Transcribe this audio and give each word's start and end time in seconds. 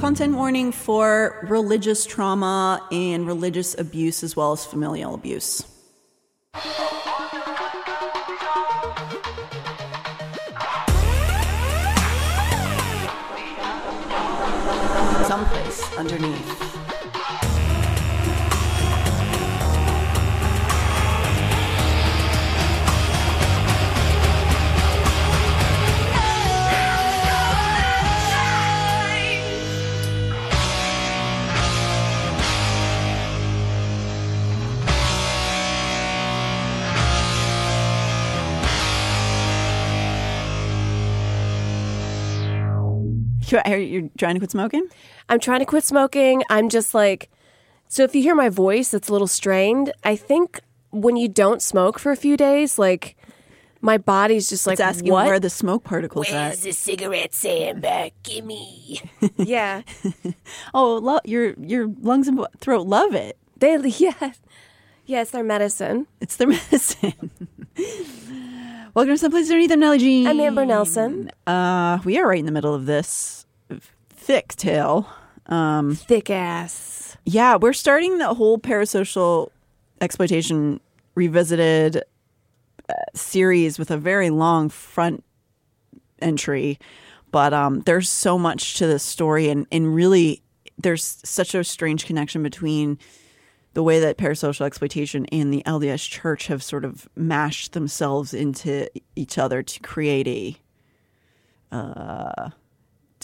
Content 0.00 0.34
warning 0.34 0.72
for 0.72 1.46
religious 1.46 2.06
trauma 2.06 2.88
and 2.90 3.26
religious 3.26 3.78
abuse 3.78 4.22
as 4.22 4.34
well 4.34 4.52
as 4.52 4.64
familial 4.64 5.14
abuse. 5.14 5.62
Some 15.26 15.44
Place 15.44 15.98
Under 15.98 16.18
Neith. 16.18 16.69
You, 43.52 43.58
are 43.64 43.76
you 43.78 44.10
trying 44.18 44.34
to 44.34 44.40
quit 44.40 44.50
smoking? 44.50 44.86
I'm 45.28 45.40
trying 45.40 45.60
to 45.60 45.66
quit 45.66 45.84
smoking. 45.84 46.42
I'm 46.50 46.68
just 46.68 46.94
like, 46.94 47.30
so 47.88 48.02
if 48.04 48.14
you 48.14 48.22
hear 48.22 48.34
my 48.34 48.48
voice, 48.48 48.94
it's 48.94 49.08
a 49.08 49.12
little 49.12 49.26
strained. 49.26 49.92
I 50.04 50.16
think 50.16 50.60
when 50.90 51.16
you 51.16 51.28
don't 51.28 51.62
smoke 51.62 51.98
for 51.98 52.12
a 52.12 52.16
few 52.16 52.36
days, 52.36 52.78
like 52.78 53.16
my 53.80 53.98
body's 53.98 54.48
just 54.48 54.66
like 54.66 54.74
it's 54.74 54.80
asking 54.80 55.12
what? 55.12 55.24
where 55.26 55.34
are 55.34 55.40
the 55.40 55.50
smoke 55.50 55.84
particles 55.84 56.26
Where's 56.30 56.58
at. 56.58 56.62
the 56.64 56.72
cigarette 56.72 57.32
sandbag? 57.34 58.12
Gimme. 58.22 59.00
yeah, 59.36 59.82
Oh, 60.74 60.96
lo- 60.96 61.20
your 61.24 61.54
your 61.58 61.88
lungs 62.00 62.28
and 62.28 62.46
throat 62.58 62.86
love 62.86 63.14
it. 63.14 63.38
they 63.56 63.76
yeah, 63.98 64.32
yeah, 65.06 65.22
it's 65.22 65.30
their 65.30 65.44
medicine. 65.44 66.06
It's 66.20 66.36
their 66.36 66.48
medicine. 66.48 67.30
Welcome 68.94 69.14
to 69.14 69.18
Some 69.18 69.30
Place 69.30 69.48
Under 69.48 69.58
Neith. 69.58 69.70
I'm 69.70 69.80
Nellie 69.80 69.98
Jean. 69.98 70.26
I'm 70.26 70.40
Amber 70.40 70.66
Nelson. 70.66 71.30
Uh, 71.46 71.98
we 72.04 72.18
are 72.18 72.26
right 72.26 72.38
in 72.40 72.46
the 72.46 72.52
middle 72.52 72.74
of 72.74 72.86
this 72.86 73.46
thick 74.10 74.48
tale. 74.56 75.08
Um, 75.46 75.94
Thick 75.94 76.28
ass. 76.30 77.16
yeah, 77.24 77.56
we're 77.56 77.72
starting 77.72 78.18
the 78.18 78.34
whole 78.34 78.58
parasocial 78.58 79.50
exploitation 80.00 80.80
revisited 81.14 82.02
uh, 82.88 82.92
series 83.14 83.78
with 83.78 83.90
a 83.90 83.96
very 83.96 84.30
long 84.30 84.68
front 84.68 85.22
entry, 86.20 86.78
but 87.30 87.52
um, 87.52 87.80
there's 87.82 88.08
so 88.10 88.38
much 88.38 88.74
to 88.78 88.86
this 88.86 89.02
story, 89.02 89.48
and 89.48 89.66
and 89.72 89.94
really, 89.94 90.42
there's 90.78 91.20
such 91.24 91.54
a 91.54 91.62
strange 91.64 92.06
connection 92.06 92.42
between 92.42 92.98
the 93.74 93.82
way 93.82 94.00
that 94.00 94.18
parasocial 94.18 94.66
exploitation 94.66 95.26
and 95.26 95.52
the 95.52 95.62
LDS 95.64 96.08
Church 96.08 96.48
have 96.48 96.62
sort 96.62 96.84
of 96.84 97.08
mashed 97.14 97.72
themselves 97.72 98.34
into 98.34 98.88
each 99.14 99.38
other 99.38 99.62
to 99.62 99.80
create 99.80 100.26
a 100.28 100.56
uh, 101.74 102.50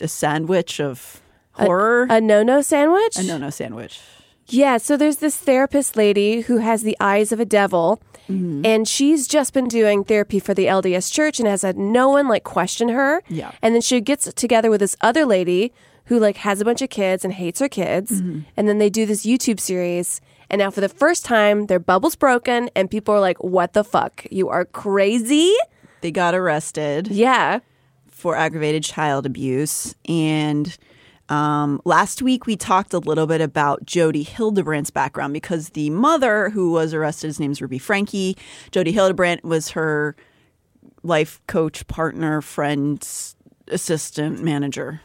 a 0.00 0.08
sandwich 0.08 0.80
of 0.80 1.20
horror. 1.52 2.06
A 2.08 2.20
no 2.20 2.42
no 2.42 2.62
sandwich? 2.62 3.16
A 3.16 3.22
no 3.22 3.38
no 3.38 3.50
sandwich. 3.50 4.00
Yeah, 4.48 4.76
so 4.76 4.96
there's 4.96 5.16
this 5.16 5.36
therapist 5.36 5.96
lady 5.96 6.42
who 6.42 6.58
has 6.58 6.82
the 6.82 6.96
eyes 7.00 7.32
of 7.32 7.40
a 7.40 7.44
devil, 7.44 8.00
and 8.28 8.86
she's 8.86 9.26
just 9.26 9.52
been 9.52 9.66
doing 9.68 10.04
therapy 10.04 10.38
for 10.38 10.54
the 10.54 10.66
LDS 10.66 11.12
Church 11.12 11.40
and 11.40 11.48
has 11.48 11.62
had 11.62 11.76
no 11.76 12.08
one 12.10 12.28
like 12.28 12.44
question 12.44 12.88
her. 12.90 13.22
Yeah. 13.28 13.52
And 13.62 13.74
then 13.74 13.82
she 13.82 14.00
gets 14.00 14.32
together 14.34 14.70
with 14.70 14.80
this 14.80 14.96
other 15.00 15.24
lady 15.24 15.72
who 16.06 16.18
like 16.20 16.36
has 16.38 16.60
a 16.60 16.64
bunch 16.64 16.82
of 16.82 16.90
kids 16.90 17.24
and 17.24 17.34
hates 17.34 17.58
her 17.60 17.68
kids, 17.68 18.10
and 18.10 18.68
then 18.68 18.78
they 18.78 18.90
do 18.90 19.06
this 19.06 19.26
YouTube 19.26 19.58
series. 19.58 20.20
And 20.50 20.58
now 20.60 20.70
for 20.70 20.80
the 20.80 20.88
first 20.88 21.24
time, 21.24 21.66
their 21.66 21.78
bubble's 21.80 22.16
broken, 22.16 22.70
and 22.76 22.90
people 22.90 23.14
are 23.14 23.20
like, 23.20 23.42
"What 23.42 23.72
the 23.72 23.82
fuck? 23.84 24.24
You 24.30 24.48
are 24.48 24.64
crazy." 24.64 25.52
They 26.02 26.10
got 26.10 26.34
arrested 26.34 27.08
Yeah. 27.08 27.60
for 28.10 28.36
aggravated 28.36 28.84
child 28.84 29.26
abuse. 29.26 29.94
And 30.08 30.76
um, 31.28 31.80
last 31.84 32.22
week 32.22 32.46
we 32.46 32.54
talked 32.56 32.92
a 32.94 32.98
little 32.98 33.26
bit 33.26 33.40
about 33.40 33.84
Jodi 33.84 34.22
Hildebrandt's 34.22 34.90
background 34.90 35.32
because 35.32 35.70
the 35.70 35.90
mother 35.90 36.50
who 36.50 36.70
was 36.70 36.94
arrested, 36.94 37.26
his 37.28 37.40
name's 37.40 37.60
Ruby 37.60 37.78
Franke. 37.78 38.36
Jodi 38.70 38.92
Hildebrandt 38.92 39.42
was 39.44 39.70
her 39.70 40.14
life 41.02 41.40
coach, 41.48 41.86
partner, 41.88 42.40
friend, 42.40 43.06
assistant, 43.68 44.42
manager 44.42 45.00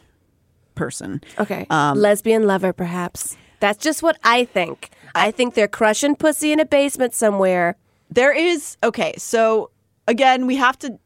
person. 0.74 1.20
Okay. 1.38 1.66
Lesbian 1.70 2.46
lover, 2.46 2.72
perhaps. 2.72 3.36
That's 3.60 3.78
just 3.82 4.02
what 4.02 4.18
I 4.24 4.44
think. 4.44 4.90
I 5.14 5.30
think 5.30 5.54
they're 5.54 5.68
crushing 5.68 6.16
pussy 6.16 6.52
in 6.52 6.60
a 6.60 6.64
basement 6.64 7.14
somewhere. 7.14 7.76
There 8.10 8.32
is 8.32 8.76
okay, 8.82 9.14
so 9.16 9.70
again, 10.06 10.46
we 10.46 10.56
have 10.56 10.78
to 10.80 10.98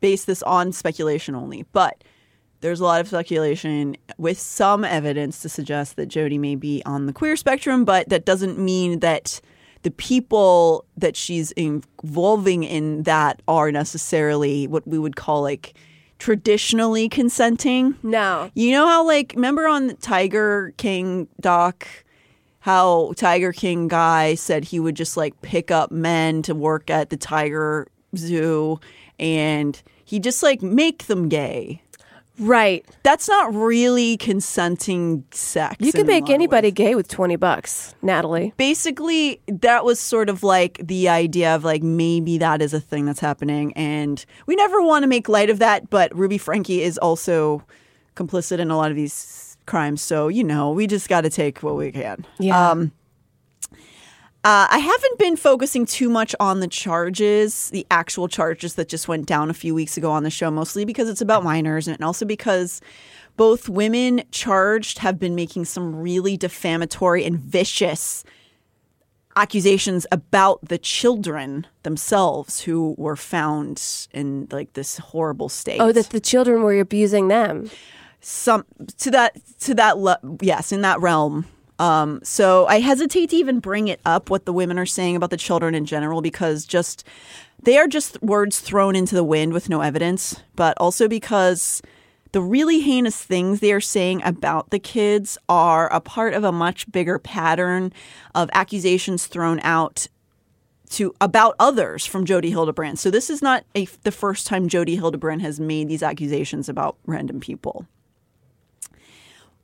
base 0.00 0.24
this 0.24 0.42
on 0.44 0.72
speculation 0.72 1.34
only, 1.34 1.64
but 1.72 2.04
there's 2.60 2.80
a 2.80 2.84
lot 2.84 3.00
of 3.00 3.08
speculation 3.08 3.96
with 4.18 4.38
some 4.38 4.84
evidence 4.84 5.40
to 5.42 5.48
suggest 5.48 5.96
that 5.96 6.06
Jodi 6.06 6.38
may 6.38 6.54
be 6.54 6.82
on 6.86 7.06
the 7.06 7.12
queer 7.12 7.36
spectrum, 7.36 7.84
but 7.84 8.08
that 8.08 8.24
doesn't 8.24 8.58
mean 8.58 9.00
that 9.00 9.40
the 9.82 9.90
people 9.90 10.84
that 10.96 11.16
she's 11.16 11.50
involving 11.52 12.62
in 12.62 13.02
that 13.02 13.42
are 13.48 13.72
necessarily 13.72 14.68
what 14.68 14.86
we 14.86 14.98
would 14.98 15.16
call 15.16 15.42
like 15.42 15.74
traditionally 16.20 17.08
consenting. 17.08 17.96
No. 18.04 18.48
You 18.54 18.70
know 18.70 18.86
how 18.86 19.04
like 19.04 19.32
remember 19.34 19.66
on 19.66 19.96
Tiger 19.96 20.72
King 20.76 21.26
doc 21.40 21.88
how 22.62 23.12
Tiger 23.16 23.52
King 23.52 23.88
guy 23.88 24.36
said 24.36 24.64
he 24.64 24.78
would 24.78 24.94
just 24.94 25.16
like 25.16 25.40
pick 25.42 25.72
up 25.72 25.90
men 25.90 26.42
to 26.42 26.54
work 26.54 26.90
at 26.90 27.10
the 27.10 27.16
tiger 27.16 27.88
zoo 28.16 28.78
and 29.18 29.82
he 30.04 30.20
just 30.20 30.44
like 30.44 30.62
make 30.62 31.06
them 31.06 31.28
gay. 31.28 31.82
Right. 32.38 32.86
That's 33.02 33.28
not 33.28 33.52
really 33.52 34.16
consenting 34.16 35.24
sex. 35.32 35.76
You 35.80 35.92
can 35.92 36.06
make 36.06 36.30
anybody 36.30 36.70
gay 36.70 36.94
with 36.94 37.08
20 37.08 37.34
bucks, 37.34 37.96
Natalie. 38.00 38.54
Basically, 38.56 39.40
that 39.48 39.84
was 39.84 39.98
sort 39.98 40.28
of 40.28 40.44
like 40.44 40.80
the 40.82 41.08
idea 41.08 41.54
of 41.54 41.64
like 41.64 41.82
maybe 41.82 42.38
that 42.38 42.62
is 42.62 42.72
a 42.72 42.80
thing 42.80 43.06
that's 43.06 43.20
happening. 43.20 43.72
And 43.74 44.24
we 44.46 44.54
never 44.54 44.80
want 44.80 45.02
to 45.02 45.08
make 45.08 45.28
light 45.28 45.50
of 45.50 45.58
that, 45.58 45.90
but 45.90 46.16
Ruby 46.16 46.38
Franke 46.38 46.80
is 46.80 46.96
also 46.96 47.64
complicit 48.14 48.60
in 48.60 48.70
a 48.70 48.76
lot 48.76 48.90
of 48.90 48.96
these 48.96 49.12
crimes. 49.66 50.02
So, 50.02 50.28
you 50.28 50.44
know, 50.44 50.70
we 50.70 50.86
just 50.86 51.08
got 51.08 51.22
to 51.22 51.30
take 51.30 51.62
what 51.62 51.76
we 51.76 51.92
can. 51.92 52.26
Yeah. 52.38 52.70
Um, 52.70 52.92
uh, 54.44 54.66
I 54.68 54.78
haven't 54.78 55.18
been 55.20 55.36
focusing 55.36 55.86
too 55.86 56.08
much 56.08 56.34
on 56.40 56.58
the 56.58 56.66
charges, 56.66 57.70
the 57.70 57.86
actual 57.92 58.26
charges 58.26 58.74
that 58.74 58.88
just 58.88 59.06
went 59.06 59.26
down 59.26 59.50
a 59.50 59.54
few 59.54 59.72
weeks 59.72 59.96
ago 59.96 60.10
on 60.10 60.24
the 60.24 60.30
show, 60.30 60.50
mostly 60.50 60.84
because 60.84 61.08
it's 61.08 61.20
about 61.20 61.44
minors 61.44 61.86
and 61.86 62.02
also 62.02 62.24
because 62.24 62.80
both 63.36 63.68
women 63.68 64.24
charged 64.32 64.98
have 64.98 65.20
been 65.20 65.36
making 65.36 65.66
some 65.66 65.94
really 65.94 66.36
defamatory 66.36 67.24
and 67.24 67.38
vicious 67.38 68.24
accusations 69.36 70.06
about 70.10 70.58
the 70.68 70.76
children 70.76 71.66
themselves 71.84 72.60
who 72.62 72.94
were 72.98 73.16
found 73.16 74.08
in 74.12 74.48
like 74.50 74.72
this 74.72 74.98
horrible 74.98 75.48
state. 75.48 75.80
Oh, 75.80 75.92
that 75.92 76.10
the 76.10 76.20
children 76.20 76.62
were 76.62 76.78
abusing 76.78 77.28
them. 77.28 77.70
Some 78.22 78.64
to 78.98 79.10
that 79.10 79.36
to 79.60 79.74
that 79.74 79.98
le- 79.98 80.20
yes 80.40 80.70
in 80.72 80.82
that 80.82 81.00
realm 81.00 81.44
um 81.78 82.20
so 82.22 82.66
i 82.66 82.78
hesitate 82.78 83.30
to 83.30 83.36
even 83.36 83.58
bring 83.58 83.88
it 83.88 84.00
up 84.04 84.30
what 84.30 84.44
the 84.44 84.52
women 84.52 84.78
are 84.78 84.86
saying 84.86 85.16
about 85.16 85.30
the 85.30 85.36
children 85.36 85.74
in 85.74 85.84
general 85.84 86.22
because 86.22 86.64
just 86.64 87.04
they 87.62 87.78
are 87.78 87.88
just 87.88 88.22
words 88.22 88.60
thrown 88.60 88.94
into 88.94 89.14
the 89.14 89.24
wind 89.24 89.52
with 89.52 89.68
no 89.68 89.80
evidence 89.80 90.40
but 90.54 90.76
also 90.78 91.08
because 91.08 91.82
the 92.32 92.40
really 92.40 92.80
heinous 92.80 93.22
things 93.22 93.60
they 93.60 93.72
are 93.72 93.80
saying 93.80 94.22
about 94.24 94.70
the 94.70 94.78
kids 94.78 95.36
are 95.48 95.92
a 95.92 96.00
part 96.00 96.32
of 96.32 96.44
a 96.44 96.52
much 96.52 96.90
bigger 96.90 97.18
pattern 97.18 97.92
of 98.34 98.48
accusations 98.52 99.26
thrown 99.26 99.60
out 99.60 100.06
to 100.90 101.14
about 101.20 101.56
others 101.58 102.04
from 102.04 102.26
Jodi 102.26 102.50
Hildebrandt. 102.50 102.98
So 102.98 103.10
this 103.10 103.30
is 103.30 103.40
not 103.40 103.64
a, 103.74 103.86
the 104.02 104.12
first 104.12 104.46
time 104.46 104.68
Jodi 104.68 104.96
Hildebrandt 104.96 105.40
has 105.40 105.58
made 105.58 105.88
these 105.88 106.02
accusations 106.02 106.68
about 106.68 106.96
random 107.06 107.40
people. 107.40 107.86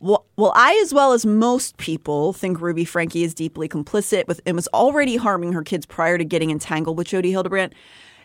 Well, 0.00 0.52
I, 0.54 0.80
as 0.84 0.94
well 0.94 1.12
as 1.12 1.26
most 1.26 1.76
people, 1.76 2.32
think 2.32 2.60
Ruby 2.60 2.84
Franke 2.84 3.24
is 3.24 3.34
deeply 3.34 3.68
complicit 3.68 4.28
with 4.28 4.40
and 4.46 4.54
was 4.54 4.68
already 4.68 5.16
harming 5.16 5.52
her 5.54 5.62
kids 5.62 5.86
prior 5.86 6.16
to 6.18 6.24
getting 6.24 6.50
entangled 6.50 6.96
with 6.96 7.08
Jodi 7.08 7.30
Hildebrandt. 7.30 7.72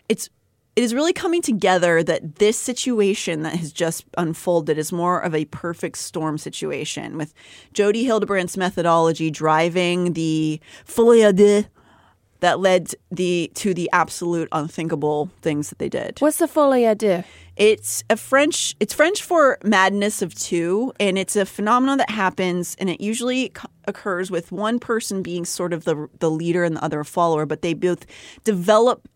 It's 0.08 0.30
it 0.76 0.82
is 0.82 0.92
really 0.92 1.12
coming 1.12 1.40
together 1.40 2.02
that 2.02 2.36
this 2.36 2.58
situation 2.58 3.42
that 3.42 3.54
has 3.54 3.72
just 3.72 4.04
unfolded 4.18 4.76
is 4.76 4.90
more 4.90 5.20
of 5.20 5.32
a 5.34 5.44
perfect 5.46 5.98
storm 5.98 6.36
situation 6.36 7.16
with 7.16 7.32
Jodi 7.72 8.04
Hildebrandt's 8.04 8.56
methodology 8.56 9.30
driving 9.30 10.14
the 10.14 10.60
folie 10.84 11.32
deux 11.32 11.66
that 12.40 12.58
led 12.58 12.90
the 13.10 13.50
to 13.54 13.72
the 13.72 13.88
absolute 13.92 14.48
unthinkable 14.52 15.30
things 15.40 15.68
that 15.70 15.78
they 15.78 15.88
did. 15.88 16.18
What's 16.18 16.38
the 16.38 16.48
folie 16.48 16.82
à 16.82 16.98
deux? 16.98 17.24
It's 17.56 18.02
a 18.10 18.16
French. 18.16 18.74
It's 18.80 18.92
French 18.94 19.22
for 19.22 19.58
madness 19.62 20.22
of 20.22 20.34
two, 20.34 20.92
and 20.98 21.16
it's 21.16 21.36
a 21.36 21.46
phenomenon 21.46 21.98
that 21.98 22.10
happens, 22.10 22.74
and 22.80 22.90
it 22.90 23.00
usually 23.00 23.52
occurs 23.86 24.30
with 24.30 24.50
one 24.50 24.80
person 24.80 25.22
being 25.22 25.44
sort 25.44 25.72
of 25.72 25.84
the 25.84 26.08
the 26.18 26.30
leader 26.30 26.64
and 26.64 26.76
the 26.76 26.84
other 26.84 27.00
a 27.00 27.04
follower, 27.04 27.46
but 27.46 27.62
they 27.62 27.74
both 27.74 28.06
develop 28.42 29.08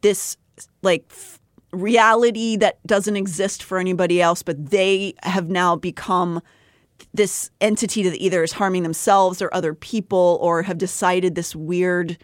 this 0.00 0.36
like 0.82 1.04
f- 1.10 1.40
reality 1.72 2.56
that 2.56 2.84
doesn't 2.86 3.16
exist 3.16 3.62
for 3.62 3.78
anybody 3.78 4.20
else, 4.20 4.42
but 4.42 4.70
they 4.70 5.14
have 5.22 5.48
now 5.48 5.76
become 5.76 6.40
this 7.12 7.50
entity 7.60 8.02
that 8.02 8.16
either 8.16 8.42
is 8.42 8.52
harming 8.52 8.82
themselves 8.82 9.40
or 9.40 9.54
other 9.54 9.72
people, 9.72 10.38
or 10.40 10.62
have 10.62 10.78
decided 10.78 11.36
this 11.36 11.54
weird 11.54 12.18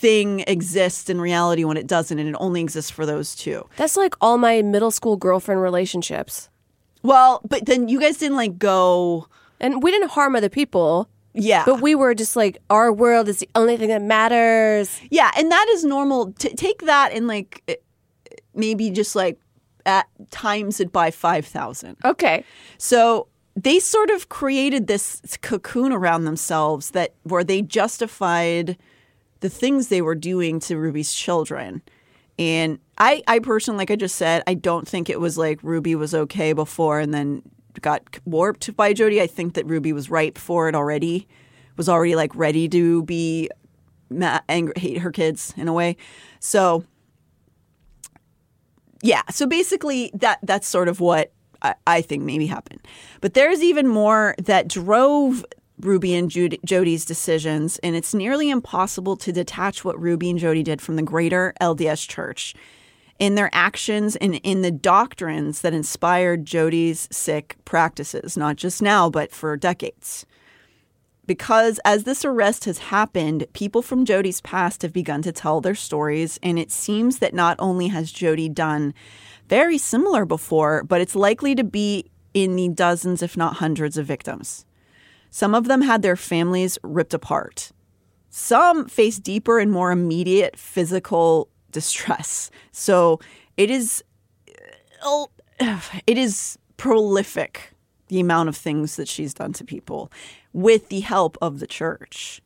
thing 0.00 0.44
exists 0.46 1.08
in 1.10 1.20
reality 1.20 1.64
when 1.64 1.76
it 1.76 1.86
doesn't, 1.86 2.18
and 2.18 2.28
it 2.28 2.36
only 2.38 2.60
exists 2.60 2.90
for 2.90 3.04
those 3.06 3.34
two. 3.34 3.68
That's 3.76 3.96
like 3.96 4.14
all 4.20 4.38
my 4.38 4.62
middle 4.62 4.90
school 4.90 5.16
girlfriend 5.16 5.60
relationships. 5.62 6.48
Well, 7.02 7.40
but 7.48 7.66
then 7.66 7.88
you 7.88 8.00
guys 8.00 8.16
didn't 8.18 8.36
like 8.36 8.58
go. 8.58 9.26
And 9.60 9.82
we 9.82 9.90
didn't 9.90 10.10
harm 10.10 10.36
other 10.36 10.48
people, 10.48 11.08
Yeah, 11.34 11.64
but 11.66 11.80
we 11.80 11.94
were 11.94 12.14
just 12.14 12.36
like, 12.36 12.58
our 12.70 12.92
world 12.92 13.28
is 13.28 13.38
the 13.38 13.48
only 13.54 13.76
thing 13.76 13.88
that 13.88 14.02
matters. 14.02 15.00
yeah, 15.10 15.30
and 15.36 15.50
that 15.50 15.66
is 15.70 15.84
normal. 15.84 16.32
T- 16.38 16.54
take 16.54 16.82
that 16.82 17.12
and 17.12 17.26
like 17.26 17.62
eh, 17.68 17.74
maybe 18.54 18.90
just 18.90 19.16
like 19.16 19.38
at 19.86 20.06
times 20.30 20.80
it 20.80 20.92
by 20.92 21.10
five 21.10 21.44
thousand. 21.46 21.96
Okay. 22.04 22.44
So 22.78 23.26
they 23.56 23.80
sort 23.80 24.10
of 24.10 24.28
created 24.28 24.86
this 24.86 25.20
cocoon 25.42 25.92
around 25.92 26.24
themselves 26.24 26.90
that 26.92 27.14
where 27.24 27.42
they 27.42 27.62
justified 27.62 28.76
the 29.40 29.48
things 29.48 29.88
they 29.88 30.02
were 30.02 30.14
doing 30.14 30.60
to 30.60 30.76
Ruby's 30.76 31.12
children. 31.12 31.82
And 32.38 32.78
I, 32.98 33.22
I 33.26 33.40
personally, 33.40 33.78
like 33.78 33.90
I 33.90 33.96
just 33.96 34.16
said, 34.16 34.42
I 34.46 34.54
don't 34.54 34.86
think 34.86 35.10
it 35.10 35.20
was 35.20 35.36
like 35.36 35.58
Ruby 35.62 35.94
was 35.94 36.14
okay 36.14 36.52
before 36.52 37.00
and 37.00 37.12
then 37.12 37.42
got 37.80 38.02
warped 38.24 38.74
by 38.76 38.92
Jodi. 38.92 39.20
I 39.20 39.26
think 39.26 39.54
that 39.54 39.66
Ruby 39.66 39.92
was 39.92 40.10
ripe 40.10 40.38
for 40.38 40.68
it 40.68 40.74
already, 40.74 41.26
was 41.76 41.88
already 41.88 42.14
like 42.14 42.34
ready 42.34 42.68
to 42.68 43.02
be 43.04 43.50
ma- 44.10 44.40
angry, 44.48 44.74
hate 44.76 44.98
her 44.98 45.12
kids 45.12 45.52
in 45.56 45.68
a 45.68 45.72
way. 45.72 45.96
So 46.40 46.84
yeah, 49.02 49.22
so 49.30 49.46
basically 49.46 50.10
that 50.14 50.40
that's 50.42 50.66
sort 50.66 50.88
of 50.88 51.00
what 51.00 51.32
I, 51.62 51.74
I 51.86 52.00
think 52.02 52.24
maybe 52.24 52.46
happened. 52.46 52.80
But 53.20 53.34
there's 53.34 53.62
even 53.62 53.86
more 53.86 54.34
that 54.44 54.68
drove 54.68 55.44
Ruby 55.80 56.14
and 56.14 56.30
Jodi's 56.30 57.04
decisions, 57.04 57.78
and 57.78 57.94
it's 57.94 58.14
nearly 58.14 58.50
impossible 58.50 59.16
to 59.18 59.32
detach 59.32 59.84
what 59.84 60.00
Ruby 60.00 60.30
and 60.30 60.38
Jodi 60.38 60.62
did 60.62 60.82
from 60.82 60.96
the 60.96 61.02
greater 61.02 61.54
LDS 61.60 62.08
Church 62.08 62.54
in 63.18 63.34
their 63.34 63.50
actions 63.52 64.16
and 64.16 64.36
in 64.36 64.62
the 64.62 64.70
doctrines 64.70 65.60
that 65.60 65.74
inspired 65.74 66.44
Jodi's 66.44 67.08
sick 67.10 67.56
practices, 67.64 68.36
not 68.36 68.56
just 68.56 68.80
now, 68.80 69.10
but 69.10 69.32
for 69.32 69.56
decades. 69.56 70.24
Because 71.26 71.78
as 71.84 72.04
this 72.04 72.24
arrest 72.24 72.64
has 72.64 72.78
happened, 72.78 73.46
people 73.52 73.82
from 73.82 74.04
Jodi's 74.04 74.40
past 74.40 74.82
have 74.82 74.92
begun 74.92 75.20
to 75.22 75.32
tell 75.32 75.60
their 75.60 75.74
stories, 75.74 76.38
and 76.42 76.58
it 76.58 76.70
seems 76.70 77.18
that 77.18 77.34
not 77.34 77.56
only 77.58 77.88
has 77.88 78.10
Jodi 78.10 78.48
done 78.48 78.94
very 79.48 79.78
similar 79.78 80.24
before, 80.24 80.82
but 80.84 81.00
it's 81.00 81.14
likely 81.14 81.54
to 81.54 81.64
be 81.64 82.10
in 82.34 82.56
the 82.56 82.68
dozens, 82.68 83.22
if 83.22 83.36
not 83.36 83.56
hundreds, 83.56 83.98
of 83.98 84.06
victims. 84.06 84.64
Some 85.30 85.54
of 85.54 85.68
them 85.68 85.82
had 85.82 86.02
their 86.02 86.16
families 86.16 86.78
ripped 86.82 87.14
apart. 87.14 87.72
Some 88.30 88.86
face 88.88 89.18
deeper 89.18 89.58
and 89.58 89.70
more 89.70 89.90
immediate 89.90 90.56
physical 90.56 91.48
distress. 91.72 92.50
So 92.72 93.20
it 93.56 93.70
is 93.70 94.02
oh, 95.02 95.28
it 96.06 96.18
is 96.18 96.58
prolific 96.76 97.72
the 98.08 98.20
amount 98.20 98.48
of 98.48 98.56
things 98.56 98.96
that 98.96 99.08
she's 99.08 99.34
done 99.34 99.52
to 99.52 99.64
people 99.64 100.10
with 100.52 100.88
the 100.88 101.00
help 101.00 101.36
of 101.42 101.60
the 101.60 101.66
church. 101.66 102.40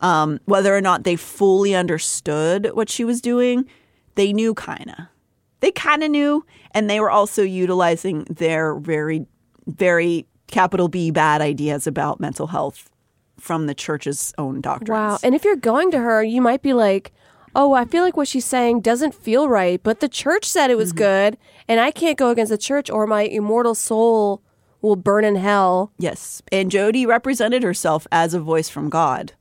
Um, 0.00 0.38
whether 0.44 0.76
or 0.76 0.80
not 0.80 1.02
they 1.02 1.16
fully 1.16 1.74
understood 1.74 2.70
what 2.74 2.88
she 2.88 3.04
was 3.04 3.20
doing, 3.20 3.68
they 4.14 4.32
knew 4.32 4.54
kind 4.54 4.90
of. 4.90 5.06
They 5.60 5.72
kind 5.72 6.04
of 6.04 6.10
knew, 6.12 6.46
and 6.70 6.88
they 6.88 7.00
were 7.00 7.10
also 7.10 7.42
utilizing 7.42 8.24
their 8.24 8.76
very, 8.76 9.26
very 9.66 10.26
capital 10.48 10.88
B 10.88 11.10
bad 11.10 11.40
ideas 11.40 11.86
about 11.86 12.20
mental 12.20 12.48
health 12.48 12.90
from 13.38 13.66
the 13.66 13.74
church's 13.74 14.34
own 14.36 14.60
doctrines. 14.60 14.90
Wow. 14.90 15.18
And 15.22 15.34
if 15.34 15.44
you're 15.44 15.56
going 15.56 15.90
to 15.92 15.98
her, 15.98 16.22
you 16.22 16.40
might 16.40 16.62
be 16.62 16.72
like, 16.72 17.12
oh, 17.54 17.72
I 17.72 17.84
feel 17.84 18.02
like 18.02 18.16
what 18.16 18.28
she's 18.28 18.44
saying 18.44 18.80
doesn't 18.80 19.14
feel 19.14 19.48
right, 19.48 19.80
but 19.82 20.00
the 20.00 20.08
church 20.08 20.44
said 20.44 20.70
it 20.70 20.76
was 20.76 20.90
mm-hmm. 20.90 20.98
good, 20.98 21.38
and 21.66 21.80
I 21.80 21.90
can't 21.90 22.18
go 22.18 22.30
against 22.30 22.50
the 22.50 22.58
church 22.58 22.90
or 22.90 23.06
my 23.06 23.22
immortal 23.22 23.74
soul 23.74 24.42
will 24.80 24.96
burn 24.96 25.24
in 25.24 25.36
hell. 25.36 25.92
Yes. 25.98 26.42
And 26.52 26.70
Jodi 26.70 27.06
represented 27.06 27.62
herself 27.62 28.06
as 28.12 28.34
a 28.34 28.40
voice 28.40 28.68
from 28.68 28.88
God 28.88 29.32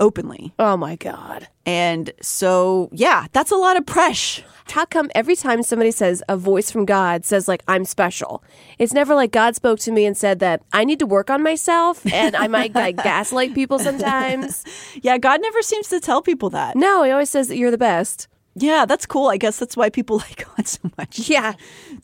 openly. 0.00 0.52
Oh 0.58 0.76
my 0.76 0.96
God. 0.96 1.48
And 1.64 2.12
so, 2.20 2.88
yeah, 2.92 3.26
that's 3.32 3.50
a 3.50 3.56
lot 3.56 3.76
of 3.76 3.86
pressure. 3.86 4.44
How 4.70 4.84
come 4.84 5.10
every 5.14 5.36
time 5.36 5.62
somebody 5.62 5.90
says 5.90 6.22
a 6.28 6.36
voice 6.36 6.70
from 6.70 6.84
God 6.84 7.24
says, 7.24 7.46
like, 7.48 7.62
I'm 7.68 7.84
special? 7.84 8.42
It's 8.78 8.92
never 8.92 9.14
like 9.14 9.32
God 9.32 9.54
spoke 9.54 9.78
to 9.80 9.92
me 9.92 10.06
and 10.06 10.16
said 10.16 10.38
that 10.38 10.62
I 10.72 10.84
need 10.84 10.98
to 11.00 11.06
work 11.06 11.30
on 11.30 11.42
myself 11.42 12.04
and 12.12 12.34
I 12.34 12.48
might 12.48 12.74
like 12.74 12.96
gaslight 13.02 13.54
people 13.54 13.78
sometimes. 13.78 14.64
Yeah, 15.02 15.18
God 15.18 15.40
never 15.42 15.62
seems 15.62 15.88
to 15.88 16.00
tell 16.00 16.22
people 16.22 16.50
that. 16.50 16.76
No, 16.76 17.02
he 17.02 17.10
always 17.10 17.30
says 17.30 17.48
that 17.48 17.56
you're 17.56 17.70
the 17.70 17.78
best. 17.78 18.28
Yeah, 18.54 18.84
that's 18.86 19.06
cool. 19.06 19.28
I 19.28 19.36
guess 19.36 19.58
that's 19.58 19.76
why 19.76 19.90
people 19.90 20.18
like 20.28 20.46
God 20.56 20.66
so 20.66 20.90
much. 20.98 21.28
Yeah. 21.28 21.54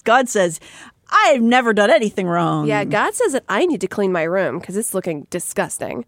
God 0.05 0.29
says, 0.29 0.61
I've 1.11 1.43
never 1.43 1.73
done 1.73 1.91
anything 1.91 2.27
wrong. 2.27 2.67
Yeah, 2.67 2.85
God 2.85 3.15
says 3.15 3.33
that 3.33 3.45
I 3.49 3.67
need 3.67 3.81
to 3.81 3.89
clean 3.89 4.13
my 4.13 4.25
room 4.25 4.59
because 4.59 4.77
it's 4.77 4.95
looking 4.95 5.27
disgusting. 5.31 6.05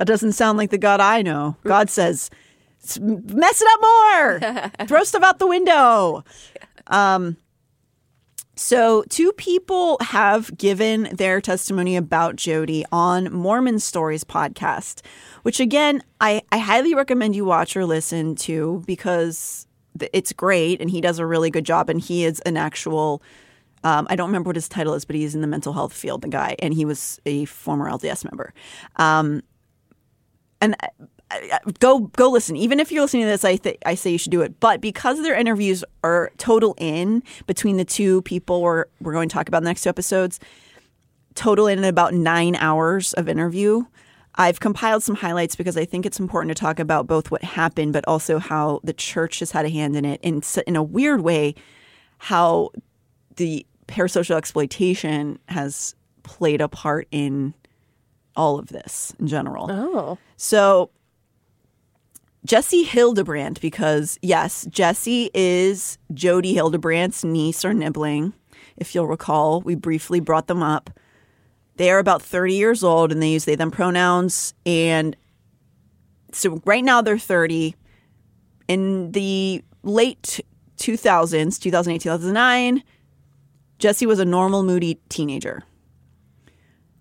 That 0.00 0.06
doesn't 0.06 0.32
sound 0.32 0.56
like 0.56 0.70
the 0.70 0.78
God 0.78 0.98
I 0.98 1.20
know. 1.20 1.56
God 1.62 1.90
says, 1.90 2.30
mess 2.98 3.62
it 3.62 3.68
up 3.70 4.70
more, 4.80 4.86
throw 4.88 5.04
stuff 5.04 5.22
out 5.22 5.38
the 5.38 5.46
window. 5.46 6.24
Um, 6.86 7.36
so, 8.56 9.04
two 9.10 9.30
people 9.32 9.98
have 10.00 10.56
given 10.56 11.10
their 11.12 11.42
testimony 11.42 11.96
about 11.96 12.36
Jodi 12.36 12.86
on 12.90 13.30
Mormon 13.30 13.78
Stories 13.78 14.24
podcast, 14.24 15.02
which 15.42 15.60
again, 15.60 16.02
I, 16.18 16.40
I 16.50 16.56
highly 16.56 16.94
recommend 16.94 17.36
you 17.36 17.44
watch 17.44 17.76
or 17.76 17.84
listen 17.84 18.36
to 18.36 18.82
because 18.86 19.66
it's 20.14 20.32
great 20.32 20.80
and 20.80 20.90
he 20.90 21.02
does 21.02 21.18
a 21.18 21.26
really 21.26 21.50
good 21.50 21.66
job. 21.66 21.90
And 21.90 22.00
he 22.00 22.24
is 22.24 22.40
an 22.40 22.56
actual, 22.56 23.22
um, 23.84 24.06
I 24.08 24.16
don't 24.16 24.30
remember 24.30 24.48
what 24.48 24.56
his 24.56 24.66
title 24.66 24.94
is, 24.94 25.04
but 25.04 25.14
he's 25.14 25.34
in 25.34 25.42
the 25.42 25.46
mental 25.46 25.74
health 25.74 25.92
field, 25.92 26.22
the 26.22 26.28
guy, 26.28 26.56
and 26.58 26.72
he 26.72 26.86
was 26.86 27.20
a 27.26 27.44
former 27.44 27.90
LDS 27.90 28.24
member. 28.24 28.54
Um, 28.96 29.42
and 30.60 30.76
I- 30.80 30.88
I- 31.30 31.60
go 31.78 32.00
go 32.00 32.30
listen. 32.30 32.56
Even 32.56 32.80
if 32.80 32.90
you're 32.90 33.02
listening 33.02 33.22
to 33.24 33.28
this, 33.28 33.44
I 33.44 33.56
th- 33.56 33.78
I 33.86 33.94
say 33.94 34.10
you 34.10 34.18
should 34.18 34.32
do 34.32 34.42
it. 34.42 34.58
But 34.60 34.80
because 34.80 35.22
their 35.22 35.34
interviews 35.34 35.84
are 36.02 36.32
total 36.38 36.74
in 36.78 37.22
between 37.46 37.76
the 37.76 37.84
two 37.84 38.22
people 38.22 38.62
we're 38.62 38.86
we're 39.00 39.12
going 39.12 39.28
to 39.28 39.32
talk 39.34 39.48
about 39.48 39.58
in 39.58 39.64
the 39.64 39.70
next 39.70 39.82
two 39.82 39.88
episodes, 39.88 40.40
total 41.34 41.66
in 41.66 41.82
about 41.84 42.14
nine 42.14 42.56
hours 42.56 43.12
of 43.14 43.28
interview. 43.28 43.84
I've 44.36 44.60
compiled 44.60 45.02
some 45.02 45.16
highlights 45.16 45.56
because 45.56 45.76
I 45.76 45.84
think 45.84 46.06
it's 46.06 46.20
important 46.20 46.56
to 46.56 46.60
talk 46.60 46.78
about 46.78 47.06
both 47.06 47.30
what 47.30 47.42
happened, 47.42 47.92
but 47.92 48.06
also 48.06 48.38
how 48.38 48.80
the 48.84 48.92
church 48.92 49.40
has 49.40 49.50
had 49.50 49.64
a 49.66 49.70
hand 49.70 49.96
in 49.96 50.04
it. 50.04 50.20
In 50.22 50.42
in 50.66 50.76
a 50.76 50.82
weird 50.82 51.20
way, 51.20 51.54
how 52.18 52.70
the 53.36 53.66
parasocial 53.88 54.36
exploitation 54.36 55.38
has 55.48 55.94
played 56.22 56.60
a 56.60 56.68
part 56.68 57.08
in 57.10 57.54
all 58.36 58.58
of 58.58 58.68
this 58.68 59.14
in 59.18 59.26
general. 59.26 59.66
Oh. 59.70 60.18
So 60.36 60.90
Jessi 62.46 62.84
Hildebrandt, 62.86 63.60
because 63.60 64.18
yes, 64.22 64.66
Jessi 64.70 65.28
is 65.34 65.98
Jodi 66.12 66.54
Hildebrandt's 66.54 67.24
niece 67.24 67.64
or 67.64 67.74
nibling. 67.74 68.32
If 68.76 68.94
you'll 68.94 69.06
recall, 69.06 69.60
we 69.60 69.74
briefly 69.74 70.20
brought 70.20 70.46
them 70.46 70.62
up. 70.62 70.90
They 71.76 71.90
are 71.90 71.98
about 71.98 72.22
30 72.22 72.54
years 72.54 72.82
old 72.82 73.12
and 73.12 73.22
they 73.22 73.30
use 73.30 73.44
they 73.44 73.56
them 73.56 73.70
pronouns. 73.70 74.54
And 74.64 75.16
so 76.32 76.60
right 76.64 76.84
now 76.84 77.02
they're 77.02 77.18
30. 77.18 77.74
In 78.68 79.12
the 79.12 79.64
late 79.82 80.40
2000s, 80.78 81.58
2008, 81.58 82.00
2009, 82.00 82.82
Jessi 83.78 84.06
was 84.06 84.18
a 84.18 84.24
normal, 84.24 84.62
moody 84.62 85.00
teenager. 85.08 85.64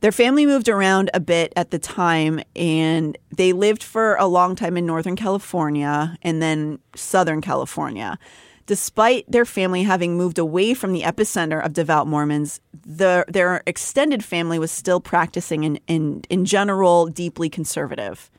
Their 0.02 0.12
family 0.14 0.46
moved 0.46 0.70
around 0.70 1.10
a 1.14 1.20
bit 1.20 1.52
at 1.56 1.72
the 1.72 1.80
time 1.80 2.40
and 2.56 3.18
they 3.36 3.52
lived 3.52 3.84
for 3.84 4.16
a 4.16 4.28
long 4.28 4.56
time 4.56 4.78
in 4.78 4.86
Northern 4.86 5.16
California 5.16 6.18
and 6.22 6.42
then 6.42 6.80
Southern 6.96 7.42
California. 7.42 8.18
Despite 8.66 9.30
their 9.30 9.46
family 9.46 9.84
having 9.84 10.16
moved 10.16 10.38
away 10.38 10.74
from 10.74 10.94
the 10.94 11.02
epicenter 11.02 11.64
of 11.64 11.74
devout 11.74 12.08
Mormons, 12.08 12.62
the, 12.86 13.26
their 13.28 13.64
extended 13.66 14.24
family 14.24 14.60
was 14.60 14.72
still 14.72 15.02
practicing 15.02 15.66
and, 15.66 15.82
and, 15.88 16.28
in 16.30 16.46
general, 16.46 17.08
deeply 17.08 17.50
conservative. 17.50 18.30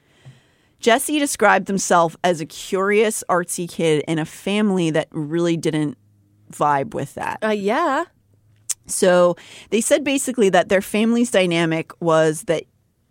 Jessi 0.81 1.19
described 1.19 1.69
himself 1.69 2.17
as 2.25 2.41
a 2.41 2.47
curious, 2.47 3.23
artsy 3.29 3.69
kid 3.69 4.03
in 4.09 4.19
a 4.19 4.25
family 4.25 4.91
that 4.91 5.09
really 5.11 5.57
didn't 5.57 5.99
vibe 6.51 6.95
with 6.95 7.15
that. 7.17 7.39
Uh, 7.45 7.49
yeah. 7.49 8.05
So 8.91 9.37
they 9.71 9.81
said 9.81 10.05
basically 10.05 10.49
that 10.51 10.69
their 10.69 10.83
family's 10.83 11.31
dynamic 11.31 11.93
was 12.01 12.43
that 12.43 12.65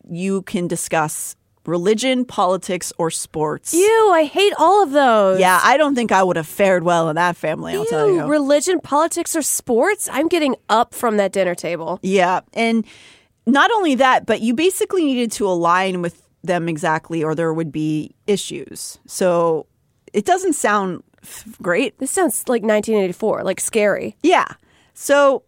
you 0.09 0.41
can 0.43 0.67
discuss 0.67 1.35
religion, 1.65 2.25
politics, 2.25 2.91
or 2.97 3.11
sports. 3.11 3.73
Ew, 3.73 4.11
I 4.11 4.23
hate 4.25 4.53
all 4.57 4.81
of 4.81 4.91
those. 4.91 5.39
Yeah, 5.39 5.59
I 5.63 5.77
don't 5.77 5.93
think 5.93 6.11
I 6.11 6.23
would 6.23 6.35
have 6.35 6.47
fared 6.47 6.83
well 6.83 7.09
in 7.09 7.15
that 7.15 7.35
family, 7.35 7.75
I'll 7.75 7.85
tell 7.85 8.09
you. 8.11 8.25
religion, 8.25 8.79
politics, 8.79 9.35
or 9.35 9.41
sports? 9.43 10.09
I'm 10.11 10.27
getting 10.27 10.55
up 10.69 10.95
from 10.95 11.17
that 11.17 11.31
dinner 11.31 11.55
table. 11.55 11.99
yeah. 12.01 12.39
And 12.53 12.85
not 13.45 13.71
only 13.71 13.95
that, 13.95 14.25
but 14.25 14.41
you 14.41 14.53
basically 14.53 15.03
needed 15.05 15.31
to 15.33 15.47
align 15.47 16.01
with 16.01 16.27
them 16.43 16.69
exactly, 16.69 17.23
or 17.23 17.35
there 17.35 17.53
would 17.53 17.71
be 17.71 18.15
issues. 18.27 18.99
So 19.07 19.65
it 20.13 20.25
doesn't 20.25 20.53
sound 20.53 21.03
great. 21.61 21.97
This 21.99 22.11
sounds 22.11 22.47
like 22.47 22.61
1984, 22.61 23.43
like 23.43 23.59
scary. 23.59 24.15
Yeah. 24.23 24.47
So 24.93 25.43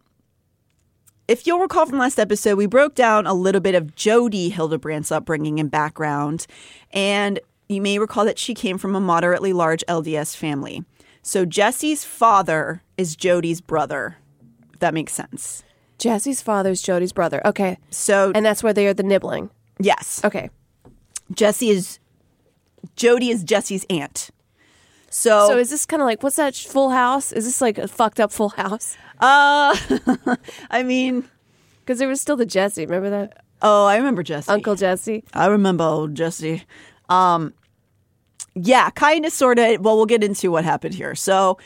if 1.32 1.46
you'll 1.46 1.58
recall 1.60 1.86
from 1.86 1.98
last 1.98 2.18
episode, 2.20 2.56
we 2.58 2.66
broke 2.66 2.94
down 2.94 3.26
a 3.26 3.32
little 3.32 3.60
bit 3.62 3.74
of 3.74 3.96
Jodi 3.96 4.50
Hildebrandt's 4.50 5.10
upbringing 5.10 5.58
and 5.58 5.70
background. 5.70 6.46
And 6.92 7.40
you 7.70 7.80
may 7.80 7.98
recall 7.98 8.26
that 8.26 8.38
she 8.38 8.52
came 8.52 8.76
from 8.76 8.94
a 8.94 9.00
moderately 9.00 9.54
large 9.54 9.82
LDS 9.88 10.36
family. 10.36 10.84
So 11.22 11.46
Jessi's 11.46 12.04
father 12.04 12.82
is 12.98 13.16
Jodi's 13.16 13.62
brother, 13.62 14.16
if 14.74 14.80
that 14.80 14.92
makes 14.92 15.14
sense. 15.14 15.64
Jessi's 15.98 16.42
father 16.42 16.70
is 16.70 16.82
Jodi's 16.82 17.12
brother. 17.14 17.40
Okay. 17.46 17.78
So, 17.90 18.32
And 18.34 18.44
that's 18.44 18.62
where 18.62 18.74
they 18.74 18.86
are 18.86 18.94
the 18.94 19.02
nibling. 19.02 19.48
yes, 19.78 20.20
Okay. 20.24 20.50
Jessi 21.32 21.70
is, 21.70 21.98
Jodi 22.94 23.30
is 23.30 23.42
Jessi's 23.42 23.86
aunt. 23.88 24.28
So, 25.12 25.46
So 25.48 25.58
is 25.58 25.68
this 25.68 25.84
kind 25.84 26.00
of 26.00 26.06
like, 26.06 26.22
what's 26.22 26.36
that 26.36 26.54
full 26.54 26.88
house? 26.88 27.32
Is 27.32 27.44
this 27.44 27.60
like 27.60 27.76
a 27.76 27.86
fucked 27.86 28.18
up 28.18 28.32
full 28.32 28.48
house? 28.48 28.96
uh, 29.20 29.76
I 30.70 30.82
mean, 30.82 31.28
Because 31.80 31.98
there 31.98 32.08
was 32.08 32.20
still 32.20 32.36
the 32.36 32.46
Jesse. 32.46 32.86
Remember 32.86 33.10
that? 33.10 33.44
oh, 33.60 33.84
I 33.84 33.96
remember 33.96 34.22
Jesse. 34.22 34.50
Uncle 34.50 34.74
Jesse. 34.74 35.22
I 35.34 35.46
remember 35.46 35.84
old 35.84 36.14
Jesse. 36.14 36.64
Um, 37.10 37.52
yeah, 38.54 38.88
kind 38.90 39.26
of, 39.26 39.32
sort 39.32 39.58
of. 39.58 39.80
Well, 39.80 39.96
we'll 39.96 40.06
get 40.06 40.24
into 40.24 40.50
what 40.50 40.64
happened 40.64 40.94
here. 40.94 41.14
So, 41.14 41.58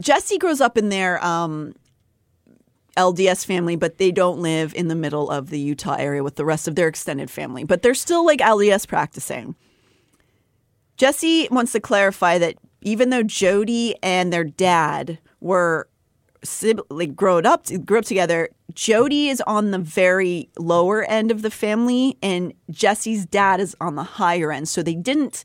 Jessi 0.00 0.38
grows 0.38 0.60
up 0.60 0.78
in 0.78 0.88
their 0.88 1.22
um, 1.24 1.74
LDS 2.96 3.44
family, 3.44 3.74
but 3.76 3.98
they 3.98 4.12
don't 4.12 4.38
live 4.38 4.72
in 4.74 4.86
the 4.88 4.94
middle 4.94 5.30
of 5.30 5.50
the 5.50 5.58
Utah 5.58 5.96
area 5.98 6.22
with 6.22 6.36
the 6.36 6.44
rest 6.44 6.68
of 6.68 6.76
their 6.76 6.86
extended 6.88 7.28
family. 7.30 7.64
But 7.64 7.82
they're 7.82 7.94
still 7.94 8.24
like 8.24 8.38
LDS 8.38 8.86
practicing. 8.86 9.56
Jessi 10.96 11.50
wants 11.50 11.72
to 11.72 11.80
clarify 11.80 12.38
that 12.38 12.56
even 12.80 13.10
though 13.10 13.22
Jodi 13.22 13.94
and 14.02 14.32
their 14.32 14.44
dad 14.44 15.18
were 15.40 15.88
like 16.90 17.16
grown 17.16 17.44
up 17.44 17.66
grew 17.84 17.98
up 17.98 18.04
together, 18.04 18.48
Jodi 18.72 19.28
is 19.28 19.40
on 19.46 19.70
the 19.70 19.78
very 19.78 20.48
lower 20.58 21.02
end 21.04 21.30
of 21.30 21.42
the 21.42 21.50
family, 21.50 22.16
and 22.22 22.52
Jessi's 22.70 23.26
dad 23.26 23.58
is 23.58 23.74
on 23.80 23.96
the 23.96 24.04
higher 24.04 24.52
end. 24.52 24.68
So 24.68 24.82
they 24.82 24.94
didn't 24.94 25.44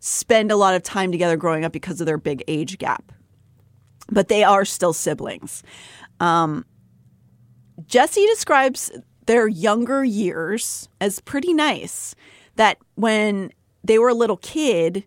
spend 0.00 0.50
a 0.50 0.56
lot 0.56 0.74
of 0.74 0.82
time 0.82 1.12
together 1.12 1.36
growing 1.36 1.64
up 1.64 1.72
because 1.72 2.00
of 2.00 2.06
their 2.06 2.18
big 2.18 2.42
age 2.48 2.78
gap, 2.78 3.12
but 4.10 4.28
they 4.28 4.44
are 4.44 4.64
still 4.64 4.92
siblings. 4.92 5.62
Um, 6.20 6.64
Jessi 7.86 8.26
describes 8.28 8.90
their 9.26 9.48
younger 9.48 10.04
years 10.04 10.88
as 11.00 11.20
pretty 11.20 11.52
nice. 11.52 12.14
That 12.56 12.78
when 12.94 13.52
they 13.88 13.98
were 13.98 14.08
a 14.08 14.14
little 14.14 14.36
kid, 14.36 15.02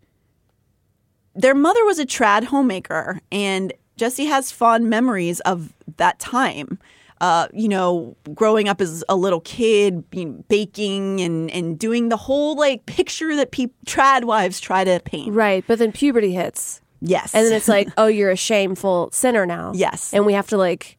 their 1.34 1.56
mother 1.56 1.86
was 1.86 2.00
a 2.00 2.06
trad 2.06 2.46
homemaker, 2.46 3.22
and 3.32 3.72
Jessi 3.98 4.28
has 4.28 4.52
fond 4.52 4.90
memories 4.90 5.40
of 5.42 5.72
that 5.98 6.20
time. 6.20 6.78
Uh, 7.22 7.48
you 7.54 7.70
know, 7.70 8.18
growing 8.34 8.68
up 8.68 8.82
as 8.82 9.04
a 9.08 9.16
little 9.16 9.42
kid, 9.42 10.04
you 10.12 10.26
know, 10.26 10.44
baking 10.50 11.22
and 11.22 11.52
and 11.52 11.78
doing 11.78 12.10
the 12.10 12.18
whole 12.18 12.56
like 12.56 12.84
picture 12.88 13.36
that 13.36 13.52
peop 13.52 13.72
trad 13.86 14.24
wives 14.24 14.60
try 14.60 14.84
to 14.84 15.00
paint. 15.06 15.32
Right. 15.32 15.64
But 15.68 15.78
then 15.78 15.92
puberty 15.92 16.34
hits. 16.34 16.82
Yes, 17.00 17.34
And 17.34 17.46
then 17.46 17.54
it's 17.54 17.68
like, 17.68 17.90
oh, 17.98 18.08
you're 18.08 18.30
a 18.30 18.36
shameful 18.36 19.10
sinner 19.12 19.46
now. 19.46 19.72
Yes. 19.76 20.14
And 20.14 20.26
we 20.26 20.34
have 20.34 20.48
to 20.50 20.58
like 20.58 20.98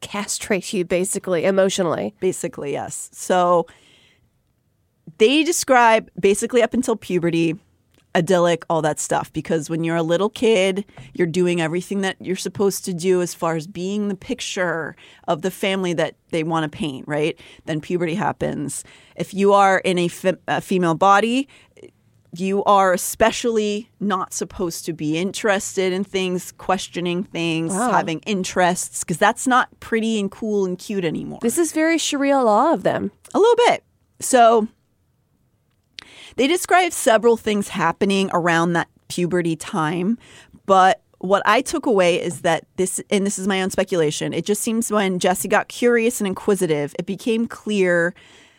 castrate 0.00 0.72
you 0.72 0.84
basically 0.84 1.44
emotionally. 1.44 2.14
basically 2.20 2.72
yes. 2.72 3.10
So 3.12 3.66
they 5.18 5.42
describe 5.44 6.10
basically 6.18 6.62
up 6.62 6.74
until 6.74 6.96
puberty, 6.96 7.56
idyllic, 8.14 8.64
all 8.68 8.82
that 8.82 8.98
stuff. 8.98 9.32
Because 9.32 9.70
when 9.70 9.84
you're 9.84 9.96
a 9.96 10.02
little 10.02 10.28
kid, 10.28 10.84
you're 11.14 11.26
doing 11.26 11.60
everything 11.60 12.00
that 12.02 12.16
you're 12.20 12.36
supposed 12.36 12.84
to 12.84 12.94
do 12.94 13.22
as 13.22 13.34
far 13.34 13.56
as 13.56 13.66
being 13.66 14.08
the 14.08 14.16
picture 14.16 14.96
of 15.26 15.42
the 15.42 15.50
family 15.50 15.92
that 15.94 16.16
they 16.30 16.42
want 16.42 16.70
to 16.70 16.76
paint, 16.76 17.06
right? 17.08 17.38
Then 17.66 17.80
puberty 17.80 18.14
happens. 18.14 18.84
If 19.16 19.32
you 19.32 19.52
are 19.52 19.78
in 19.78 19.98
a, 19.98 20.10
a 20.48 20.60
female 20.60 20.94
body, 20.94 21.48
you 22.36 22.62
are 22.64 22.92
especially 22.92 23.90
not 24.00 24.32
supposed 24.34 24.84
to 24.84 24.92
be 24.92 25.16
interested 25.16 25.92
in 25.92 26.04
things, 26.04 26.52
questioning 26.52 27.24
things, 27.24 27.72
having 27.72 28.20
interests, 28.20 29.02
because 29.02 29.16
that's 29.16 29.46
not 29.46 29.68
pretty 29.80 30.20
and 30.20 30.30
cool 30.30 30.66
and 30.66 30.78
cute 30.78 31.04
anymore. 31.04 31.38
This 31.40 31.56
is 31.56 31.72
very 31.72 31.96
Sharia 31.96 32.40
law 32.40 32.72
of 32.74 32.82
them. 32.82 33.10
A 33.32 33.38
little 33.38 33.56
bit. 33.66 33.82
So 34.20 34.68
they 36.38 36.46
describe 36.46 36.92
several 36.92 37.36
things 37.36 37.68
happening 37.68 38.30
around 38.32 38.72
that 38.72 38.88
puberty 39.08 39.56
time, 39.56 40.16
but 40.66 41.02
what 41.18 41.42
I 41.44 41.62
took 41.62 41.84
away 41.84 42.22
is 42.22 42.42
that 42.42 42.64
this, 42.76 43.02
and 43.10 43.26
this 43.26 43.40
is 43.40 43.48
my 43.48 43.60
own 43.60 43.70
speculation, 43.70 44.32
it 44.32 44.46
just 44.46 44.62
seems 44.62 44.90
when 44.90 45.18
Jessi 45.18 45.50
got 45.50 45.66
curious 45.66 46.20
and 46.20 46.28
inquisitive, 46.28 46.94
it 46.96 47.06
became 47.06 47.48
clear 47.48 48.14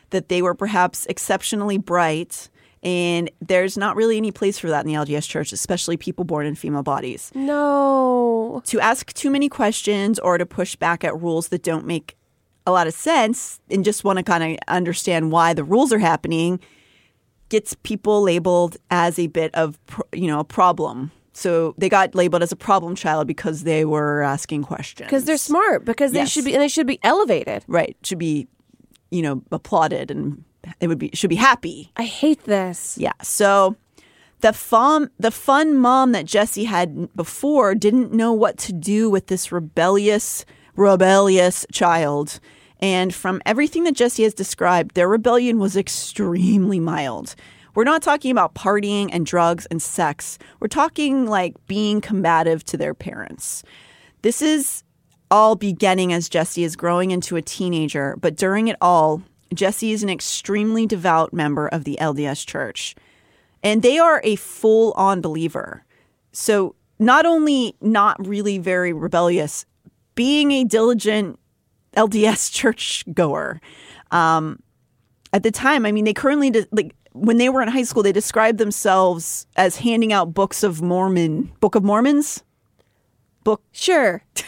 that 0.10 0.28
they 0.28 0.42
were 0.42 0.54
perhaps 0.54 1.06
exceptionally 1.06 1.78
bright. 1.78 2.50
And 2.84 3.30
there's 3.40 3.78
not 3.78 3.96
really 3.96 4.18
any 4.18 4.32
place 4.32 4.60
for 4.60 4.70
that 4.70 4.86
in 4.86 4.92
the 4.92 4.98
LDS 4.98 5.28
church, 5.28 5.54
especially 5.54 5.96
people 5.96 6.26
born 6.26 6.46
in 6.46 6.56
female 6.56 6.84
bodies. 6.84 7.32
No. 7.34 8.62
To 8.66 8.80
ask 8.80 9.14
too 9.14 9.30
many 9.30 9.48
questions 9.48 10.20
or 10.20 10.38
to 10.38 10.46
push 10.46 10.76
back 10.76 11.04
at 11.04 11.18
rules 11.18 11.50
that 11.50 11.64
don't 11.64 11.86
make 11.86 12.18
a 12.66 12.72
lot 12.72 12.88
of 12.88 12.94
sense 12.94 13.62
and 13.70 13.86
just 13.86 14.04
want 14.04 14.18
to 14.18 14.24
kind 14.24 14.44
of 14.44 14.60
understand 14.68 15.32
why 15.32 15.54
the 15.54 15.64
rules 15.64 15.94
are 15.94 16.00
happening 16.00 16.60
gets 17.50 17.76
people 17.84 18.22
labeled 18.22 18.78
as 18.90 19.20
a 19.20 19.28
bit 19.28 19.54
of 19.56 19.78
you 20.14 20.28
know 20.28 20.40
a 20.40 20.44
problem. 20.44 21.12
So 21.34 21.74
they 21.78 21.90
got 21.90 22.16
labeled 22.16 22.44
as 22.44 22.52
a 22.52 22.56
problem 22.58 22.96
child 22.96 23.28
because 23.28 23.64
they 23.64 23.86
were 23.86 24.24
asking 24.24 24.64
questions. 24.64 25.08
Because 25.08 25.24
they're 25.26 25.38
smart. 25.38 25.86
Because 25.86 26.12
they 26.12 26.20
Yes. 26.20 26.30
should 26.32 26.44
be, 26.44 26.54
and 26.54 26.62
they 26.62 26.68
should 26.68 26.88
be 26.88 27.00
elevated. 27.04 27.64
right 27.68 27.96
should 28.04 28.20
be 28.20 28.48
you 29.12 29.22
know 29.22 29.42
applauded 29.52 30.12
and 30.12 30.44
it 30.82 30.88
would 30.88 31.00
be 31.00 31.10
should 31.14 31.30
be 31.30 31.36
happy. 31.38 31.92
I 31.98 32.04
hate 32.04 32.44
this. 32.44 32.98
Yeah. 32.98 33.14
So 33.22 33.76
the 34.42 34.54
fun 34.54 35.10
the 35.20 35.32
fun 35.32 35.76
mom 35.76 36.12
that 36.12 36.26
Jessi 36.26 36.66
had 36.66 37.14
before 37.16 37.74
didn't 37.76 38.12
know 38.14 38.34
what 38.34 38.58
to 38.60 38.74
do 38.74 39.10
with 39.10 39.28
this 39.28 39.52
rebellious 39.52 40.46
rebellious 40.76 41.66
child 41.72 42.40
And 42.80 43.14
from 43.14 43.42
everything 43.46 43.84
that 43.84 43.96
Jessi 43.96 44.24
has 44.24 44.34
described, 44.34 44.96
their 44.96 45.10
rebellion 45.10 45.60
was 45.60 45.76
extremely 45.76 46.80
mild. 46.80 47.36
We're 47.76 47.84
not 47.84 48.02
talking 48.02 48.32
about 48.32 48.56
partying 48.56 49.10
and 49.12 49.26
drugs 49.26 49.66
and 49.68 49.82
sex. 49.82 50.40
We're 50.60 50.68
talking 50.68 51.28
like 51.28 51.56
being 51.68 52.02
combative 52.02 52.64
to 52.66 52.78
their 52.78 52.94
parents. 52.94 53.64
This 54.22 54.42
is 54.42 54.84
all 55.32 55.56
beginning 55.56 56.12
as 56.12 56.30
Jessi 56.30 56.64
is 56.64 56.76
growing 56.76 57.12
into 57.12 57.36
a 57.36 57.42
teenager, 57.42 58.18
but 58.20 58.36
during 58.36 58.68
it 58.68 58.78
all, 58.82 59.22
Jessi 59.54 59.92
is 59.92 60.04
an 60.04 60.10
extremely 60.10 60.86
devout 60.86 61.34
member 61.34 61.68
of 61.68 61.84
the 61.84 61.98
LDS 62.02 62.46
church. 62.46 62.96
And 63.64 63.82
they 63.82 63.98
are 63.98 64.22
a 64.24 64.36
full 64.36 64.94
on 64.94 65.22
believer. 65.22 65.84
So, 66.32 66.76
not 67.00 67.26
only 67.26 67.76
not 67.82 68.26
really 68.26 68.58
very 68.58 68.92
rebellious, 68.94 69.66
being 70.16 70.52
a 70.52 70.66
diligent 70.66 71.39
LDS 71.96 72.52
church 72.52 73.04
goer. 73.14 73.62
Um, 74.12 74.62
at 75.34 75.44
the 75.44 75.52
time, 75.52 75.86
I 75.86 75.92
mean, 75.92 76.06
they 76.06 76.14
currently, 76.14 76.50
de- 76.50 76.68
like, 76.72 76.96
when 77.14 77.38
they 77.38 77.50
were 77.50 77.62
in 77.62 77.68
high 77.68 77.84
school, 77.84 78.04
they 78.04 78.12
described 78.12 78.58
themselves 78.58 79.46
as 79.56 79.78
handing 79.78 80.14
out 80.14 80.34
books 80.34 80.64
of 80.64 80.82
Mormon, 80.82 81.52
Book 81.60 81.76
of 81.76 81.84
Mormons, 81.84 82.44
book. 83.44 83.62
Sure. 83.72 84.24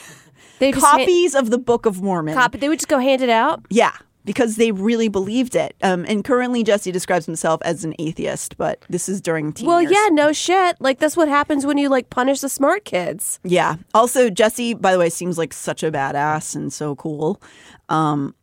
They 0.59 0.71
copies 0.71 1.33
of 1.33 1.49
the 1.49 1.57
Book 1.57 1.87
of 1.87 2.03
Mormon. 2.03 2.35
copy. 2.35 2.59
They 2.59 2.69
would 2.69 2.77
just 2.77 2.87
go 2.87 2.99
hand 2.99 3.23
it 3.23 3.31
out. 3.31 3.65
Yeah, 3.71 3.97
because 4.25 4.55
they 4.55 4.71
really 4.71 5.07
believed 5.07 5.55
it. 5.55 5.75
Um, 5.81 6.05
and 6.07 6.23
currently, 6.23 6.63
Jessi 6.63 6.91
describes 6.91 7.25
himself 7.25 7.61
as 7.63 7.83
an 7.83 7.93
atheist, 7.99 8.57
but 8.57 8.85
this 8.89 9.09
is 9.09 9.21
during 9.21 9.51
teen 9.53 9.67
Well, 9.67 9.81
years. 9.81 9.93
yeah, 9.93 10.07
no 10.11 10.31
shit. 10.33 10.77
Like 10.79 10.99
that's 10.99 11.17
what 11.17 11.27
happens 11.27 11.65
when 11.65 11.77
you 11.77 11.89
like 11.89 12.09
punish 12.09 12.39
the 12.41 12.49
smart 12.49 12.85
kids. 12.85 13.39
Yeah. 13.43 13.75
Also, 13.93 14.29
Jessi, 14.29 14.79
by 14.79 14.91
the 14.91 14.99
way, 14.99 15.09
seems 15.09 15.37
like 15.37 15.53
such 15.53 15.83
a 15.83 15.91
badass 15.91 16.55
and 16.55 16.71
so 16.71 16.95
cool. 16.95 17.41
Um, 17.89 18.35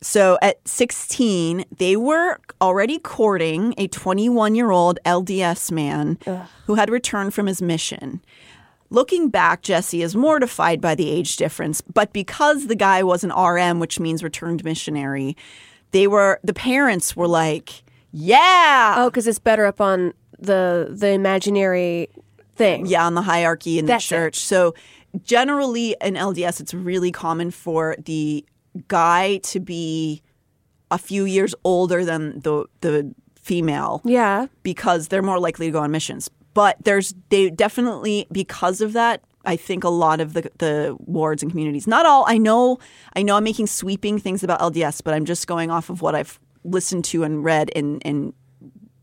so 0.00 0.36
at 0.42 0.66
16, 0.66 1.64
they 1.78 1.94
were 1.94 2.40
already 2.60 2.98
courting 2.98 3.72
a 3.78 3.86
21 3.86 4.54
year 4.56 4.70
old 4.72 4.98
LDS 5.06 5.70
man 5.70 6.18
who 6.66 6.74
had 6.74 6.90
returned 6.90 7.34
from 7.34 7.46
his 7.46 7.62
mission. 7.62 8.20
Looking 8.92 9.30
back, 9.30 9.62
Jessi 9.62 10.04
is 10.04 10.14
mortified 10.14 10.80
by 10.80 10.94
the 10.94 11.08
age 11.10 11.36
difference, 11.36 11.80
but 11.80 12.12
because 12.12 12.66
the 12.66 12.74
guy 12.76 13.02
was 13.02 13.24
an 13.24 13.30
RM, 13.32 13.80
which 13.80 13.98
means 13.98 14.22
returned 14.22 14.62
missionary, 14.64 15.34
they 15.92 16.06
were 16.06 16.40
the 16.44 16.52
parents 16.52 17.16
were 17.16 17.26
like, 17.26 17.84
"Yeah, 18.12 18.94
Oh, 18.98 19.08
because 19.08 19.26
it's 19.26 19.38
better 19.38 19.64
up 19.64 19.80
on 19.80 20.12
the 20.38 20.88
the 20.90 21.08
imaginary 21.08 22.08
thing. 22.54 22.84
yeah, 22.86 23.06
on 23.06 23.14
the 23.14 23.22
hierarchy 23.22 23.78
in 23.78 23.86
the 23.86 23.92
That's 23.92 24.04
it. 24.04 24.08
church. 24.14 24.36
So 24.38 24.74
generally 25.24 25.96
in 26.02 26.14
LDS, 26.14 26.60
it's 26.60 26.74
really 26.74 27.10
common 27.10 27.50
for 27.50 27.96
the 28.04 28.44
guy 28.88 29.38
to 29.38 29.58
be 29.60 30.22
a 30.90 30.98
few 30.98 31.24
years 31.24 31.54
older 31.64 32.04
than 32.04 32.40
the 32.40 32.66
the 32.82 33.14
female 33.40 34.02
Yeah. 34.04 34.46
because 34.62 35.08
they're 35.08 35.22
more 35.22 35.38
likely 35.40 35.66
to 35.66 35.72
go 35.72 35.80
on 35.80 35.90
missions. 35.90 36.30
But 36.54 36.76
there's 36.84 37.14
they 37.28 37.50
definitely 37.50 38.26
because 38.32 38.80
of 38.80 38.92
that. 38.92 39.22
I 39.44 39.56
think 39.56 39.82
a 39.82 39.88
lot 39.88 40.20
of 40.20 40.34
the 40.34 40.50
the 40.58 40.96
wards 41.00 41.42
and 41.42 41.50
communities, 41.50 41.86
not 41.86 42.06
all. 42.06 42.24
I 42.28 42.38
know, 42.38 42.78
I 43.16 43.22
know, 43.22 43.36
I'm 43.36 43.44
making 43.44 43.66
sweeping 43.66 44.18
things 44.18 44.44
about 44.44 44.60
LDS, 44.60 45.02
but 45.02 45.14
I'm 45.14 45.24
just 45.24 45.46
going 45.46 45.70
off 45.70 45.90
of 45.90 46.00
what 46.00 46.14
I've 46.14 46.38
listened 46.64 47.04
to 47.06 47.24
and 47.24 47.42
read 47.42 47.70
and 47.74 48.00
and 48.04 48.32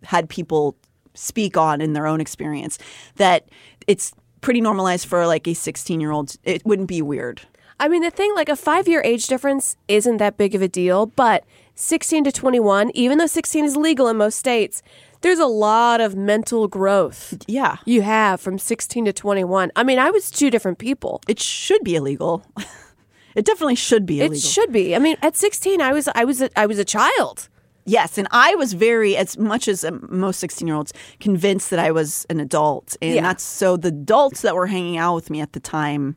had 0.04 0.30
people 0.30 0.78
speak 1.14 1.58
on 1.58 1.82
in 1.82 1.94
their 1.94 2.08
own 2.08 2.22
experience. 2.22 2.78
That 3.16 3.50
it's 3.88 4.14
pretty 4.42 4.62
normalized 4.62 5.08
for 5.08 5.28
like 5.28 5.48
a 5.48 5.54
16 5.54 6.00
year 6.00 6.12
old. 6.12 6.36
It 6.44 6.66
wouldn't 6.66 6.88
be 6.88 7.02
weird. 7.02 7.42
I 7.80 7.88
mean, 7.88 8.02
the 8.02 8.12
thing, 8.12 8.34
like 8.36 8.50
a 8.50 8.56
five 8.56 8.88
year 8.88 9.02
age 9.04 9.28
difference 9.28 9.78
isn't 9.88 10.18
that 10.18 10.38
big 10.38 10.54
of 10.54 10.62
a 10.62 10.68
deal, 10.68 11.06
but 11.06 11.46
16 11.76 12.26
to 12.26 12.32
21, 12.32 12.92
even 12.94 13.18
though 13.18 13.26
16 13.26 13.64
is 13.64 13.78
legal 13.78 14.10
in 14.10 14.18
most 14.18 14.38
states, 14.38 14.82
there's 15.22 15.40
a 15.40 15.46
lot 15.46 16.00
of 16.02 16.16
mental 16.16 16.68
growth 16.68 17.34
Yeah, 17.48 17.78
you 17.86 18.02
have 18.02 18.40
from 18.42 18.58
16 18.58 19.06
to 19.06 19.14
21. 19.14 19.72
I 19.76 19.84
mean, 19.84 20.00
I 20.00 20.12
was 20.12 20.32
two 20.32 20.50
different 20.50 20.78
people. 20.80 21.22
it 21.28 21.40
should 21.40 21.84
be 21.84 21.96
illegal. 21.96 22.44
it 23.36 23.46
definitely 23.46 23.76
should 23.76 24.06
be 24.06 24.20
illegal. 24.22 24.38
It 24.38 24.42
should 24.42 24.72
be. 24.72 24.96
I 24.96 25.00
mean, 25.00 25.18
at 25.22 25.36
16, 25.36 25.82
I 25.82 25.92
was 25.94 26.08
I 26.16 26.24
was 26.26 26.42
a, 26.42 26.50
I 26.60 26.66
was 26.66 26.80
a 26.80 26.86
child. 26.86 27.50
Yes, 27.86 28.18
and 28.20 28.28
I 28.30 28.54
was 28.56 28.74
very, 28.74 29.18
as 29.18 29.36
much 29.38 29.68
as 29.68 29.84
um, 29.84 30.06
most 30.12 30.40
sixteen-year-olds, 30.40 30.94
convinced 31.20 31.72
that 31.72 31.80
I 31.80 31.90
was 31.92 32.24
an 32.30 32.40
adult, 32.40 32.96
and 33.02 33.16
Yeah. 33.16 33.22
that's 33.24 33.44
so. 33.44 33.78
The 33.78 33.88
adults 33.88 34.42
that 34.42 34.54
were 34.54 34.68
hanging 34.68 34.98
out 34.98 35.16
with 35.16 35.30
me 35.32 35.42
at 35.42 35.54
the 35.54 35.60
time, 35.60 36.16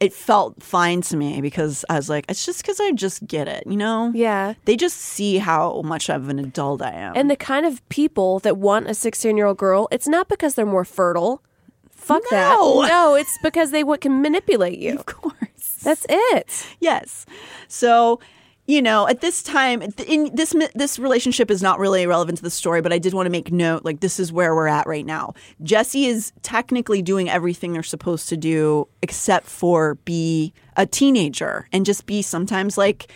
it 0.00 0.12
felt 0.12 0.62
fine 0.62 1.00
to 1.02 1.16
me 1.16 1.40
because 1.40 1.84
I 1.90 1.96
was 1.96 2.08
like, 2.08 2.24
it's 2.28 2.46
just 2.46 2.62
because 2.62 2.78
I 2.80 2.92
just 2.92 3.26
get 3.26 3.48
it, 3.48 3.64
you 3.66 3.76
know? 3.76 4.12
Yeah. 4.14 4.54
They 4.64 4.76
just 4.76 4.96
see 4.96 5.38
how 5.38 5.82
much 5.82 6.08
of 6.08 6.28
an 6.28 6.38
adult 6.38 6.82
I 6.82 6.92
am. 6.92 7.14
And 7.16 7.28
the 7.30 7.36
kind 7.36 7.66
of 7.66 7.86
people 7.88 8.38
that 8.40 8.56
want 8.56 8.88
a 8.88 8.94
16 8.94 9.36
year 9.36 9.46
old 9.46 9.58
girl, 9.58 9.88
it's 9.90 10.06
not 10.06 10.28
because 10.28 10.54
they're 10.54 10.66
more 10.66 10.84
fertile. 10.84 11.42
Fuck 11.90 12.22
that. 12.30 12.56
No. 12.58 12.82
No, 12.82 13.14
it's 13.16 13.36
because 13.42 13.70
they 13.72 13.82
what 13.82 14.00
can 14.00 14.22
manipulate 14.22 14.78
you. 14.78 14.94
of 14.98 15.06
course, 15.06 15.78
That's 15.82 16.06
it. 16.08 16.66
yes. 16.80 17.26
So. 17.66 18.20
You 18.68 18.82
know, 18.82 19.08
at 19.08 19.22
this 19.22 19.42
time, 19.42 19.80
in 19.80 20.30
this 20.34 20.54
this 20.74 20.98
relationship 20.98 21.50
is 21.50 21.62
not 21.62 21.78
really 21.78 22.06
relevant 22.06 22.36
to 22.36 22.44
the 22.44 22.50
story, 22.50 22.82
but 22.82 22.92
I 22.92 22.98
did 22.98 23.14
want 23.14 23.24
to 23.24 23.30
make 23.30 23.50
note. 23.50 23.82
Like, 23.82 24.00
this 24.00 24.20
is 24.20 24.30
where 24.30 24.54
we're 24.54 24.66
at 24.66 24.86
right 24.86 25.06
now. 25.06 25.32
Jessi 25.62 26.04
is 26.04 26.34
technically 26.42 27.00
doing 27.00 27.30
everything 27.30 27.72
they're 27.72 27.82
supposed 27.82 28.28
to 28.28 28.36
do, 28.36 28.86
except 29.00 29.46
for 29.46 29.94
be 30.04 30.52
a 30.76 30.84
teenager 30.84 31.66
and 31.72 31.86
just 31.86 32.04
be 32.04 32.20
sometimes 32.20 32.76
like 32.76 33.10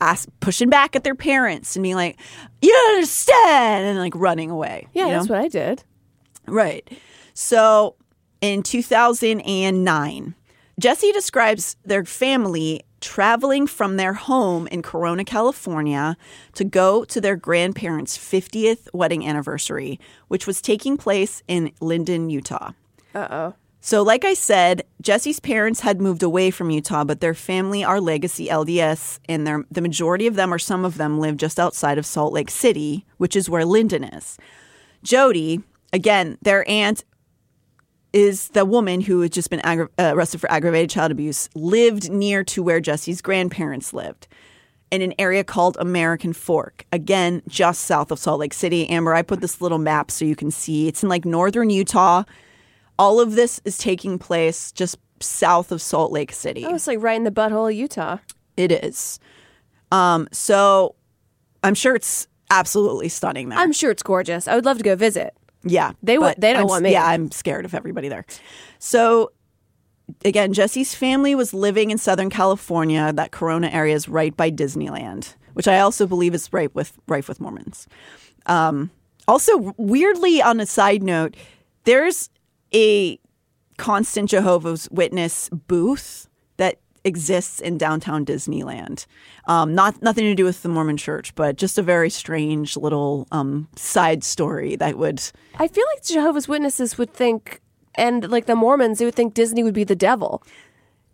ask, 0.00 0.28
pushing 0.40 0.70
back 0.70 0.96
at 0.96 1.04
their 1.04 1.14
parents 1.14 1.76
and 1.76 1.84
being 1.84 1.94
like, 1.94 2.18
"You 2.60 2.72
don't 2.72 2.94
understand," 2.94 3.86
and 3.86 3.98
like 4.00 4.16
running 4.16 4.50
away. 4.50 4.88
Yeah, 4.92 5.04
you 5.04 5.08
know? 5.12 5.18
that's 5.18 5.28
what 5.28 5.38
I 5.38 5.46
did. 5.46 5.84
Right. 6.48 6.90
So 7.32 7.94
in 8.40 8.64
2009, 8.64 10.34
Jessi 10.80 11.12
describes 11.12 11.76
their 11.84 12.04
family 12.04 12.82
traveling 13.04 13.66
from 13.66 13.96
their 13.96 14.14
home 14.14 14.66
in 14.68 14.80
Corona, 14.80 15.24
California 15.24 16.16
to 16.54 16.64
go 16.64 17.04
to 17.04 17.20
their 17.20 17.36
grandparents' 17.36 18.16
50th 18.16 18.88
wedding 18.94 19.26
anniversary, 19.26 20.00
which 20.28 20.46
was 20.46 20.62
taking 20.62 20.96
place 20.96 21.42
in 21.46 21.70
Lindon, 21.80 22.30
Utah. 22.30 22.72
Uh 23.14 23.28
oh. 23.30 23.54
So, 23.82 24.02
like 24.02 24.24
I 24.24 24.32
said, 24.32 24.84
Jessi's 25.02 25.40
parents 25.40 25.80
had 25.80 26.00
moved 26.00 26.22
away 26.22 26.50
from 26.50 26.70
Utah, 26.70 27.04
but 27.04 27.20
their 27.20 27.34
family 27.34 27.84
are 27.84 28.00
legacy 28.00 28.48
LDS, 28.48 29.18
and 29.28 29.46
their, 29.46 29.66
the 29.70 29.82
majority 29.82 30.26
of 30.26 30.36
them, 30.36 30.54
or 30.54 30.58
some 30.58 30.86
of 30.86 30.96
them, 30.96 31.20
live 31.20 31.36
just 31.36 31.60
outside 31.60 31.98
of 31.98 32.06
Salt 32.06 32.32
Lake 32.32 32.50
City, 32.50 33.04
which 33.18 33.36
is 33.36 33.50
where 33.50 33.66
Lindon 33.66 34.04
is. 34.04 34.38
Jodi, 35.02 35.60
again, 35.92 36.38
their 36.40 36.66
aunt 36.66 37.04
is 38.14 38.48
the 38.50 38.64
woman 38.64 39.00
who 39.00 39.20
had 39.20 39.32
just 39.32 39.50
been 39.50 39.60
aggra- 39.60 39.88
uh, 39.98 40.12
arrested 40.14 40.40
for 40.40 40.50
aggravated 40.50 40.88
child 40.88 41.10
abuse, 41.10 41.50
lived 41.54 42.10
near 42.10 42.44
to 42.44 42.62
where 42.62 42.80
Jessi's 42.80 43.20
grandparents 43.20 43.92
lived 43.92 44.28
in 44.92 45.02
an 45.02 45.12
area 45.18 45.42
called 45.42 45.76
American 45.80 46.32
Fork. 46.32 46.86
Again, 46.92 47.42
just 47.48 47.82
south 47.82 48.12
of 48.12 48.20
Salt 48.20 48.38
Lake 48.38 48.54
City. 48.54 48.88
Amber, 48.88 49.14
I 49.14 49.22
put 49.22 49.40
this 49.40 49.60
little 49.60 49.78
map 49.78 50.12
so 50.12 50.24
you 50.24 50.36
can 50.36 50.52
see. 50.52 50.86
It's 50.86 51.02
in 51.02 51.08
like 51.08 51.24
northern 51.24 51.68
Utah. 51.68 52.22
All 52.96 53.18
of 53.20 53.34
this 53.34 53.60
is 53.64 53.76
taking 53.76 54.20
place 54.20 54.70
just 54.70 54.96
south 55.18 55.72
of 55.72 55.82
Salt 55.82 56.12
Lake 56.12 56.32
City. 56.32 56.64
Oh, 56.64 56.76
it's 56.76 56.86
like 56.86 57.02
right 57.02 57.16
in 57.16 57.24
the 57.24 57.32
butthole 57.32 57.68
of 57.68 57.74
Utah. 57.74 58.18
It 58.56 58.70
is. 58.70 59.18
Um, 59.90 60.28
so 60.30 60.94
I'm 61.64 61.74
sure 61.74 61.96
it's 61.96 62.28
absolutely 62.50 63.08
stunning 63.08 63.48
there. 63.48 63.58
I'm 63.58 63.72
sure 63.72 63.90
it's 63.90 64.04
gorgeous. 64.04 64.46
I 64.46 64.54
would 64.54 64.64
love 64.64 64.78
to 64.78 64.84
go 64.84 64.94
visit. 64.94 65.36
Yeah, 65.64 65.92
They 66.02 66.18
would- 66.18 66.26
but 66.26 66.40
they 66.40 66.52
don't 66.52 66.60
I'm- 66.62 66.68
want 66.68 66.82
me. 66.84 66.92
Yeah, 66.92 67.06
I'm 67.06 67.30
scared 67.30 67.64
of 67.64 67.74
everybody 67.74 68.08
there. 68.08 68.24
So 68.78 69.30
again, 70.24 70.52
Jessi's 70.52 70.94
family 70.94 71.34
was 71.34 71.54
living 71.54 71.90
in 71.90 71.98
Southern 71.98 72.30
California. 72.30 73.12
That 73.12 73.30
Corona 73.30 73.68
area 73.68 73.94
is 73.94 74.08
right 74.08 74.36
by 74.36 74.50
Disneyland, 74.50 75.34
which 75.54 75.66
I 75.68 75.78
also 75.80 76.06
believe 76.06 76.34
is 76.34 76.52
right 76.52 76.74
with 76.74 76.92
rife 77.08 77.28
with 77.28 77.40
Mormons. 77.40 77.86
Um, 78.46 78.90
also, 79.26 79.72
weirdly, 79.78 80.42
on 80.42 80.60
a 80.60 80.66
side 80.66 81.02
note, 81.02 81.34
there's 81.84 82.28
a 82.74 83.18
constant 83.78 84.28
Jehovah's 84.30 84.88
Witness 84.90 85.48
booth 85.48 86.28
exists 87.04 87.60
in 87.60 87.76
downtown 87.78 88.24
Disneyland. 88.24 89.06
Um, 89.46 89.74
not 89.74 90.00
nothing 90.02 90.24
to 90.24 90.34
do 90.34 90.44
with 90.44 90.62
the 90.62 90.68
Mormon 90.68 90.96
Church, 90.96 91.34
but 91.34 91.56
just 91.56 91.78
a 91.78 91.82
very 91.82 92.10
strange 92.10 92.76
little 92.76 93.26
um, 93.30 93.68
side 93.76 94.24
story 94.24 94.76
that 94.76 94.96
would. 94.98 95.22
I 95.58 95.68
feel 95.68 95.84
like 95.94 96.02
Jehovah's 96.04 96.48
Witnesses 96.48 96.96
would 96.98 97.12
think, 97.12 97.60
and 97.94 98.28
like 98.30 98.46
the 98.46 98.56
Mormons, 98.56 98.98
they 98.98 99.04
would 99.04 99.14
think 99.14 99.34
Disney 99.34 99.62
would 99.62 99.74
be 99.74 99.84
the 99.84 99.94
devil 99.96 100.42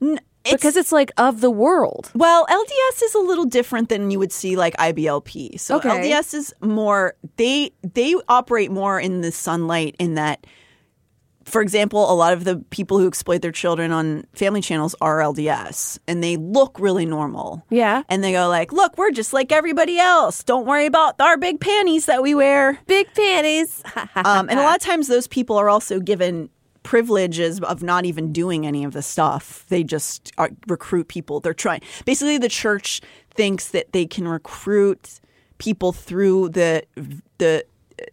It's, 0.01 0.21
because 0.45 0.77
it's 0.77 0.93
like 0.93 1.11
of 1.19 1.41
the 1.41 1.51
world. 1.51 2.11
well, 2.15 2.47
LDS 2.47 3.03
is 3.03 3.15
a 3.15 3.19
little 3.19 3.45
different 3.45 3.89
than 3.89 4.11
you 4.11 4.19
would 4.19 4.33
see 4.33 4.57
like 4.57 4.77
IBLP. 4.77 5.59
So 5.61 5.77
Okay. 5.77 5.89
LDS 5.89 6.35
is 6.35 6.55
more 6.63 7.15
they 7.37 7.73
they 7.83 8.15
operate 8.29 8.71
more 8.71 8.99
in 9.01 9.21
the 9.21 9.33
sunlight 9.33 9.97
in 9.99 10.15
that 10.15 10.47
for 11.51 11.61
example, 11.61 12.11
a 12.11 12.15
lot 12.15 12.33
of 12.33 12.45
the 12.45 12.57
people 12.71 12.99
who 12.99 13.07
exploit 13.07 13.43
their 13.43 13.53
children 13.53 13.93
on 13.93 14.25
family 14.33 14.61
channels 14.61 14.95
are 15.01 15.19
LDS 15.19 15.99
and 16.07 16.23
they 16.23 16.37
look 16.37 16.79
really 16.79 17.05
normal. 17.05 17.65
Yeah. 17.71 18.03
And 18.09 18.23
they 18.23 18.33
go 18.33 18.49
like, 18.49 18.73
"Look, 18.73 18.97
we're 18.97 19.11
just 19.11 19.33
like 19.33 19.53
everybody 19.53 19.99
else. 19.99 20.43
Don't 20.43 20.67
worry 20.67 20.87
about 20.87 21.21
our 21.21 21.37
big 21.37 21.61
panties 21.61 22.07
that 22.07 22.23
we 22.23 22.35
wear." 22.35 22.79
Big 22.87 23.13
panties. 23.15 23.83
Um, 24.17 24.49
and 24.51 24.59
a 24.59 24.63
lot 24.63 24.77
of 24.77 24.83
times 24.83 25.09
those 25.09 25.27
people 25.27 25.57
are 25.57 25.69
also 25.71 25.99
given 25.99 26.51
privileges 26.83 27.61
of 27.61 27.83
not 27.83 28.05
even 28.05 28.33
doing 28.33 28.67
any 28.67 28.85
of 28.85 28.93
the 28.93 29.03
stuff. 29.03 29.65
They 29.69 29.83
just 29.83 30.33
are, 30.37 30.51
recruit 30.67 31.09
people. 31.09 31.41
They're 31.41 31.55
trying. 31.55 31.81
Basically, 32.05 32.39
the 32.39 32.49
church 32.49 33.01
thinks 33.35 33.69
that 33.69 33.93
they 33.93 34.07
can 34.07 34.27
recruit 34.29 35.21
people 35.59 35.93
through 35.93 36.51
the 36.51 36.83
the 37.39 37.65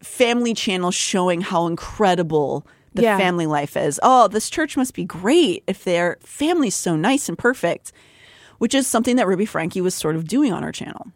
family 0.02 0.54
channel 0.54 0.92
showing 0.92 1.42
how 1.42 1.68
incredible 1.68 2.66
the 2.98 3.04
Yeah. 3.04 3.18
family 3.18 3.46
life 3.48 3.78
is. 3.78 4.00
Oh, 4.04 4.28
this 4.28 4.50
church 4.50 4.76
must 4.76 4.94
be 4.94 5.06
great 5.06 5.64
if 5.68 5.84
their 5.86 6.18
family's 6.22 6.76
so 6.76 6.96
nice 6.98 7.30
and 7.30 7.38
perfect, 7.38 7.92
which 8.58 8.76
is 8.76 8.86
something 8.88 9.16
that 9.16 9.28
Ruby 9.28 9.46
Franke 9.46 9.82
was 9.82 9.96
sort 9.96 10.16
of 10.18 10.28
doing 10.28 10.52
on 10.52 10.64
our 10.64 10.72
channel. 10.72 11.08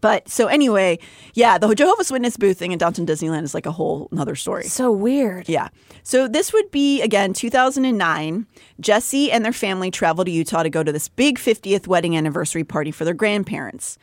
But 0.00 0.28
so 0.28 0.48
anyway, 0.48 0.98
yeah, 1.34 1.58
the 1.58 1.72
Jehovah's 1.76 2.10
Witness 2.10 2.36
booth 2.36 2.58
thing 2.58 2.72
in 2.72 2.78
Downtown 2.78 3.06
Disneyland 3.06 3.44
is 3.44 3.54
like 3.54 3.66
a 3.66 3.70
whole 3.70 4.08
another 4.10 4.34
story. 4.34 4.64
so 4.64 4.90
weird. 4.90 5.48
Yeah. 5.48 5.68
So 6.02 6.26
this 6.26 6.52
would 6.52 6.72
be 6.72 7.00
again 7.02 7.32
2009. 7.32 8.46
Jessi 8.80 9.28
and 9.30 9.44
their 9.44 9.52
family 9.52 9.92
travel 9.92 10.24
to 10.24 10.30
Utah 10.30 10.64
to 10.64 10.70
go 10.70 10.82
to 10.82 10.90
this 10.90 11.08
big 11.08 11.38
50th 11.38 11.86
wedding 11.86 12.16
anniversary 12.16 12.64
party 12.64 12.90
for 12.90 13.04
their 13.04 13.14
grandparents. 13.14 13.96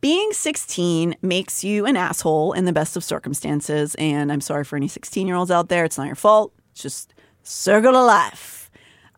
Being 0.00 0.32
16 0.32 1.16
makes 1.22 1.64
you 1.64 1.84
an 1.84 1.96
asshole 1.96 2.52
in 2.52 2.66
the 2.66 2.72
best 2.72 2.96
of 2.96 3.02
circumstances, 3.02 3.96
and 3.96 4.30
I'm 4.30 4.40
sorry 4.40 4.62
for 4.62 4.76
any 4.76 4.86
16 4.86 5.26
year 5.26 5.34
olds 5.34 5.50
out 5.50 5.68
there. 5.68 5.84
It's 5.84 5.98
not 5.98 6.06
your 6.06 6.14
fault. 6.14 6.52
It's 6.70 6.82
just 6.82 7.14
circle 7.42 7.96
of 7.96 8.06
life. 8.06 8.67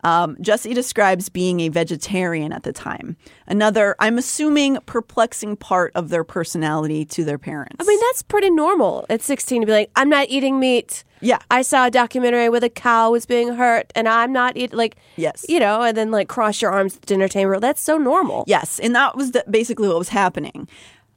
Um, 0.02 0.36
Jessi 0.36 0.74
describes 0.74 1.28
being 1.28 1.60
a 1.60 1.68
vegetarian 1.68 2.52
at 2.52 2.62
the 2.62 2.72
time. 2.72 3.16
Another, 3.46 3.94
I'm 3.98 4.16
assuming, 4.18 4.78
perplexing 4.86 5.56
part 5.56 5.92
of 5.94 6.08
their 6.08 6.24
personality 6.24 7.04
to 7.06 7.24
their 7.24 7.38
parents. 7.38 7.76
I 7.78 7.84
mean, 7.84 8.00
that's 8.08 8.22
pretty 8.22 8.50
normal 8.50 9.04
at 9.10 9.20
16 9.22 9.60
to 9.62 9.66
be 9.66 9.72
like, 9.72 9.90
I'm 9.96 10.08
not 10.08 10.28
eating 10.30 10.58
meat. 10.58 11.04
Yeah. 11.20 11.38
I 11.50 11.60
saw 11.62 11.86
a 11.86 11.90
documentary 11.90 12.48
where 12.48 12.60
the 12.60 12.70
cow 12.70 13.10
was 13.10 13.26
being 13.26 13.54
hurt 13.54 13.92
and 13.94 14.08
I'm 14.08 14.32
not 14.32 14.56
eating, 14.56 14.78
like, 14.78 14.96
Yes. 15.16 15.44
you 15.48 15.60
know, 15.60 15.82
and 15.82 15.94
then 15.96 16.10
like 16.10 16.28
cross 16.28 16.62
your 16.62 16.70
arms 16.70 16.94
at 16.96 17.02
the 17.02 17.06
dinner 17.06 17.28
table. 17.28 17.60
That's 17.60 17.82
so 17.82 17.98
normal. 17.98 18.44
Yes, 18.46 18.78
and 18.80 18.94
that 18.94 19.16
was 19.16 19.32
the, 19.32 19.44
basically 19.50 19.88
what 19.88 19.98
was 19.98 20.08
happening. 20.08 20.66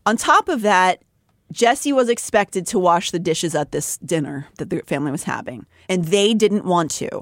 On 0.06 0.18
top 0.18 0.50
of 0.50 0.62
that, 0.64 1.02
Jessi 1.54 1.94
was 1.94 2.10
expected 2.10 2.66
to 2.68 2.80
wash 2.80 3.12
the 3.12 3.20
dishes 3.20 3.54
at 3.56 3.72
this 3.72 3.98
dinner 4.00 4.48
that 4.58 4.70
the 4.72 4.82
family 4.88 5.12
was 5.12 5.24
having, 5.24 5.68
and 5.88 6.06
they 6.06 6.34
didn't 6.34 6.66
want 6.66 6.90
to. 6.92 7.22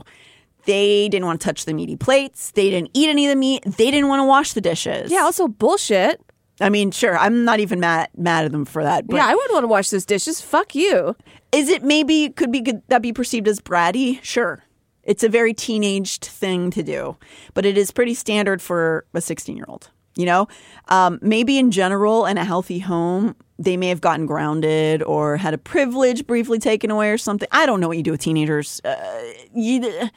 They 0.66 1.10
didn't 1.10 1.26
want 1.26 1.42
to 1.42 1.46
touch 1.46 1.66
the 1.66 1.74
meaty 1.74 1.96
plates. 1.96 2.52
They 2.52 2.70
didn't 2.70 2.92
eat 2.94 3.10
any 3.10 3.26
of 3.26 3.30
the 3.32 3.36
meat. 3.36 3.64
They 3.64 3.92
didn't 3.92 4.08
want 4.10 4.20
to 4.22 4.26
wash 4.26 4.54
the 4.54 4.62
dishes. 4.62 5.12
Yeah, 5.12 5.22
also 5.22 5.48
bullshit. 5.48 6.22
I 6.60 6.70
mean, 6.70 6.92
sure, 6.92 7.18
I'm 7.18 7.44
not 7.44 7.60
even 7.60 7.80
mad 7.80 8.10
mad 8.16 8.46
at 8.46 8.52
them 8.52 8.66
for 8.66 8.84
that. 8.84 9.08
But 9.08 9.16
yeah, 9.16 9.26
I 9.26 9.34
wouldn't 9.34 9.54
want 9.54 9.64
to 9.64 9.68
wash 9.68 9.90
those 9.90 10.06
dishes. 10.06 10.42
Fuck 10.42 10.76
you. 10.76 11.16
is 11.52 11.70
it 11.70 11.84
maybe 11.84 12.30
could 12.30 12.52
be 12.52 12.62
could 12.62 12.84
that 12.90 13.02
be 13.02 13.12
perceived 13.14 13.48
as 13.48 13.60
bratty? 13.60 14.22
Sure. 14.22 14.64
It's 15.04 15.24
a 15.24 15.30
very 15.30 15.54
teenaged 15.56 16.26
thing 16.26 16.70
to 16.72 16.84
do, 16.84 17.18
but 17.56 17.66
it 17.66 17.76
is 17.76 17.90
pretty 17.90 18.14
standard 18.14 18.62
for 18.62 19.06
a 19.16 19.22
16 19.22 19.58
year 19.58 19.66
old. 19.68 19.90
You 20.16 20.26
know, 20.26 20.48
um, 20.90 21.18
maybe 21.22 21.58
in 21.58 21.72
general, 21.72 22.26
in 22.26 22.38
a 22.38 22.44
healthy 22.44 22.80
home, 22.80 23.34
they 23.58 23.78
may 23.78 23.88
have 23.88 24.02
gotten 24.02 24.26
grounded 24.26 25.02
or 25.02 25.38
had 25.38 25.54
a 25.54 25.58
privilege 25.58 26.28
briefly 26.28 26.60
taken 26.60 26.92
away 26.92 27.10
or 27.10 27.18
something. 27.18 27.48
I 27.52 27.66
don't 27.66 27.80
know 27.80 27.88
what 27.88 27.96
you 27.98 28.04
do 28.04 28.12
with 28.12 28.20
teenagers. 28.22 28.82
Uh, 28.84 29.24
you, 29.56 30.10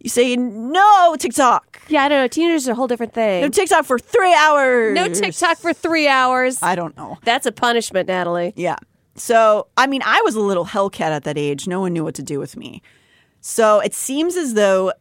you 0.00 0.08
say 0.08 0.36
no 0.36 1.16
TikTok, 1.18 1.82
Yeah, 1.88 2.04
I 2.04 2.08
don't 2.08 2.18
know. 2.22 2.28
Teenagers 2.28 2.68
are 2.68 2.72
a 2.72 2.74
whole 2.74 2.86
different 2.86 3.12
thing. 3.14 3.42
no 3.42 3.48
TikTok 3.48 3.84
for 3.84 3.98
three 3.98 4.34
hours. 4.34 4.94
No 4.94 5.08
TikTok 5.08 5.58
for 5.58 5.72
three 5.72 6.06
hours. 6.08 6.62
I 6.62 6.74
don't 6.74 6.96
know. 6.96 7.18
That's 7.24 7.46
a 7.46 7.52
punishment, 7.52 8.08
Natalie. 8.08 8.52
Yeah. 8.56 8.76
So, 9.16 9.66
I 9.76 9.86
mean, 9.88 10.02
I 10.04 10.20
was 10.22 10.34
a 10.36 10.40
little 10.40 10.64
hellcat 10.66 11.00
at 11.00 11.24
that 11.24 11.36
age. 11.36 11.66
No 11.66 11.80
one 11.80 11.92
knew 11.92 12.04
what 12.04 12.14
to 12.14 12.22
do 12.22 12.38
with 12.38 12.56
me. 12.56 12.82
So 13.40 13.80
it 13.80 13.92
seems 13.94 14.36
as 14.36 14.54
though, 14.54 14.92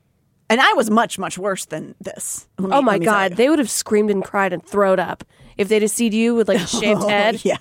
and 0.49 0.59
I 0.59 0.73
was 0.73 0.89
much, 0.89 1.19
much 1.19 1.37
worse 1.37 1.65
than 1.65 1.93
this. 2.01 2.47
Me- 2.59 2.69
Oh 2.71 2.81
my 2.81 2.93
let 2.93 2.99
me 3.01 3.05
tell 3.05 3.13
God. 3.15 3.33
They 3.35 3.49
would 3.49 3.59
have 3.59 3.69
screamed 3.69 4.09
and 4.09 4.23
cried 4.23 4.53
and 4.53 4.65
thrown 4.65 4.99
up 4.99 5.23
if 5.57 5.67
they'd 5.69 5.81
have 5.83 5.91
seen 5.91 6.13
you 6.13 6.33
with 6.33 6.47
like 6.47 6.61
a 6.61 6.67
shaved 6.79 7.03
head. 7.03 7.35
Oh, 7.35 7.39
Yeah. 7.43 7.57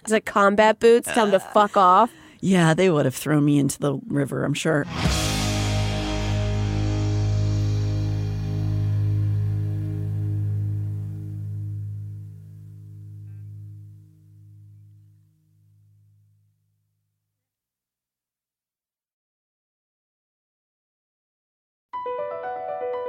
It's 0.00 0.10
like 0.12 0.24
combat 0.24 0.80
boots. 0.80 1.12
Tell 1.12 1.26
them 1.26 1.38
to 1.40 1.46
uh, 1.46 1.50
fuck 1.52 1.76
off. 1.76 2.10
Yeah, 2.40 2.74
they 2.74 2.90
would 2.90 3.04
have 3.06 3.14
thrown 3.14 3.44
me 3.44 3.58
into 3.58 3.78
the 3.78 3.94
river, 4.08 4.44
I'm 4.44 4.52
sure. 4.54 4.84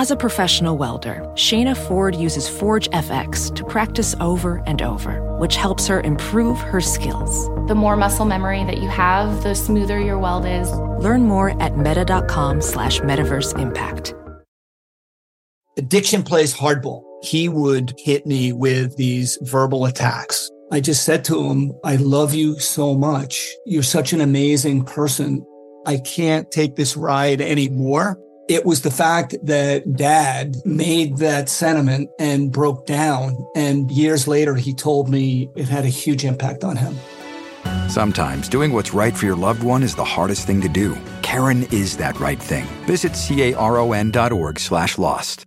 As 0.00 0.10
a 0.10 0.16
professional 0.16 0.78
welder, 0.78 1.16
Shayna 1.34 1.76
Ford 1.76 2.16
uses 2.16 2.48
Forge 2.48 2.88
FX 2.88 3.54
to 3.54 3.62
practice 3.66 4.14
over 4.18 4.62
and 4.64 4.80
over, 4.80 5.20
which 5.36 5.56
helps 5.56 5.86
her 5.88 6.00
improve 6.00 6.58
her 6.58 6.80
skills. 6.80 7.48
The 7.68 7.74
more 7.74 7.98
muscle 7.98 8.24
memory 8.24 8.64
that 8.64 8.78
you 8.78 8.88
have, 8.88 9.42
the 9.42 9.54
smoother 9.54 10.00
your 10.00 10.18
weld 10.18 10.46
is. 10.46 10.72
Learn 11.04 11.24
more 11.24 11.50
at 11.62 11.76
meta.com 11.76 12.62
slash 12.62 13.00
metaverse 13.00 13.60
impact. 13.60 14.14
Addiction 15.76 16.22
plays 16.22 16.54
hardball. 16.54 17.02
He 17.22 17.50
would 17.50 17.92
hit 17.98 18.24
me 18.24 18.54
with 18.54 18.96
these 18.96 19.36
verbal 19.42 19.84
attacks. 19.84 20.50
I 20.72 20.80
just 20.80 21.04
said 21.04 21.26
to 21.26 21.44
him, 21.44 21.74
I 21.84 21.96
love 21.96 22.32
you 22.32 22.58
so 22.58 22.94
much. 22.94 23.54
You're 23.66 23.82
such 23.82 24.14
an 24.14 24.22
amazing 24.22 24.86
person. 24.86 25.44
I 25.84 25.98
can't 25.98 26.50
take 26.50 26.76
this 26.76 26.96
ride 26.96 27.42
anymore. 27.42 28.18
It 28.50 28.66
was 28.66 28.82
the 28.82 28.90
fact 28.90 29.36
that 29.44 29.96
dad 29.96 30.56
made 30.64 31.18
that 31.18 31.48
sentiment 31.48 32.10
and 32.18 32.50
broke 32.50 32.84
down. 32.84 33.46
And 33.54 33.88
years 33.92 34.26
later, 34.26 34.56
he 34.56 34.74
told 34.74 35.08
me 35.08 35.48
it 35.54 35.68
had 35.68 35.84
a 35.84 35.88
huge 35.88 36.24
impact 36.24 36.64
on 36.64 36.76
him. 36.76 36.98
Sometimes 37.88 38.48
doing 38.48 38.72
what's 38.72 38.92
right 38.92 39.16
for 39.16 39.24
your 39.24 39.36
loved 39.36 39.62
one 39.62 39.84
is 39.84 39.94
the 39.94 40.04
hardest 40.04 40.48
thing 40.48 40.60
to 40.62 40.68
do. 40.68 40.98
Caron 41.22 41.62
is 41.70 41.96
that 41.98 42.18
right 42.18 42.42
thing. 42.42 42.64
Visit 42.86 43.12
caron.org 43.14 44.58
slash 44.58 44.98
lost. 44.98 45.46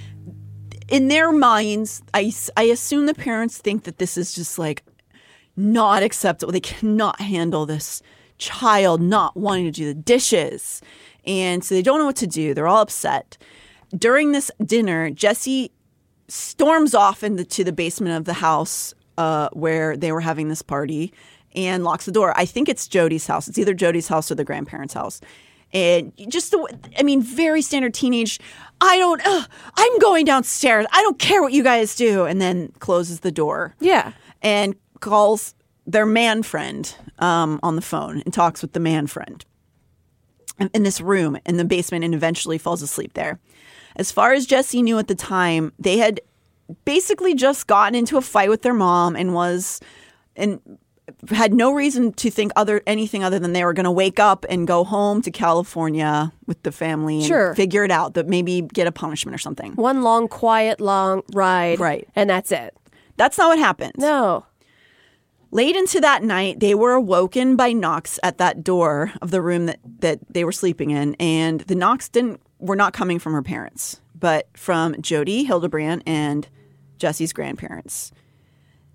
In 0.91 1.07
their 1.07 1.31
minds, 1.31 2.03
I, 2.13 2.33
I 2.57 2.63
assume 2.63 3.05
the 3.05 3.13
parents 3.13 3.57
think 3.57 3.85
that 3.85 3.97
this 3.97 4.17
is 4.17 4.33
just 4.33 4.59
like 4.59 4.83
not 5.55 6.03
acceptable. 6.03 6.51
They 6.51 6.59
cannot 6.59 7.21
handle 7.21 7.65
this 7.65 8.01
child 8.37 9.01
not 9.01 9.37
wanting 9.37 9.65
to 9.65 9.71
do 9.71 9.85
the 9.85 9.93
dishes. 9.93 10.81
And 11.25 11.63
so 11.63 11.75
they 11.75 11.81
don't 11.81 11.99
know 11.99 12.07
what 12.07 12.17
to 12.17 12.27
do. 12.27 12.53
They're 12.53 12.67
all 12.67 12.81
upset. 12.81 13.37
During 13.97 14.33
this 14.33 14.51
dinner, 14.65 15.09
Jessi 15.11 15.71
storms 16.27 16.93
off 16.93 17.23
into 17.23 17.63
the 17.63 17.71
basement 17.71 18.17
of 18.17 18.25
the 18.25 18.33
house 18.33 18.93
uh, 19.17 19.47
where 19.53 19.95
they 19.95 20.11
were 20.11 20.21
having 20.21 20.49
this 20.49 20.61
party 20.61 21.13
and 21.55 21.85
locks 21.85 22.05
the 22.05 22.11
door. 22.11 22.33
I 22.37 22.45
think 22.45 22.67
it's 22.67 22.87
Jodi's 22.87 23.27
house. 23.27 23.47
It's 23.47 23.57
either 23.57 23.73
Jodi's 23.73 24.09
house 24.09 24.29
or 24.29 24.35
the 24.35 24.43
grandparents' 24.43 24.93
house. 24.93 25.21
and 25.73 26.11
just 26.27 26.51
the 26.51 26.79
I 26.97 27.03
mean, 27.03 27.21
very 27.21 27.61
standard 27.61 27.93
teenage. 27.93 28.39
I 28.81 28.97
don't. 28.97 29.25
Uh, 29.25 29.43
I'm 29.75 29.99
going 29.99 30.25
downstairs. 30.25 30.85
I 30.91 31.01
don't 31.03 31.19
care 31.19 31.41
what 31.41 31.53
you 31.53 31.63
guys 31.63 31.95
do, 31.95 32.25
and 32.25 32.41
then 32.41 32.73
closes 32.79 33.19
the 33.21 33.31
door 33.31 33.75
Yeah. 33.79 34.13
and 34.41 34.75
calls 34.99 35.53
their 35.85 36.05
man 36.05 36.43
friend 36.43 36.93
um, 37.19 37.59
on 37.63 37.75
the 37.75 37.81
phone 37.81 38.21
and 38.25 38.33
talks 38.33 38.61
with 38.61 38.73
the 38.73 38.79
man 38.79 39.07
friend 39.07 39.45
in- 40.59 40.69
in 40.73 40.83
this 40.83 40.99
room 41.01 41.37
in 41.45 41.57
the 41.57 41.65
basement 41.65 42.03
and 42.03 42.13
eventually 42.13 42.57
falls 42.57 42.81
asleep 42.81 43.13
there. 43.13 43.39
As 43.95 44.11
far 44.11 44.33
as 44.33 44.47
Jessi 44.47 44.81
knew 44.83 44.97
at 44.99 45.07
the 45.07 45.15
time, 45.15 45.73
they 45.79 45.97
had 45.97 46.21
basically 46.85 47.33
just 47.35 47.67
gotten 47.67 47.95
into 47.95 48.17
a 48.17 48.21
fight 48.21 48.49
with 48.49 48.61
their 48.61 48.73
mom 48.73 49.15
and 49.15 49.33
was 49.33 49.79
and 50.35 50.59
had 51.29 51.53
no 51.53 51.71
reason 51.73 52.13
to 52.13 52.29
think 52.29 52.51
other 52.55 52.81
anything 52.87 53.23
other 53.23 53.39
than 53.39 53.53
they 53.53 53.63
were 53.63 53.73
going 53.73 53.83
to 53.85 53.91
wake 53.91 54.19
up 54.19 54.45
and 54.49 54.67
go 54.67 54.83
home 54.83 55.21
to 55.21 55.31
California 55.31 56.31
with 56.47 56.61
the 56.63 56.71
family 56.71 57.17
and 57.17 57.25
Sure. 57.25 57.55
figure 57.55 57.83
it 57.83 57.91
out 57.91 58.13
that 58.15 58.27
maybe 58.27 58.61
get 58.61 58.87
a 58.87 58.91
punishment 58.91 59.33
or 59.35 59.37
something. 59.39 59.73
One 59.73 60.01
long, 60.01 60.27
quiet, 60.27 60.79
long 60.81 61.21
ride. 61.33 61.79
Right. 61.79 62.07
And 62.15 62.29
that's 62.29 62.51
it. 62.51 62.75
That's 63.17 63.37
not 63.37 63.49
what 63.49 63.59
happened. 63.59 63.93
No. 63.97 64.45
Late 65.53 65.75
into 65.75 65.99
that 65.99 66.23
night, 66.23 66.59
they 66.61 66.73
were 66.73 66.93
awoken 66.93 67.55
by 67.57 67.73
knocks 67.73 68.17
at 68.23 68.37
that 68.37 68.63
door 68.63 69.11
of 69.21 69.31
the 69.31 69.41
room 69.41 69.65
that, 69.65 69.79
that 69.99 70.19
they 70.29 70.45
were 70.45 70.53
sleeping 70.53 70.91
in, 70.91 71.13
and 71.15 71.59
the 71.61 71.75
knocks 71.75 72.07
didn't 72.07 72.41
were 72.59 72.75
not 72.77 72.93
coming 72.93 73.19
from 73.19 73.33
her 73.33 73.41
parents, 73.41 73.99
but 74.17 74.47
from 74.55 74.95
Jodi 75.01 75.43
Hildebrandt 75.43 76.03
and 76.05 76.47
Jessi's 76.99 77.33
grandparents. 77.33 78.11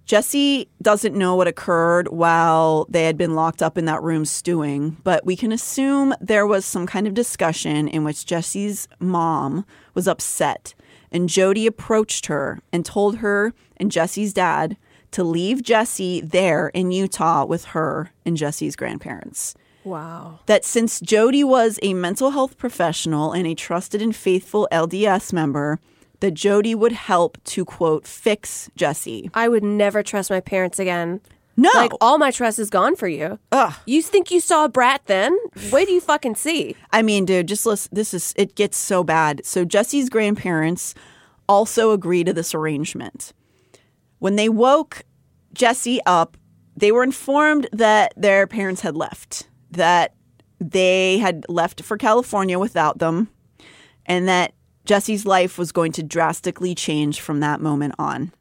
Jessi 0.06 0.68
doesn't 0.80 1.16
know 1.16 1.34
what 1.34 1.48
occurred 1.48 2.08
while 2.08 2.86
they 2.88 3.04
had 3.04 3.18
been 3.18 3.34
locked 3.34 3.60
up 3.60 3.76
in 3.76 3.86
that 3.86 4.02
room 4.02 4.24
stewing, 4.24 4.96
but 5.02 5.26
we 5.26 5.34
can 5.34 5.50
assume 5.50 6.14
there 6.20 6.46
was 6.46 6.64
some 6.64 6.86
kind 6.86 7.08
of 7.08 7.14
discussion 7.14 7.88
in 7.88 8.04
which 8.04 8.24
Jessi's 8.24 8.86
mom 9.00 9.66
was 9.94 10.06
upset, 10.06 10.74
and 11.10 11.28
Jodi 11.28 11.66
approached 11.66 12.26
her 12.26 12.60
and 12.72 12.84
told 12.84 13.18
her 13.18 13.52
and 13.78 13.90
Jessi's 13.90 14.32
dad 14.32 14.76
to 15.10 15.24
leave 15.24 15.58
Jessi 15.62 16.20
there 16.28 16.68
in 16.68 16.92
Utah 16.92 17.44
with 17.44 17.66
her 17.66 18.12
and 18.24 18.36
Jessi's 18.36 18.76
grandparents 18.76 19.54
Wow. 19.82 20.40
that 20.46 20.64
since 20.64 21.00
Jodi 21.00 21.42
was 21.42 21.80
a 21.82 21.94
mental 21.94 22.30
health 22.30 22.58
professional 22.58 23.32
and 23.32 23.46
a 23.46 23.54
trusted 23.54 24.00
and 24.02 24.14
faithful 24.14 24.68
LDS 24.70 25.32
member, 25.32 25.80
that 26.20 26.34
Jodi 26.34 26.74
would 26.74 26.92
help 26.92 27.38
to 27.44 27.64
quote 27.64 28.06
fix 28.06 28.70
Jessi. 28.78 29.30
I 29.34 29.48
would 29.48 29.62
never 29.64 30.02
trust 30.02 30.30
my 30.30 30.40
parents 30.40 30.78
again. 30.78 31.20
No, 31.58 31.70
Like 31.74 31.92
all 32.02 32.18
my 32.18 32.30
trust 32.30 32.58
is 32.58 32.68
gone 32.68 32.96
for 32.96 33.08
you. 33.08 33.38
Ugh. 33.50 33.72
You 33.86 34.02
think 34.02 34.30
you 34.30 34.40
saw 34.40 34.66
a 34.66 34.68
brat 34.68 35.02
then? 35.06 35.36
Wait 35.72 35.88
do 35.88 35.94
you 35.94 36.02
fucking 36.02 36.34
see? 36.34 36.76
I 36.92 37.00
mean, 37.00 37.24
dude, 37.24 37.48
just 37.48 37.64
listen. 37.64 37.90
This 37.94 38.12
is 38.12 38.34
it 38.36 38.54
gets 38.54 38.76
so 38.76 39.02
bad. 39.02 39.44
So 39.46 39.64
Jessi's 39.64 40.10
grandparents 40.10 40.94
also 41.48 41.92
agree 41.92 42.24
to 42.24 42.34
this 42.34 42.54
arrangement. 42.54 43.32
When 44.18 44.36
they 44.36 44.50
woke 44.50 45.02
Jessi 45.54 45.98
up, 46.04 46.36
they 46.76 46.92
were 46.92 47.02
informed 47.02 47.68
that 47.72 48.12
their 48.18 48.46
parents 48.46 48.82
had 48.82 48.94
left, 48.96 49.48
that 49.70 50.14
they 50.60 51.16
had 51.18 51.46
left 51.48 51.82
for 51.82 51.96
California 51.96 52.58
without 52.58 52.98
them, 52.98 53.30
and 54.04 54.28
that 54.28 54.52
Jessi's 54.86 55.26
life 55.26 55.58
was 55.58 55.72
going 55.72 55.92
to 55.92 56.02
drastically 56.02 56.74
change 56.74 57.20
from 57.20 57.40
that 57.40 57.60
moment 57.60 57.94
on. 57.98 58.32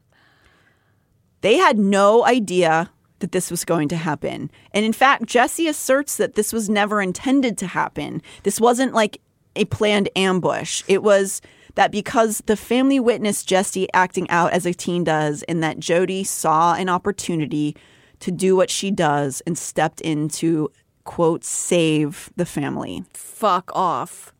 They 1.40 1.56
had 1.56 1.78
no 1.78 2.24
idea 2.24 2.90
that 3.18 3.32
this 3.32 3.50
was 3.50 3.64
going 3.64 3.88
to 3.88 3.96
happen. 3.96 4.50
And 4.72 4.84
in 4.84 4.92
fact, 4.92 5.24
Jessi 5.24 5.68
asserts 5.68 6.16
that 6.16 6.34
this 6.34 6.52
was 6.52 6.68
never 6.68 7.00
intended 7.00 7.56
to 7.58 7.66
happen. 7.66 8.22
This 8.42 8.60
wasn't 8.60 8.94
like 8.94 9.20
a 9.54 9.64
planned 9.66 10.08
ambush. 10.16 10.82
It 10.86 11.02
was 11.02 11.40
that 11.76 11.92
because 11.92 12.42
the 12.46 12.56
family 12.56 13.00
witnessed 13.00 13.48
Jessi 13.48 13.86
acting 13.92 14.28
out 14.30 14.52
as 14.52 14.66
a 14.66 14.74
teen 14.74 15.04
does, 15.04 15.42
and 15.44 15.62
that 15.62 15.78
Jodi 15.78 16.24
saw 16.24 16.74
an 16.74 16.88
opportunity 16.88 17.76
to 18.20 18.30
do 18.30 18.56
what 18.56 18.70
she 18.70 18.90
does 18.90 19.42
and 19.46 19.56
stepped 19.58 20.00
in 20.00 20.28
to, 20.28 20.70
quote, 21.04 21.44
save 21.44 22.30
the 22.36 22.46
family. 22.46 23.04
Fuck 23.12 23.70
off. 23.74 24.32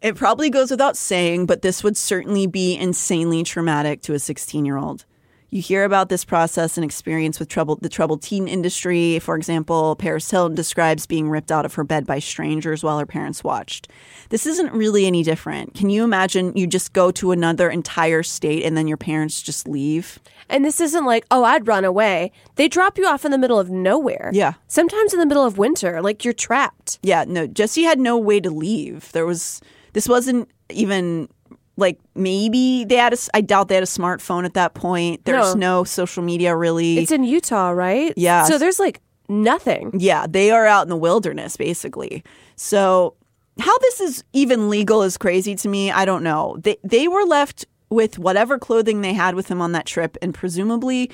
It 0.00 0.14
probably 0.14 0.48
goes 0.48 0.70
without 0.70 0.96
saying, 0.96 1.46
but 1.46 1.62
this 1.62 1.82
would 1.82 1.96
certainly 1.96 2.46
be 2.46 2.76
insanely 2.76 3.42
traumatic 3.42 4.00
to 4.02 4.14
a 4.14 4.18
16 4.18 4.64
year 4.64 4.76
old. 4.76 5.04
You 5.50 5.62
hear 5.62 5.84
about 5.84 6.10
this 6.10 6.26
process 6.26 6.76
and 6.76 6.84
experience 6.84 7.38
with 7.38 7.48
troubled, 7.48 7.80
the 7.80 7.88
troubled 7.88 8.20
teen 8.20 8.46
industry. 8.46 9.18
For 9.18 9.34
example, 9.34 9.96
Paris 9.96 10.30
Hilton 10.30 10.54
describes 10.54 11.06
being 11.06 11.30
ripped 11.30 11.50
out 11.50 11.64
of 11.64 11.72
her 11.74 11.84
bed 11.84 12.06
by 12.06 12.18
strangers 12.18 12.84
while 12.84 12.98
her 12.98 13.06
parents 13.06 13.42
watched. 13.42 13.88
This 14.28 14.46
isn't 14.46 14.72
really 14.72 15.06
any 15.06 15.22
different. 15.22 15.74
Can 15.74 15.88
you 15.88 16.04
imagine 16.04 16.54
you 16.54 16.66
just 16.66 16.92
go 16.92 17.10
to 17.12 17.32
another 17.32 17.70
entire 17.70 18.22
state 18.22 18.62
and 18.62 18.76
then 18.76 18.86
your 18.86 18.98
parents 18.98 19.42
just 19.42 19.66
leave? 19.66 20.18
And 20.50 20.66
this 20.66 20.82
isn't 20.82 21.06
like, 21.06 21.24
oh, 21.30 21.44
I'd 21.44 21.66
run 21.66 21.86
away. 21.86 22.30
They 22.56 22.68
drop 22.68 22.98
you 22.98 23.06
off 23.06 23.24
in 23.24 23.30
the 23.30 23.38
middle 23.38 23.58
of 23.58 23.70
nowhere. 23.70 24.30
Yeah. 24.34 24.52
Sometimes 24.66 25.14
in 25.14 25.18
the 25.18 25.26
middle 25.26 25.46
of 25.46 25.56
winter, 25.56 26.02
like 26.02 26.26
you're 26.26 26.34
trapped. 26.34 26.98
Yeah, 27.02 27.24
no, 27.26 27.48
Jessi 27.48 27.84
had 27.84 27.98
no 27.98 28.18
way 28.18 28.38
to 28.40 28.50
leave. 28.50 29.12
There 29.12 29.24
was, 29.26 29.62
this 29.98 30.08
wasn't 30.08 30.48
even 30.70 31.28
like 31.76 31.98
maybe 32.14 32.84
they 32.84 32.94
had 32.94 33.12
a, 33.12 33.16
I 33.34 33.40
doubt 33.40 33.66
they 33.66 33.74
had 33.74 33.82
a 33.82 33.86
smartphone 33.86 34.44
at 34.44 34.54
that 34.54 34.74
point. 34.74 35.24
There's 35.24 35.56
no, 35.56 35.82
social 35.82 36.22
media 36.22 36.54
really. 36.54 36.98
It's 36.98 37.10
in 37.10 37.24
Utah, 37.24 37.70
right? 37.70 38.14
Yeah. 38.16 38.44
So 38.44 38.58
there's 38.58 38.78
like 38.78 39.00
nothing. 39.28 39.90
Yeah, 39.98 40.28
they 40.28 40.52
are 40.52 40.66
out 40.66 40.82
in 40.82 40.88
the 40.88 40.96
wilderness 40.96 41.56
basically. 41.56 42.22
So 42.54 43.16
how 43.58 43.76
this 43.78 44.00
is 44.00 44.22
even 44.32 44.70
legal 44.70 45.02
is 45.02 45.18
crazy 45.18 45.56
to 45.56 45.68
me. 45.68 45.90
I 45.90 46.04
don't 46.04 46.22
know. 46.22 46.58
They 46.60 46.76
they 46.84 47.08
were 47.08 47.24
left 47.24 47.66
with 47.90 48.20
whatever 48.20 48.56
clothing 48.56 49.00
they 49.00 49.14
had 49.14 49.34
with 49.34 49.48
them 49.48 49.60
on 49.60 49.72
that 49.72 49.86
trip 49.86 50.16
and 50.22 50.32
presumably 50.32 51.10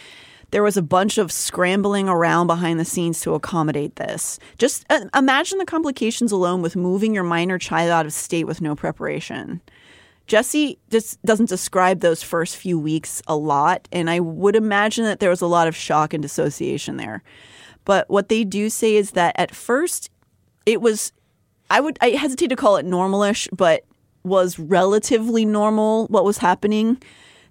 there 0.50 0.62
was 0.62 0.76
a 0.76 0.82
bunch 0.82 1.18
of 1.18 1.32
scrambling 1.32 2.08
around 2.08 2.46
behind 2.46 2.78
the 2.78 2.84
scenes 2.84 3.20
to 3.22 3.34
accommodate 3.34 3.96
this. 3.96 4.38
Just 4.58 4.84
uh, 4.90 5.04
imagine 5.14 5.58
the 5.58 5.64
complications 5.64 6.32
alone 6.32 6.62
with 6.62 6.76
moving 6.76 7.14
your 7.14 7.24
minor 7.24 7.58
child 7.58 7.90
out 7.90 8.06
of 8.06 8.12
state 8.12 8.44
with 8.44 8.60
no 8.60 8.74
preparation. 8.74 9.60
Jessi 10.26 10.78
just 10.90 11.22
doesn't 11.22 11.48
describe 11.48 12.00
those 12.00 12.22
first 12.22 12.56
few 12.56 12.78
weeks 12.78 13.22
a 13.26 13.36
lot, 13.36 13.88
and 13.92 14.08
I 14.08 14.20
would 14.20 14.56
imagine 14.56 15.04
that 15.04 15.20
there 15.20 15.30
was 15.30 15.42
a 15.42 15.46
lot 15.46 15.68
of 15.68 15.76
shock 15.76 16.14
and 16.14 16.22
dissociation 16.22 16.96
there. 16.96 17.22
But 17.84 18.08
what 18.08 18.28
they 18.30 18.44
do 18.44 18.70
say 18.70 18.96
is 18.96 19.10
that 19.10 19.34
at 19.38 19.54
first 19.54 20.10
it 20.64 20.80
was 20.80 21.12
I 21.70 21.80
would 21.80 21.98
I 22.00 22.10
hesitate 22.10 22.48
to 22.48 22.56
call 22.56 22.76
it 22.76 22.86
normalish, 22.86 23.48
but 23.52 23.84
was 24.22 24.58
relatively 24.58 25.44
normal 25.44 26.06
what 26.06 26.24
was 26.24 26.38
happening. 26.38 27.00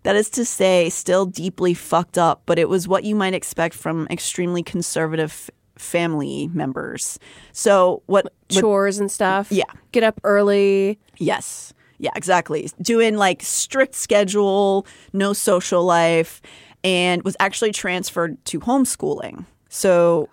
That 0.04 0.16
is 0.16 0.30
to 0.32 0.46
say, 0.46 0.89
still 0.89 1.26
deeply 1.26 1.74
fucked 1.74 2.18
up, 2.18 2.44
but 2.46 2.60
it 2.60 2.70
was 2.70 2.88
what 2.88 3.04
you 3.04 3.16
might 3.16 3.34
expect 3.34 3.74
from 3.74 4.08
extremely 4.10 4.62
conservative 4.63 5.50
family 5.78 6.50
members. 6.54 7.18
So 7.52 8.04
what, 8.06 8.26
what 8.26 8.34
Chores 8.50 9.00
and 9.00 9.10
stuff. 9.10 9.52
Yeah. 9.52 9.63
Get 9.92 10.04
up 10.04 10.20
early. 10.24 11.00
Yes. 11.18 11.74
Yeah, 12.00 12.12
exactly. 12.16 12.70
Doing 12.82 13.16
like 13.16 13.42
strict 13.42 13.96
schedule, 13.96 14.86
no 15.13 15.32
social 15.32 15.84
life, 15.84 16.42
and 16.84 17.24
was 17.24 17.38
actually 17.39 17.72
transferred 17.72 18.44
to 18.46 18.60
homeschooling. 18.60 19.46
So, 19.70 20.28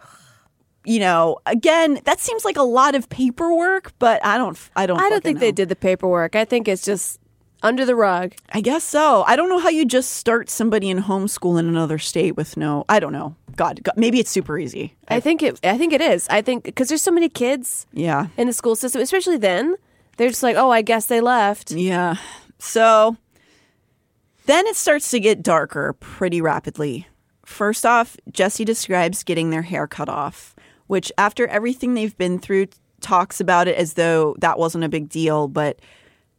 you 0.84 0.98
know, 0.98 1.38
again, 1.46 2.00
that 2.04 2.18
seems 2.18 2.44
like 2.44 2.56
a 2.56 2.62
lot 2.62 2.96
of 2.96 3.08
paperwork, 3.08 3.92
but 4.00 4.24
I 4.26 4.36
don't 4.36 4.58
I 4.74 4.86
don't 4.86 5.00
I 5.00 5.08
don't 5.10 5.22
think 5.22 5.38
they 5.38 5.52
did 5.52 5.68
the 5.68 5.76
paperwork. 5.76 6.34
I 6.34 6.44
think 6.44 6.66
it's 6.66 6.84
just 6.84 7.19
under 7.62 7.84
the 7.84 7.94
rug. 7.94 8.34
I 8.52 8.60
guess 8.60 8.84
so. 8.84 9.22
I 9.26 9.36
don't 9.36 9.48
know 9.48 9.58
how 9.58 9.68
you 9.68 9.84
just 9.84 10.12
start 10.14 10.48
somebody 10.50 10.88
in 10.90 11.02
homeschool 11.02 11.58
in 11.58 11.66
another 11.68 11.98
state 11.98 12.36
with 12.36 12.56
no 12.56 12.84
I 12.88 13.00
don't 13.00 13.12
know. 13.12 13.34
God, 13.56 13.82
God 13.82 13.94
maybe 13.96 14.20
it's 14.20 14.30
super 14.30 14.58
easy. 14.58 14.94
I 15.08 15.20
think 15.20 15.42
it. 15.42 15.60
I 15.64 15.76
think 15.76 15.92
it 15.92 16.00
is. 16.00 16.26
I 16.30 16.40
think 16.42 16.64
because 16.64 16.88
there's 16.88 17.02
so 17.02 17.10
many 17.10 17.28
kids 17.28 17.86
Yeah. 17.92 18.28
in 18.36 18.46
the 18.46 18.52
school 18.52 18.76
system, 18.76 19.00
especially 19.02 19.36
then. 19.38 19.76
They're 20.16 20.28
just 20.28 20.42
like, 20.42 20.56
oh, 20.56 20.70
I 20.70 20.82
guess 20.82 21.06
they 21.06 21.20
left. 21.22 21.70
Yeah. 21.72 22.16
So 22.58 23.16
then 24.46 24.66
it 24.66 24.76
starts 24.76 25.10
to 25.12 25.20
get 25.20 25.42
darker 25.42 25.94
pretty 25.94 26.40
rapidly. 26.42 27.06
First 27.46 27.86
off, 27.86 28.16
Jessi 28.30 28.64
describes 28.64 29.22
getting 29.24 29.50
their 29.50 29.62
hair 29.62 29.86
cut 29.86 30.08
off, 30.08 30.54
which, 30.86 31.10
after 31.16 31.46
everything 31.46 31.94
they've 31.94 32.16
been 32.16 32.38
through, 32.38 32.66
talks 33.00 33.40
about 33.40 33.66
it 33.66 33.76
as 33.76 33.94
though 33.94 34.36
that 34.40 34.58
wasn't 34.58 34.84
a 34.84 34.88
big 34.88 35.08
deal. 35.08 35.48
But 35.48 35.78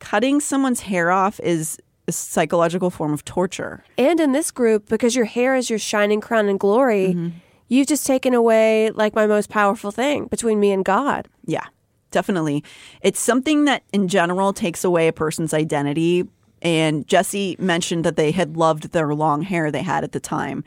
cutting 0.02 0.42
someone's 0.42 0.82
hair 0.82 1.12
off 1.12 1.40
is 1.40 1.80
a 2.08 2.12
psychological 2.12 2.90
form 2.90 3.14
of 3.14 3.24
torture. 3.24 3.84
And 3.98 4.20
in 4.20 4.34
this 4.34 4.52
group, 4.52 4.90
because 4.90 5.16
your 5.16 5.26
hair 5.26 5.56
is 5.56 5.70
your 5.70 5.80
shining 5.80 6.20
crown 6.20 6.50
and 6.50 6.60
glory, 6.60 7.10
Mm-hmm. 7.14 7.30
you've 7.70 7.88
just 7.88 8.06
taken 8.06 8.34
away 8.34 8.92
like 8.92 9.16
my 9.16 9.26
most 9.28 9.50
powerful 9.50 9.92
thing 9.92 10.26
between 10.26 10.60
me 10.60 10.72
and 10.72 10.84
God. 10.84 11.30
Yeah, 11.46 11.66
definitely. 12.10 12.64
It's 13.02 13.20
something 13.22 13.66
that 13.66 13.84
in 13.94 14.08
general 14.10 14.52
takes 14.52 14.84
away 14.84 15.08
a 15.08 15.14
person's 15.14 15.54
identity. 15.54 16.28
And 16.64 17.08
Jessi 17.08 17.58
mentioned 17.60 18.04
that 18.04 18.18
they 18.18 18.32
had 18.32 18.58
loved 18.58 18.92
their 18.92 19.14
long 19.16 19.42
hair 19.44 19.72
they 19.72 19.82
had 19.84 20.04
at 20.04 20.12
the 20.12 20.20
time. 20.20 20.64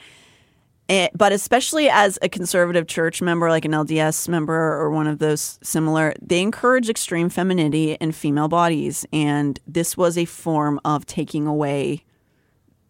Eh, 0.88 1.08
but 1.14 1.32
especially 1.32 1.88
as 1.88 2.18
a 2.20 2.28
conservative 2.28 2.86
church 2.86 3.22
member, 3.22 3.48
like 3.48 3.64
an 3.64 3.72
LDS 3.72 4.28
member 4.28 4.54
or 4.54 4.90
one 4.90 5.06
of 5.06 5.18
those 5.18 5.58
similar, 5.62 6.12
they 6.20 6.42
encourage 6.42 6.90
extreme 6.90 7.30
femininity 7.30 7.92
in 7.94 8.12
female 8.12 8.48
bodies. 8.48 9.06
And 9.12 9.58
this 9.66 9.96
was 9.96 10.18
a 10.18 10.26
form 10.26 10.78
of 10.84 11.06
taking 11.06 11.46
away 11.46 12.04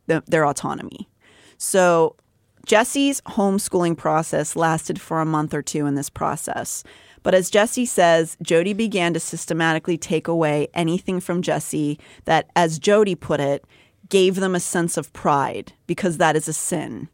the, 0.07 0.25
their 0.27 0.45
autonomy. 0.45 1.09
So 1.57 2.17
Jessi's 2.67 3.21
homeschooling 3.23 3.97
process 3.97 4.57
lasted 4.57 5.01
for 5.01 5.21
a 5.21 5.27
month 5.27 5.55
or 5.55 5.63
two 5.63 5.87
in 5.87 5.95
this 5.95 6.11
process. 6.11 6.83
But 7.23 7.35
as 7.35 7.51
Jessi 7.51 7.87
says, 7.87 8.37
Jodi 8.43 8.73
began 8.73 9.15
to 9.15 9.21
systematically 9.21 9.97
take 9.97 10.29
away 10.29 10.69
anything 10.75 11.21
from 11.21 11.43
Jessi 11.43 11.99
that, 12.25 12.51
as 12.57 12.79
Jodi 12.79 13.15
put 13.15 13.41
it, 13.41 13.65
gave 14.09 14.37
them 14.37 14.55
a 14.55 14.61
sense 14.61 14.97
of 14.97 15.13
pride 15.13 15.73
because 15.87 16.19
that 16.19 16.37
is 16.37 16.49
a 16.49 16.53
sin. 16.53 17.09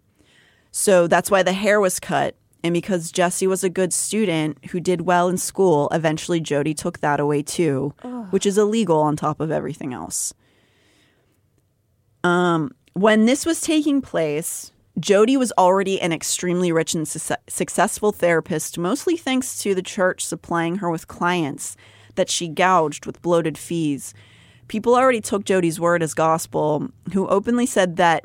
So 0.71 1.07
that's 1.07 1.31
why 1.31 1.43
the 1.43 1.53
hair 1.53 1.81
was 1.81 2.01
cut. 2.01 2.37
And 2.63 2.75
because 2.75 3.11
Jessi 3.11 3.47
was 3.47 3.65
a 3.65 3.71
good 3.71 3.93
student 3.93 4.59
who 4.67 4.81
did 4.81 5.03
well 5.03 5.29
in 5.29 5.39
school, 5.39 5.89
eventually 5.93 6.41
Jodi 6.41 6.75
took 6.75 7.01
that 7.01 7.19
away 7.19 7.43
too, 7.43 7.95
which 8.31 8.45
is 8.45 8.59
illegal 8.59 9.01
on 9.01 9.17
top 9.17 9.41
of 9.41 9.51
everything 9.51 9.95
else. 9.95 10.35
Um, 12.23 12.73
when 12.93 13.25
this 13.25 13.47
was 13.47 13.63
taking 13.63 14.03
place, 14.03 14.73
Jodi 14.99 15.39
was 15.39 15.53
already 15.57 16.01
an 16.01 16.13
extremely 16.13 16.71
rich 16.71 16.95
and 16.95 17.09
su- 17.09 17.35
successful 17.49 18.13
therapist, 18.13 18.77
mostly 18.77 19.17
thanks 19.17 19.63
to 19.63 19.75
the 19.75 19.83
church 19.83 20.25
supplying 20.25 20.77
her 20.77 20.91
with 20.91 21.09
clients 21.09 21.77
that 22.17 22.29
she 22.29 22.47
gouged 22.47 23.07
with 23.07 23.23
bloated 23.23 23.57
fees. 23.57 24.13
People 24.69 24.95
already 24.95 25.23
took 25.23 25.45
Jodi's 25.45 25.81
word 25.81 26.03
as 26.03 26.13
gospel, 26.13 26.91
who 27.15 27.27
openly 27.29 27.65
said 27.65 27.97
that 27.97 28.25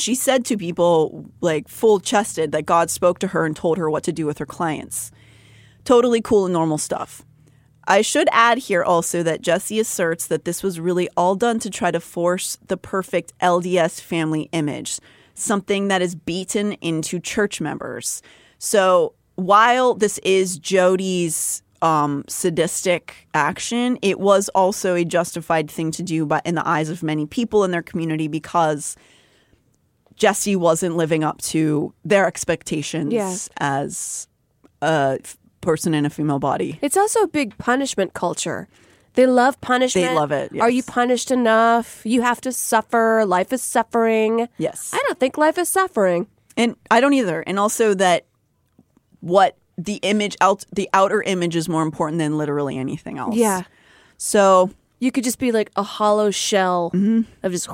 she 0.00 0.14
said 0.14 0.44
to 0.46 0.56
people, 0.56 1.26
like 1.40 1.68
full 1.68 2.00
chested, 2.00 2.52
that 2.52 2.66
God 2.66 2.90
spoke 2.90 3.18
to 3.20 3.28
her 3.28 3.44
and 3.44 3.56
told 3.56 3.78
her 3.78 3.90
what 3.90 4.04
to 4.04 4.12
do 4.12 4.26
with 4.26 4.38
her 4.38 4.46
clients. 4.46 5.10
Totally 5.84 6.20
cool 6.20 6.46
and 6.46 6.52
normal 6.52 6.78
stuff. 6.78 7.24
I 7.86 8.02
should 8.02 8.28
add 8.32 8.58
here 8.58 8.84
also 8.84 9.22
that 9.22 9.40
Jessi 9.40 9.80
asserts 9.80 10.26
that 10.26 10.44
this 10.44 10.62
was 10.62 10.78
really 10.78 11.08
all 11.16 11.34
done 11.34 11.58
to 11.60 11.70
try 11.70 11.90
to 11.90 12.00
force 12.00 12.58
the 12.66 12.76
perfect 12.76 13.32
LDS 13.40 13.98
family 14.00 14.50
image, 14.52 15.00
something 15.34 15.88
that 15.88 16.02
is 16.02 16.14
beaten 16.14 16.74
into 16.74 17.18
church 17.18 17.62
members. 17.62 18.20
So 18.58 19.14
while 19.36 19.94
this 19.94 20.18
is 20.18 20.58
Jodi's 20.58 21.62
um, 21.80 22.24
sadistic 22.28 23.28
action, 23.32 23.98
it 24.02 24.20
was 24.20 24.50
also 24.50 24.94
a 24.94 25.04
justified 25.04 25.70
thing 25.70 25.90
to 25.92 26.02
do, 26.02 26.26
but 26.26 26.44
in 26.44 26.56
the 26.56 26.68
eyes 26.68 26.90
of 26.90 27.02
many 27.02 27.24
people 27.24 27.64
in 27.64 27.70
their 27.70 27.82
community 27.82 28.28
because 28.28 28.96
Jessi 30.18 30.56
wasn't 30.56 30.96
living 30.96 31.22
up 31.24 31.40
to 31.42 31.92
their 32.04 32.26
expectations 32.26 33.12
Yeah. 33.12 33.34
as 33.58 34.28
a 34.82 35.18
f- 35.22 35.36
person 35.60 35.94
in 35.94 36.04
a 36.06 36.10
female 36.10 36.38
body. 36.38 36.78
It's 36.82 36.96
also 36.96 37.20
a 37.22 37.28
big 37.28 37.56
punishment 37.58 38.14
culture. 38.14 38.68
They 39.14 39.26
love 39.26 39.60
punishment. 39.60 40.08
They 40.08 40.14
love 40.14 40.30
it, 40.32 40.52
Are 40.60 40.70
you 40.70 40.82
punished 40.82 41.30
enough? 41.30 42.02
You 42.04 42.22
have 42.22 42.40
to 42.42 42.52
suffer. 42.52 43.24
Life 43.26 43.52
is 43.52 43.62
suffering. 43.62 44.48
Yes. 44.58 44.90
I 44.92 45.02
don't 45.06 45.18
think 45.18 45.36
life 45.38 45.58
is 45.58 45.68
suffering. 45.68 46.26
And 46.56 46.76
I 46.90 47.00
don't 47.00 47.14
either. 47.14 47.42
And 47.46 47.58
also 47.58 47.94
that 47.94 48.26
what 49.20 49.56
the 49.76 49.94
image 50.02 50.36
out 50.40 50.64
the 50.72 50.88
outer 50.92 51.22
image 51.22 51.54
is 51.56 51.68
more 51.68 51.82
important 51.82 52.18
than 52.18 52.36
literally 52.38 52.76
anything 52.78 53.18
else. 53.18 53.34
Yeah. 53.36 53.62
So 54.16 54.70
You 55.00 55.12
could 55.12 55.22
just 55.24 55.38
be 55.38 55.52
like 55.52 55.70
a 55.76 55.82
hollow 55.84 56.30
shell 56.32 56.90
Mm-hmm. 56.94 57.22
of 57.44 57.52
just 57.52 57.68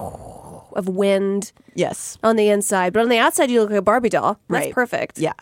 of 0.74 0.88
wind 0.88 1.52
yes. 1.74 2.18
on 2.22 2.36
the 2.36 2.48
inside, 2.48 2.92
but 2.92 3.02
on 3.02 3.08
the 3.08 3.18
outside 3.18 3.50
you 3.50 3.60
look 3.60 3.70
like 3.70 3.78
a 3.78 3.82
Barbie 3.82 4.08
doll. 4.08 4.38
That's 4.48 4.66
Right. 4.66 4.74
perfect. 4.74 5.18
Yeah. 5.18 5.32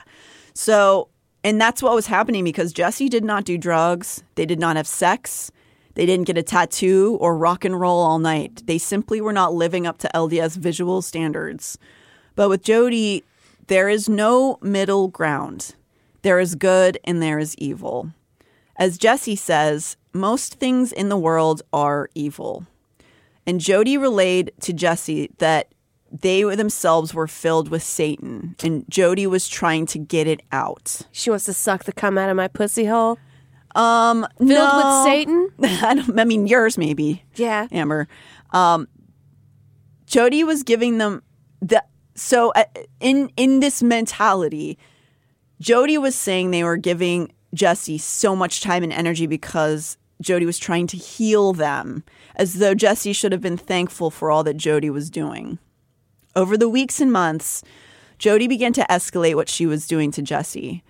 So 0.55 1.09
and 1.45 1.61
that's 1.61 1.83
what 1.83 1.95
was 1.95 2.07
happening 2.07 2.45
because 2.45 2.73
Jessi 2.73 3.11
did 3.11 3.25
not 3.25 3.45
do 3.45 3.59
drugs. 3.59 4.23
They 4.37 4.47
did 4.47 4.61
not 4.61 4.77
have 4.77 4.87
sex. 4.87 5.51
They 5.95 6.07
didn't 6.07 6.27
get 6.27 6.39
a 6.39 6.43
tattoo 6.43 7.19
or 7.21 7.37
rock 7.37 7.65
and 7.65 7.79
roll 7.79 7.99
all 7.99 8.19
night. 8.19 8.63
They 8.67 8.79
simply 8.79 9.21
were 9.21 9.33
not 9.33 9.53
living 9.53 9.87
up 9.87 9.99
to 9.99 10.11
LDS 10.15 10.57
visual 10.57 11.03
standards. 11.03 11.79
But 12.35 12.49
with 12.49 12.63
Jodi, 12.63 13.25
there 13.67 13.89
is 13.89 14.09
no 14.09 14.59
middle 14.63 15.09
ground. 15.09 15.75
There 16.23 16.39
is 16.39 16.55
good 16.55 16.99
and 17.05 17.21
there 17.21 17.39
is 17.39 17.57
evil. 17.59 18.13
As 18.77 18.97
Jessi 18.97 19.37
says, 19.37 19.97
most 20.15 20.55
things 20.55 20.93
in 20.93 21.09
the 21.09 21.17
world 21.17 21.63
are 21.73 22.09
evil. 22.15 22.67
And 23.47 23.61
Jodi 23.61 23.97
relayed 23.97 24.53
to 24.61 24.73
Jessi 24.73 25.37
that 25.39 25.73
they 26.11 26.43
themselves 26.43 27.15
were 27.15 27.27
filled 27.27 27.71
with 27.71 27.83
Satan, 27.83 28.55
and 28.63 28.85
Jodi 28.89 29.27
was 29.27 29.49
trying 29.49 29.87
to 29.87 29.99
get 29.99 30.27
it 30.27 30.43
out. 30.53 31.01
She 31.11 31.31
wants 31.31 31.47
to 31.47 31.55
suck 31.55 31.85
the 31.85 31.93
cum 31.93 32.19
out 32.19 32.29
of 32.29 32.37
my 32.37 32.49
pussy 32.49 32.85
hole. 32.85 33.19
Um, 33.75 34.27
Filled 34.37 34.51
no. 34.51 34.77
with 34.77 35.11
Satan? 35.13 35.49
I, 35.63 35.95
don't, 35.95 36.21
I 36.21 36.25
mean, 36.25 36.47
yours 36.47 36.77
maybe, 36.77 37.25
Yeah. 37.37 37.67
Amber. 37.73 38.07
Um, 38.51 38.87
Jodi 40.05 40.45
was 40.45 40.63
giving 40.63 40.99
them 40.99 41.23
the 41.63 41.83
so 42.15 42.53
uh, 42.55 42.65
in 43.01 43.31
in 43.39 43.61
this 43.61 43.83
mentality, 43.83 44.77
Jodi 45.59 45.97
was 45.97 46.15
saying 46.15 46.51
they 46.51 46.65
were 46.65 46.77
giving 46.77 47.33
Jessi 47.57 47.99
so 47.99 48.37
much 48.37 48.61
time 48.61 48.83
and 48.83 48.93
energy 48.93 49.27
because 49.27 49.97
Jodi 50.23 50.47
was 50.47 50.59
trying 50.59 50.87
to 50.89 50.97
heal 50.97 51.53
them, 51.53 52.05
as 52.37 52.55
though 52.55 52.75
Jessi 52.75 53.15
should 53.15 53.33
have 53.33 53.41
been 53.41 53.57
thankful 53.57 54.11
for 54.11 54.31
all 54.31 54.45
that 54.45 54.57
Jodi 54.57 54.91
was 54.91 55.11
doing. 55.11 55.59
Over 56.35 56.57
the 56.57 56.69
weeks 56.69 57.01
and 57.01 57.13
months, 57.13 57.63
Jodi 58.19 58.47
began 58.47 58.73
to 58.75 58.87
escalate 58.89 59.35
what 59.35 59.49
she 59.49 59.67
was 59.67 59.87
doing 59.87 60.11
to 60.13 60.23
Jessi. 60.23 60.83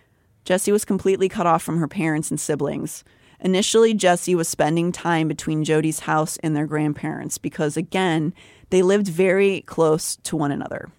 Jessi 0.45 0.71
was 0.71 0.85
completely 0.85 1.29
cut 1.29 1.47
off 1.47 1.63
from 1.63 1.79
her 1.79 1.89
parents 1.89 2.31
and 2.31 2.39
siblings. 2.39 3.05
Initially, 3.41 3.95
Jessi 3.95 4.37
was 4.37 4.49
spending 4.49 4.93
time 4.93 5.27
between 5.27 5.65
Jodi's 5.65 6.01
house 6.01 6.37
and 6.39 6.55
their 6.55 6.67
grandparents 6.67 7.39
because, 7.39 7.77
again, 7.77 8.35
they 8.71 8.83
lived 8.83 9.09
very 9.09 9.63
close 9.63 10.17
to 10.17 10.37
one 10.37 10.53
another. 10.53 10.91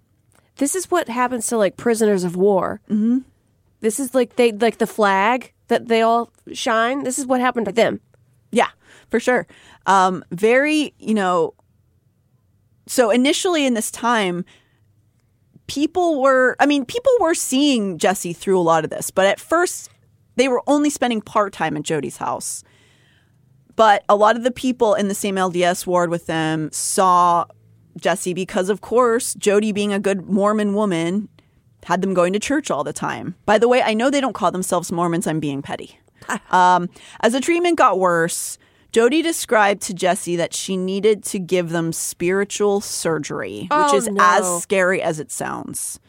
This 0.58 0.76
is 0.76 0.92
what 0.92 1.08
happens 1.08 1.48
to 1.48 1.58
like 1.58 1.78
prisoners 1.78 2.24
of 2.24 2.36
war. 2.36 2.82
Mm-hmm. 2.90 3.20
This 3.80 4.00
is 4.00 4.14
like 4.14 4.36
they 4.36 4.52
like 4.52 4.78
the 4.78 4.88
flag 4.88 5.54
that 5.68 5.88
they 5.88 6.02
all 6.02 6.32
shine. 6.54 7.04
This 7.04 7.18
is 7.18 7.26
what 7.26 7.42
happened 7.42 7.66
to 7.66 7.72
them. 7.72 8.00
Yeah, 8.54 8.70
for 9.10 9.20
sure. 9.20 9.48
Um, 9.86 10.24
very, 10.32 10.94
you 10.98 11.14
know. 11.14 11.56
So 12.86 13.10
initially 13.10 13.66
in 13.66 13.74
this 13.74 13.90
time, 13.90 14.46
people 15.68 16.22
were, 16.22 16.56
I 16.60 16.66
mean, 16.66 16.86
people 16.86 17.12
were 17.20 17.34
seeing 17.34 17.98
Jessi 17.98 18.36
through 18.36 18.60
a 18.60 18.62
lot 18.62 18.84
of 18.84 18.90
this, 18.90 19.10
but 19.10 19.26
at 19.26 19.40
first 19.40 19.90
they 20.36 20.48
were 20.48 20.62
only 20.68 20.90
spending 20.90 21.22
part 21.22 21.54
time 21.54 21.78
at 21.78 21.84
Jodi's 21.84 22.18
house. 22.18 22.64
But 23.76 24.04
a 24.08 24.16
lot 24.16 24.36
of 24.36 24.44
the 24.44 24.52
people 24.52 24.94
in 24.94 25.08
the 25.08 25.16
same 25.16 25.36
LDS 25.36 25.88
ward 25.88 26.10
with 26.10 26.28
them 26.28 26.70
saw 26.72 27.46
Jessi 28.00 28.36
because, 28.36 28.70
of 28.70 28.82
course, 28.82 29.34
Jodi 29.34 29.72
being 29.72 29.94
a 29.94 30.00
good 30.00 30.30
Mormon 30.30 30.74
woman 30.74 31.30
had 31.86 32.02
them 32.02 32.14
going 32.14 32.34
to 32.34 32.40
church 32.40 32.70
all 32.70 32.84
the 32.84 32.94
time. 32.94 33.36
By 33.46 33.58
the 33.58 33.68
way, 33.68 33.82
I 33.82 33.94
know 33.94 34.10
they 34.10 34.22
don't 34.22 34.34
call 34.34 34.52
themselves 34.52 34.92
Mormons. 34.92 35.28
I'm 35.28 35.40
being 35.40 35.62
petty. 35.62 36.00
Um, 36.52 36.90
as 37.22 37.34
the 37.34 37.40
treatment 37.42 37.78
got 37.78 38.00
worse, 38.00 38.58
Jodi 38.92 39.22
described 39.24 39.82
to 39.84 39.94
Jessi 39.94 40.38
that 40.38 40.54
she 40.54 40.78
needed 40.78 41.24
to 41.26 41.40
give 41.40 41.70
them 41.70 41.92
spiritual 41.92 42.80
surgery, 42.80 43.62
which 43.62 43.70
Oh, 43.72 43.96
is 43.98 44.08
no. 44.08 44.22
as 44.24 44.62
scary 44.62 45.02
as 45.02 45.20
it 45.20 45.32
sounds. 45.32 46.00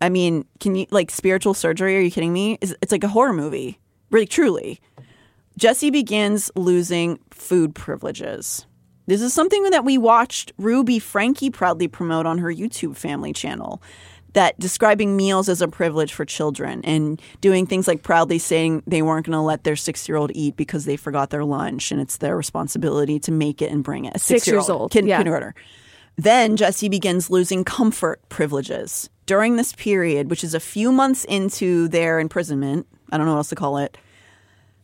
I 0.00 0.10
mean, 0.10 0.44
can 0.60 0.74
you 0.74 0.86
like 0.90 1.10
spiritual 1.10 1.54
surgery? 1.54 1.96
Are 1.96 2.00
you 2.00 2.10
kidding 2.10 2.32
me? 2.32 2.58
It's, 2.60 2.74
it's 2.82 2.92
like 2.92 3.02
a 3.02 3.08
horror 3.08 3.32
movie, 3.32 3.80
really, 4.10 4.26
truly. 4.26 4.80
Jessi 5.58 5.90
begins 5.90 6.50
losing 6.54 7.18
food 7.30 7.74
privileges. 7.74 8.66
This 9.06 9.22
is 9.22 9.32
something 9.32 9.62
that 9.70 9.84
we 9.86 9.96
watched 9.96 10.52
Ruby 10.58 10.98
Franke 10.98 11.50
proudly 11.50 11.88
promote 11.88 12.26
on 12.26 12.38
her 12.38 12.52
YouTube 12.52 12.94
family 12.94 13.32
channel. 13.32 13.82
That 14.34 14.58
describing 14.60 15.16
meals 15.16 15.48
as 15.48 15.62
a 15.62 15.68
privilege 15.68 16.12
for 16.12 16.24
children 16.24 16.82
and 16.84 17.20
doing 17.40 17.66
things 17.66 17.88
like 17.88 18.02
proudly 18.02 18.38
saying 18.38 18.82
they 18.86 19.02
weren't 19.02 19.26
going 19.26 19.36
to 19.36 19.40
let 19.40 19.64
their 19.64 19.74
six 19.74 20.08
year 20.08 20.16
old 20.16 20.30
eat 20.34 20.56
because 20.56 20.84
they 20.84 20.96
forgot 20.96 21.30
their 21.30 21.44
lunch 21.44 21.90
and 21.90 22.00
it's 22.00 22.18
their 22.18 22.36
responsibility 22.36 23.18
to 23.20 23.32
make 23.32 23.62
it 23.62 23.72
and 23.72 23.82
bring 23.82 24.04
it. 24.04 24.20
Six 24.20 24.46
years 24.46 24.68
old, 24.68 24.92
kin- 24.92 25.06
yeah. 25.06 25.16
kindergartner. 25.16 25.54
Then 26.16 26.56
Jessi 26.56 26.90
begins 26.90 27.30
losing 27.30 27.64
comfort 27.64 28.20
privileges. 28.28 29.08
During 29.26 29.56
this 29.56 29.72
period, 29.74 30.30
which 30.30 30.42
is 30.42 30.52
a 30.52 30.60
few 30.60 30.90
months 30.90 31.24
into 31.24 31.86
their 31.88 32.18
imprisonment, 32.18 32.86
I 33.12 33.16
don't 33.16 33.26
know 33.26 33.32
what 33.32 33.38
else 33.38 33.50
to 33.50 33.54
call 33.54 33.78
it, 33.78 33.96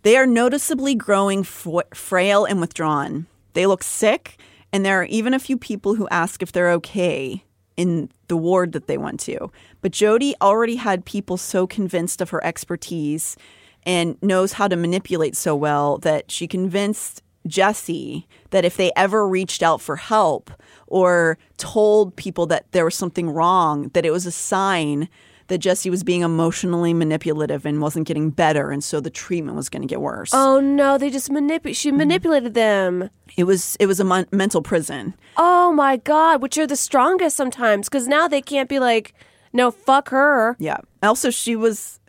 they 0.02 0.16
are 0.16 0.26
noticeably 0.26 0.94
growing 0.94 1.40
f- 1.40 1.66
frail 1.92 2.44
and 2.44 2.60
withdrawn. 2.60 3.26
They 3.54 3.66
look 3.66 3.82
sick, 3.82 4.38
and 4.72 4.84
there 4.84 5.00
are 5.00 5.06
even 5.06 5.34
a 5.34 5.38
few 5.38 5.56
people 5.56 5.94
who 5.94 6.06
ask 6.08 6.42
if 6.42 6.52
they're 6.52 6.72
okay 6.72 7.42
in 7.76 8.10
the 8.28 8.36
ward 8.36 8.72
that 8.72 8.86
they 8.86 8.98
went 8.98 9.20
to. 9.20 9.50
But 9.80 9.92
Jodi 9.92 10.34
already 10.40 10.76
had 10.76 11.04
people 11.04 11.36
so 11.36 11.66
convinced 11.66 12.20
of 12.20 12.30
her 12.30 12.44
expertise 12.44 13.36
and 13.84 14.16
knows 14.22 14.54
how 14.54 14.68
to 14.68 14.76
manipulate 14.76 15.36
so 15.36 15.54
well 15.54 15.98
that 15.98 16.30
she 16.30 16.46
convinced 16.46 17.22
Jessi 17.46 18.24
that 18.50 18.64
if 18.64 18.76
they 18.76 18.90
ever 18.96 19.28
reached 19.28 19.62
out 19.62 19.80
for 19.80 19.96
help 19.96 20.50
or 20.86 21.36
told 21.58 22.16
people 22.16 22.46
that 22.46 22.70
there 22.72 22.84
was 22.84 22.94
something 22.94 23.28
wrong, 23.28 23.90
that 23.92 24.06
it 24.06 24.10
was 24.10 24.26
a 24.26 24.32
sign 24.32 25.08
that 25.48 25.60
Jessi 25.60 25.90
was 25.90 26.02
being 26.02 26.22
emotionally 26.22 26.94
manipulative 26.94 27.66
and 27.66 27.80
wasn't 27.80 28.06
getting 28.06 28.30
better, 28.30 28.70
and 28.70 28.82
so 28.82 29.00
the 29.00 29.10
treatment 29.10 29.56
was 29.56 29.68
going 29.68 29.82
to 29.82 29.88
get 29.88 30.00
worse. 30.00 30.32
Oh 30.32 30.60
no, 30.60 30.98
they 30.98 31.10
just 31.10 31.30
manipulated. 31.30 31.76
She 31.76 31.90
mm-hmm. 31.90 31.98
manipulated 31.98 32.54
them. 32.54 33.10
It 33.36 33.44
was 33.44 33.76
it 33.80 33.86
was 33.86 34.00
a 34.00 34.04
mon- 34.04 34.26
mental 34.32 34.62
prison. 34.62 35.14
Oh 35.36 35.72
my 35.72 35.96
god, 35.96 36.42
which 36.42 36.58
are 36.58 36.66
the 36.66 36.76
strongest 36.76 37.36
sometimes 37.36 37.88
because 37.88 38.08
now 38.08 38.28
they 38.28 38.42
can't 38.42 38.68
be 38.68 38.78
like, 38.78 39.14
no, 39.52 39.70
fuck 39.70 40.08
her. 40.10 40.56
Yeah. 40.58 40.78
Also, 41.02 41.30
she 41.30 41.56
was 41.56 42.00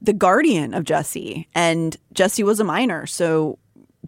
the 0.00 0.12
guardian 0.12 0.74
of 0.74 0.84
Jessi, 0.84 1.46
and 1.54 1.96
Jessi 2.14 2.44
was 2.44 2.58
a 2.58 2.64
minor, 2.64 3.06
so 3.06 3.58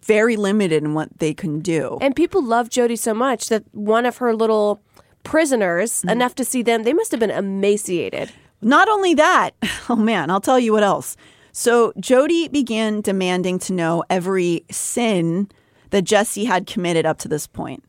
very 0.01 0.35
limited 0.35 0.83
in 0.83 0.93
what 0.93 1.09
they 1.19 1.33
can 1.33 1.59
do. 1.59 1.97
And 2.01 2.15
people 2.15 2.43
love 2.43 2.69
Jodi 2.69 2.95
so 2.95 3.13
much 3.13 3.47
that 3.49 3.63
one 3.73 4.05
of 4.05 4.17
her 4.17 4.35
little 4.35 4.81
prisoners, 5.23 5.99
mm-hmm. 5.99 6.09
enough 6.09 6.35
to 6.35 6.45
see 6.45 6.61
them, 6.61 6.83
they 6.83 6.93
must 6.93 7.11
have 7.11 7.19
been 7.19 7.31
emaciated. 7.31 8.31
Not 8.61 8.87
only 8.89 9.13
that, 9.15 9.51
oh 9.89 9.95
man, 9.95 10.29
I'll 10.29 10.41
tell 10.41 10.59
you 10.59 10.73
what 10.73 10.83
else. 10.83 11.15
So 11.51 11.93
Jodi 11.99 12.49
began 12.49 13.01
demanding 13.01 13.59
to 13.59 13.73
know 13.73 14.03
every 14.09 14.65
sin 14.69 15.49
that 15.91 16.03
Jessi 16.03 16.45
had 16.45 16.67
committed 16.67 17.05
up 17.05 17.17
to 17.19 17.27
this 17.29 17.47
point. 17.47 17.83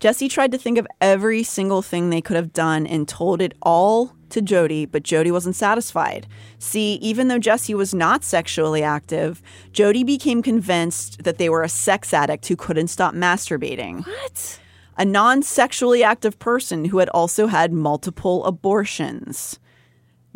Jessi 0.00 0.28
tried 0.28 0.52
to 0.52 0.58
think 0.58 0.76
of 0.76 0.86
every 1.00 1.42
single 1.42 1.80
thing 1.80 2.10
they 2.10 2.20
could 2.20 2.36
have 2.36 2.52
done 2.52 2.86
and 2.86 3.08
told 3.08 3.40
it 3.40 3.54
all 3.62 4.12
to 4.30 4.42
Jodi, 4.42 4.84
but 4.84 5.04
Jodi 5.04 5.30
wasn't 5.30 5.56
satisfied. 5.56 6.26
See, 6.58 6.94
even 6.94 7.28
though 7.28 7.38
Jessi 7.38 7.74
was 7.74 7.94
not 7.94 8.24
sexually 8.24 8.82
active, 8.82 9.40
Jodi 9.72 10.04
became 10.04 10.42
convinced 10.42 11.22
that 11.24 11.38
they 11.38 11.48
were 11.48 11.62
a 11.62 11.68
sex 11.68 12.12
addict 12.12 12.46
who 12.48 12.56
couldn't 12.56 12.88
stop 12.88 13.14
masturbating. 13.14 14.06
What? 14.06 14.60
A 14.98 15.04
non 15.04 15.42
sexually 15.42 16.02
active 16.02 16.38
person 16.38 16.86
who 16.86 16.98
had 16.98 17.08
also 17.10 17.46
had 17.46 17.72
multiple 17.72 18.44
abortions. 18.44 19.58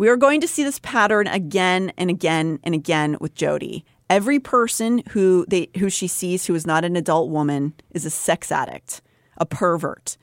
We 0.01 0.09
are 0.09 0.17
going 0.17 0.41
to 0.41 0.49
see 0.49 0.65
this 0.65 0.79
pattern 0.79 1.27
again 1.27 1.93
and 1.99 2.09
again 2.09 2.59
and 2.65 2.75
again 2.75 3.19
with 3.21 3.35
Jodi. 3.35 3.85
Every 4.09 4.39
person 4.39 5.03
who 5.11 5.45
they 5.47 5.69
who 5.77 5.91
she 5.91 6.09
sees 6.09 6.47
who 6.47 6.55
is 6.55 6.67
not 6.67 6.87
an 6.87 6.97
adult 6.97 7.29
woman 7.29 7.75
is 7.91 8.07
a 8.07 8.11
sex 8.11 8.51
addict, 8.51 9.03
a 9.37 9.45
pervert. 9.45 10.17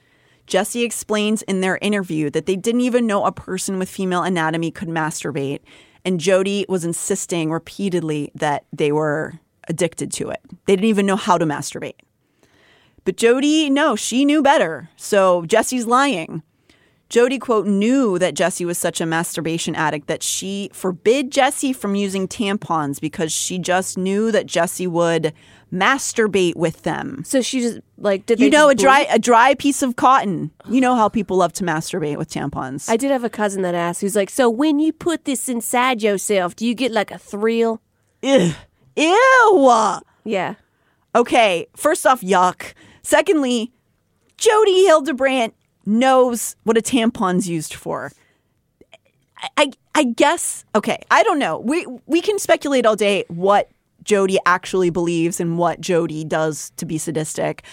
Jessi 0.47 0.83
explains 0.83 1.43
in 1.43 1.61
their 1.61 1.77
interview 1.79 2.31
that 2.31 2.47
they 2.47 2.55
didn't 2.55 2.81
even 2.81 3.05
know 3.05 3.23
a 3.23 3.31
person 3.31 3.77
with 3.77 3.87
female 3.87 4.23
anatomy 4.23 4.71
could 4.71 4.87
masturbate, 4.87 5.59
and 6.03 6.19
Jodi 6.19 6.65
was 6.67 6.83
insisting 6.83 7.51
repeatedly 7.51 8.31
that 8.33 8.65
they 8.73 8.91
were 8.91 9.39
addicted 9.67 10.11
to 10.13 10.31
it. 10.31 10.41
They 10.65 10.75
didn't 10.75 10.89
even 10.89 11.05
know 11.05 11.17
how 11.17 11.37
to 11.37 11.45
masturbate. 11.45 11.99
But 13.05 13.15
Jodi, 13.15 13.69
no, 13.69 13.95
she 13.95 14.25
knew 14.25 14.41
better. 14.41 14.89
So 14.97 15.43
Jessi's 15.43 15.85
lying. 15.85 16.41
Jodi, 17.09 17.39
quote, 17.39 17.65
knew 17.65 18.19
that 18.19 18.35
Jessi 18.35 18.65
was 18.65 18.77
such 18.77 18.99
a 18.99 19.05
masturbation 19.05 19.75
addict 19.75 20.07
that 20.07 20.21
she 20.21 20.69
forbid 20.73 21.31
Jessi 21.31 21.73
from 21.73 21.95
using 21.95 22.27
tampons 22.27 22.99
because 22.99 23.31
she 23.31 23.59
just 23.59 23.97
knew 23.97 24.31
that 24.31 24.45
Jessi 24.45 24.87
would 24.87 25.33
masturbate 25.71 26.55
with 26.55 26.83
them. 26.83 27.23
So 27.25 27.41
she 27.41 27.61
just 27.61 27.79
like 27.97 28.25
did 28.25 28.39
You 28.39 28.49
know, 28.49 28.69
a 28.69 28.75
dry 28.75 29.05
bleed? 29.05 29.15
a 29.15 29.19
dry 29.19 29.55
piece 29.55 29.81
of 29.81 29.95
cotton. 29.95 30.51
You 30.69 30.81
know 30.81 30.95
how 30.95 31.07
people 31.09 31.37
love 31.37 31.53
to 31.53 31.63
masturbate 31.63 32.17
with 32.17 32.29
tampons. 32.29 32.89
I 32.89 32.97
did 32.97 33.11
have 33.11 33.23
a 33.23 33.29
cousin 33.29 33.61
that 33.61 33.75
asked, 33.75 34.01
who's 34.01 34.15
like, 34.15 34.29
so 34.29 34.49
when 34.49 34.79
you 34.79 34.91
put 34.91 35.25
this 35.25 35.47
inside 35.47 36.01
yourself, 36.01 36.55
do 36.55 36.65
you 36.65 36.73
get 36.73 36.91
like 36.91 37.11
a 37.11 37.17
thrill? 37.17 37.81
Ugh. 38.23 38.53
Ew. 38.97 39.99
Yeah. 40.25 40.55
Okay, 41.15 41.67
first 41.75 42.05
off, 42.05 42.21
yuck. 42.21 42.73
Secondly, 43.01 43.71
Jodi 44.37 44.85
Hildebrandt 44.85 45.53
knows 45.87 46.55
what 46.63 46.77
a 46.77 46.81
tampon's 46.81 47.47
used 47.49 47.73
for. 47.73 48.11
I, 49.55 49.71
I 49.95 50.03
guess 50.03 50.65
okay. 50.75 50.99
I 51.11 51.23
don't 51.23 51.39
know. 51.39 51.59
We 51.59 51.85
we 52.07 52.21
can 52.21 52.39
speculate 52.39 52.85
all 52.85 52.95
day 52.95 53.23
what 53.29 53.69
Jodi 54.03 54.37
actually 54.45 54.89
believes 54.89 55.39
and 55.39 55.57
what 55.57 55.79
Jodi 55.79 56.23
does 56.23 56.71
to 56.77 56.85
be 56.85 56.97
sadistic. 56.97 57.63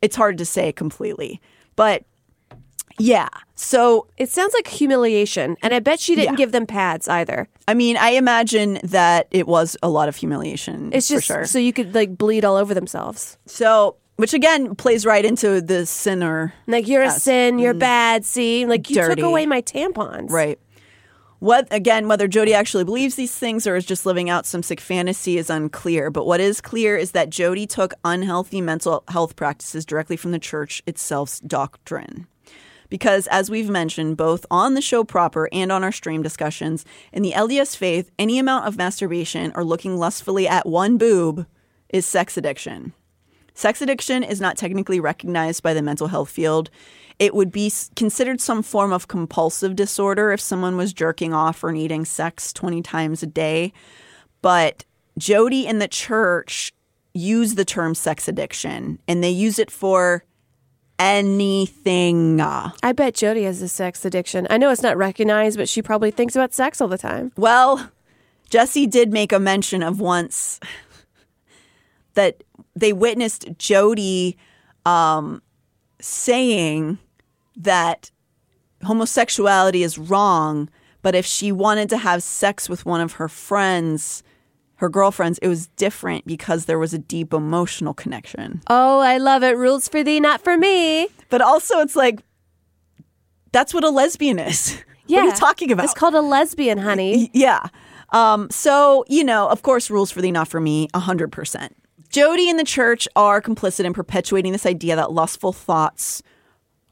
It's 0.00 0.16
hard 0.16 0.38
to 0.38 0.44
say 0.44 0.72
completely, 0.72 1.40
but 1.76 2.04
yeah. 2.98 3.28
So 3.56 4.06
It 4.16 4.28
sounds 4.28 4.54
like 4.54 4.68
humiliation, 4.68 5.56
and 5.62 5.72
I 5.74 5.78
bet 5.80 5.98
she 5.98 6.14
didn't 6.14 6.34
Yeah. 6.34 6.36
give 6.36 6.52
them 6.52 6.66
pads 6.66 7.08
either. 7.08 7.48
I 7.66 7.74
mean, 7.74 7.96
I 7.96 8.10
imagine 8.10 8.78
that 8.84 9.26
it 9.30 9.48
was 9.48 9.76
a 9.82 9.88
lot 9.88 10.08
of 10.08 10.16
humiliation. 10.16 10.90
It's 10.92 11.08
just 11.08 11.26
for 11.26 11.32
sure. 11.34 11.44
so 11.46 11.58
you 11.58 11.72
could 11.72 11.94
like 11.94 12.16
bleed 12.16 12.44
all 12.44 12.56
over 12.56 12.74
themselves. 12.74 13.38
So, 13.46 13.96
which 14.22 14.34
again 14.34 14.76
plays 14.76 15.04
right 15.04 15.24
into 15.24 15.60
the 15.60 15.84
sinner 15.84 16.54
Like 16.68 16.86
you're 16.86 17.02
a 17.02 17.10
sin, 17.10 17.58
you're 17.58 17.74
mm, 17.74 17.80
bad. 17.80 18.24
See, 18.24 18.64
like 18.66 18.88
you 18.88 18.94
Dirty. 18.94 19.16
took 19.16 19.24
away 19.24 19.46
my 19.46 19.60
tampons. 19.60 20.30
Right. 20.30 20.60
What 21.40 21.66
again, 21.72 22.06
whether 22.06 22.28
Jodi 22.28 22.54
actually 22.54 22.84
believes 22.84 23.16
these 23.16 23.34
things 23.34 23.66
or 23.66 23.74
is 23.74 23.84
just 23.84 24.06
living 24.06 24.30
out 24.30 24.46
some 24.46 24.62
sick 24.62 24.80
fantasy 24.80 25.38
is 25.38 25.50
unclear. 25.50 26.08
But 26.08 26.24
what 26.24 26.38
is 26.38 26.60
clear 26.60 26.96
is 26.96 27.10
that 27.10 27.30
Jodi 27.30 27.66
took 27.66 27.94
unhealthy 28.04 28.60
mental 28.60 29.02
health 29.08 29.34
practices 29.34 29.84
directly 29.84 30.16
from 30.16 30.30
the 30.30 30.38
church 30.38 30.84
itself's 30.86 31.40
doctrine. 31.40 32.28
Because 32.88 33.26
as 33.26 33.50
we've 33.50 33.70
mentioned, 33.70 34.18
both 34.18 34.46
on 34.52 34.74
the 34.74 34.80
show 34.80 35.02
proper 35.02 35.48
and 35.50 35.72
on 35.72 35.82
our 35.82 35.90
stream 35.90 36.22
discussions, 36.22 36.84
in 37.12 37.24
the 37.24 37.32
LDS 37.32 37.76
faith, 37.76 38.12
any 38.20 38.38
amount 38.38 38.68
of 38.68 38.76
masturbation 38.76 39.50
or 39.56 39.64
looking 39.64 39.96
lustfully 39.96 40.46
at 40.46 40.64
one 40.64 40.96
boob 40.96 41.44
is 41.88 42.06
sex 42.06 42.36
addiction. 42.36 42.92
Sex 43.54 43.82
addiction 43.82 44.22
is 44.22 44.40
not 44.40 44.56
technically 44.56 45.00
recognized 45.00 45.62
by 45.62 45.74
the 45.74 45.82
mental 45.82 46.08
health 46.08 46.30
field. 46.30 46.70
It 47.18 47.34
would 47.34 47.52
be 47.52 47.70
considered 47.94 48.40
some 48.40 48.62
form 48.62 48.92
of 48.92 49.08
compulsive 49.08 49.76
disorder 49.76 50.32
if 50.32 50.40
someone 50.40 50.76
was 50.76 50.92
jerking 50.92 51.32
off 51.34 51.62
or 51.62 51.72
needing 51.72 52.04
sex 52.04 52.52
20 52.52 52.82
times 52.82 53.22
a 53.22 53.26
day. 53.26 53.72
But 54.40 54.84
Jodi 55.18 55.66
and 55.66 55.80
the 55.80 55.88
church 55.88 56.72
use 57.14 57.54
the 57.54 57.64
term 57.64 57.94
sex 57.94 58.26
addiction 58.26 58.98
and 59.06 59.22
they 59.22 59.30
use 59.30 59.58
it 59.58 59.70
for 59.70 60.24
anything. 60.98 62.40
I 62.40 62.92
bet 62.94 63.14
Jodi 63.14 63.44
has 63.44 63.60
a 63.60 63.68
sex 63.68 64.04
addiction. 64.04 64.46
I 64.50 64.56
know 64.56 64.70
it's 64.70 64.82
not 64.82 64.96
recognized, 64.96 65.58
but 65.58 65.68
she 65.68 65.82
probably 65.82 66.10
thinks 66.10 66.34
about 66.34 66.54
sex 66.54 66.80
all 66.80 66.88
the 66.88 66.98
time. 66.98 67.32
Well, 67.36 67.90
Jessi 68.50 68.88
did 68.88 69.12
make 69.12 69.32
a 69.32 69.38
mention 69.38 69.82
of 69.82 70.00
once 70.00 70.60
that 72.14 72.42
they 72.74 72.92
witnessed 72.92 73.46
Jodi 73.58 74.36
um, 74.86 75.42
saying 76.00 76.98
that 77.56 78.10
homosexuality 78.84 79.82
is 79.82 79.98
wrong, 79.98 80.68
but 81.02 81.14
if 81.14 81.26
she 81.26 81.52
wanted 81.52 81.88
to 81.90 81.98
have 81.98 82.22
sex 82.22 82.68
with 82.68 82.84
one 82.86 83.00
of 83.00 83.14
her 83.14 83.28
friends, 83.28 84.22
her 84.76 84.88
girlfriends, 84.88 85.38
it 85.38 85.48
was 85.48 85.68
different 85.68 86.26
because 86.26 86.64
there 86.64 86.78
was 86.78 86.92
a 86.92 86.98
deep 86.98 87.32
emotional 87.32 87.94
connection. 87.94 88.62
Oh, 88.68 89.00
I 89.00 89.18
love 89.18 89.42
it. 89.42 89.56
Rules 89.56 89.88
for 89.88 90.02
thee, 90.02 90.20
not 90.20 90.42
for 90.42 90.56
me. 90.56 91.08
But 91.28 91.40
also, 91.40 91.78
it's 91.80 91.96
like, 91.96 92.20
that's 93.52 93.72
what 93.72 93.84
a 93.84 93.90
lesbian 93.90 94.38
is. 94.38 94.74
Yeah. 94.74 94.82
What 95.18 95.24
are 95.24 95.26
you 95.26 95.36
talking 95.36 95.72
about? 95.72 95.84
It's 95.84 95.94
called 95.94 96.14
a 96.14 96.20
lesbian, 96.20 96.78
honey. 96.78 97.30
Yeah. 97.34 97.66
Um, 98.10 98.48
so, 98.50 99.04
you 99.08 99.24
know, 99.24 99.48
of 99.48 99.62
course, 99.62 99.90
rules 99.90 100.10
for 100.10 100.22
thee, 100.22 100.30
not 100.30 100.48
for 100.48 100.60
me, 100.60 100.88
100%. 100.94 101.70
Jodi 102.12 102.50
and 102.50 102.58
the 102.58 102.64
church 102.64 103.08
are 103.16 103.40
complicit 103.40 103.86
in 103.86 103.94
perpetuating 103.94 104.52
this 104.52 104.66
idea 104.66 104.94
that 104.96 105.12
lustful 105.12 105.52
thoughts 105.52 106.22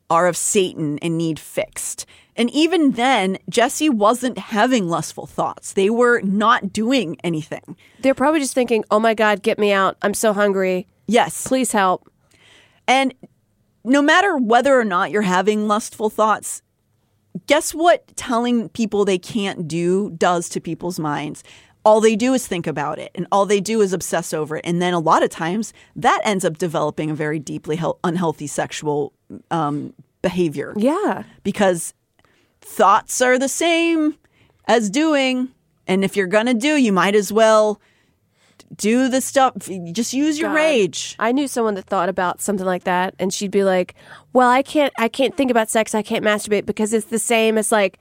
are 0.08 0.26
of 0.26 0.36
Satan 0.36 0.98
and 1.00 1.18
need 1.18 1.38
fixed. 1.38 2.06
And 2.36 2.50
even 2.50 2.92
then, 2.92 3.36
Jessi 3.50 3.90
wasn't 3.90 4.38
having 4.38 4.88
lustful 4.88 5.26
thoughts. 5.26 5.74
They 5.74 5.90
were 5.90 6.22
not 6.22 6.72
doing 6.72 7.18
anything. 7.22 7.76
They're 8.00 8.14
probably 8.14 8.40
just 8.40 8.54
thinking, 8.54 8.82
oh 8.90 8.98
my 8.98 9.12
God, 9.12 9.42
get 9.42 9.58
me 9.58 9.72
out. 9.72 9.98
I'm 10.00 10.14
so 10.14 10.32
hungry. 10.32 10.88
Yes. 11.06 11.46
Please 11.46 11.72
help. 11.72 12.10
And 12.88 13.12
no 13.84 14.00
matter 14.00 14.38
whether 14.38 14.78
or 14.78 14.84
not 14.84 15.10
you're 15.10 15.22
having 15.22 15.68
lustful 15.68 16.08
thoughts, 16.08 16.62
guess 17.46 17.74
what 17.74 18.16
telling 18.16 18.70
people 18.70 19.04
they 19.04 19.18
can't 19.18 19.68
do 19.68 20.10
does 20.10 20.48
to 20.48 20.60
people's 20.60 20.98
minds? 20.98 21.44
All 21.84 22.00
they 22.00 22.14
do 22.16 22.34
is 22.34 22.46
think 22.46 22.66
about 22.66 22.98
it 22.98 23.10
and 23.14 23.26
all 23.32 23.46
they 23.46 23.60
do 23.60 23.80
is 23.80 23.92
obsess 23.94 24.34
over 24.34 24.56
it. 24.56 24.66
And 24.66 24.82
then 24.82 24.92
a 24.92 24.98
lot 25.00 25.22
of 25.22 25.30
times 25.30 25.72
that 25.96 26.20
ends 26.24 26.44
up 26.44 26.58
developing 26.58 27.10
a 27.10 27.14
very 27.14 27.38
deeply 27.38 27.76
hel- 27.76 27.98
unhealthy 28.04 28.46
sexual 28.46 29.12
um, 29.50 29.94
behavior 30.20 30.74
Yeah. 30.76 31.22
because 31.42 31.94
thoughts 32.60 33.20
are 33.22 33.38
the 33.38 33.48
same 33.48 34.16
as 34.66 34.90
doing. 34.90 35.48
And 35.86 36.04
if 36.04 36.16
you're 36.16 36.26
going 36.26 36.46
to 36.46 36.54
do, 36.54 36.76
you 36.76 36.92
might 36.92 37.14
as 37.14 37.32
well 37.32 37.80
do 38.76 39.08
the 39.08 39.20
stuff. 39.20 39.54
Just 39.92 40.12
use 40.12 40.38
your 40.38 40.50
God. 40.50 40.54
rage. 40.56 41.16
I 41.18 41.32
knew 41.32 41.48
someone 41.48 41.74
that 41.74 41.86
thought 41.86 42.08
about 42.08 42.40
something 42.40 42.66
like 42.66 42.84
that, 42.84 43.14
and 43.18 43.32
she'd 43.34 43.50
be 43.50 43.64
like, 43.64 43.94
"Well, 44.32 44.48
I 44.48 44.62
can't, 44.62 44.92
I 44.96 45.08
can't 45.08 45.36
think 45.36 45.50
about 45.50 45.68
sex. 45.70 45.92
I 45.94 46.02
can't 46.02 46.24
masturbate 46.24 46.66
because 46.66 46.92
it's 46.92 47.06
the 47.06 47.18
same 47.18 47.58
as 47.58 47.72
like, 47.72 47.98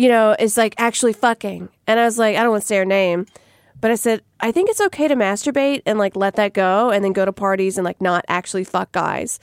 you 0.00 0.08
know, 0.08 0.34
it's 0.38 0.56
like 0.56 0.74
actually 0.78 1.12
fucking." 1.12 1.68
And 1.86 2.00
I 2.00 2.04
was 2.04 2.18
like, 2.18 2.34
I 2.36 2.42
don't 2.42 2.52
want 2.52 2.62
to 2.62 2.66
say 2.66 2.78
her 2.78 2.84
name, 2.84 3.26
But 3.80 3.90
I 3.90 3.94
said, 3.94 4.22
I 4.40 4.52
think 4.52 4.68
it's 4.68 4.80
okay 4.80 5.08
to 5.08 5.16
masturbate 5.16 5.82
and 5.86 5.98
like 5.98 6.14
let 6.14 6.36
that 6.36 6.52
go 6.52 6.90
and 6.90 7.04
then 7.04 7.12
go 7.12 7.24
to 7.24 7.32
parties 7.32 7.78
and 7.78 7.84
like 7.84 8.00
not 8.00 8.24
actually 8.28 8.64
fuck 8.64 8.92
guys. 8.92 9.40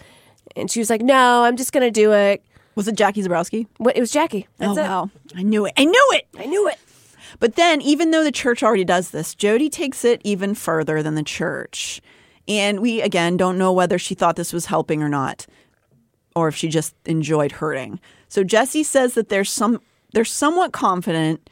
And 0.56 0.70
she 0.70 0.80
was 0.80 0.90
like, 0.90 1.02
no, 1.02 1.44
I'm 1.44 1.58
just 1.58 1.72
going 1.72 1.86
to 1.86 1.92
do 1.92 2.14
it. 2.14 2.44
Was 2.76 2.88
it 2.88 2.96
Jackie 2.96 3.24
Zabrowski? 3.24 3.68
What? 3.78 3.98
It 3.98 4.00
was 4.00 4.12
Jackie. 4.12 4.48
That's 4.58 4.78
oh, 4.78 4.82
it. 4.82 4.88
wow. 4.88 5.10
I 5.36 5.44
knew 5.44 5.66
it. 5.66 5.74
I 5.78 5.86
knew 5.86 6.08
it. 6.12 6.28
I 6.38 6.46
knew 6.46 6.68
it. 6.68 6.78
But 7.40 7.56
then, 7.56 7.82
even 7.82 8.12
though 8.12 8.24
the 8.24 8.32
church 8.32 8.64
already 8.64 8.86
does 8.86 9.12
this, 9.12 9.36
Jodi 9.36 9.70
takes 9.70 10.06
it 10.06 10.22
even 10.24 10.54
further 10.56 11.04
than 11.04 11.16
the 11.16 11.24
church. 11.24 12.02
And 12.48 12.80
we, 12.80 13.02
again, 13.02 13.36
don't 13.36 13.58
know 13.58 13.74
whether 13.74 13.98
she 14.00 14.16
thought 14.16 14.38
this 14.38 14.54
was 14.54 14.68
helping 14.68 15.04
or 15.04 15.10
not, 15.10 15.46
or 16.36 16.48
if 16.48 16.56
she 16.56 16.70
just 16.70 16.96
enjoyed 17.06 17.54
hurting. 17.54 18.00
So 18.30 18.44
Jessi 18.44 18.86
says 18.86 19.16
that 19.16 19.30
there's 19.30 19.52
some, 19.52 19.82
they're 20.14 20.26
somewhat 20.26 20.72
confident 20.72 21.50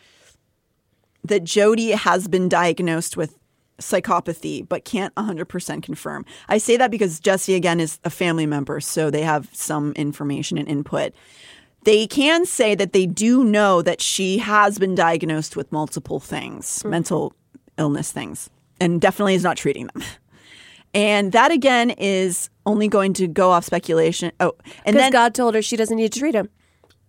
that 1.24 1.44
Jodi 1.44 1.92
has 1.92 2.28
been 2.28 2.48
diagnosed 2.48 3.18
with 3.18 3.38
psychopathy, 3.80 4.68
but 4.68 4.86
can't 4.86 5.14
100% 5.16 5.84
confirm. 5.84 6.26
I 6.48 6.58
say 6.58 6.78
that 6.78 6.92
because 6.92 7.20
Jessi, 7.20 7.56
again, 7.56 7.80
is 7.80 8.00
a 8.04 8.10
family 8.10 8.46
member, 8.46 8.80
so 8.80 9.10
they 9.10 9.24
have 9.24 9.50
some 9.52 9.92
information 9.94 10.58
and 10.58 10.68
input. 10.68 11.14
They 11.84 12.08
can 12.08 12.46
say 12.46 12.74
that 12.76 12.94
they 12.94 13.06
do 13.06 13.44
know 13.44 13.82
that 13.82 14.02
she 14.02 14.40
has 14.40 14.80
been 14.80 14.96
diagnosed 14.96 15.56
with 15.56 15.72
multiple 15.72 16.20
things, 16.20 16.82
hmm. 16.82 16.90
mental 16.90 17.34
illness 17.78 18.12
things, 18.12 18.50
and 18.80 19.02
definitely 19.02 19.36
is 19.36 19.44
not 19.44 19.58
treating 19.58 19.88
them. 19.88 20.04
And 20.94 21.34
that 21.34 21.52
again 21.52 21.90
is 21.90 22.50
only 22.66 22.88
going 22.88 23.14
to 23.16 23.28
go 23.28 23.52
off 23.52 23.66
speculation. 23.66 24.32
Oh, 24.40 24.54
and 24.86 24.96
then 24.96 25.12
God 25.12 25.36
told 25.36 25.54
her 25.54 25.62
she 25.62 25.76
doesn't 25.76 25.98
need 25.98 26.14
to 26.14 26.20
treat 26.20 26.34
him. 26.34 26.50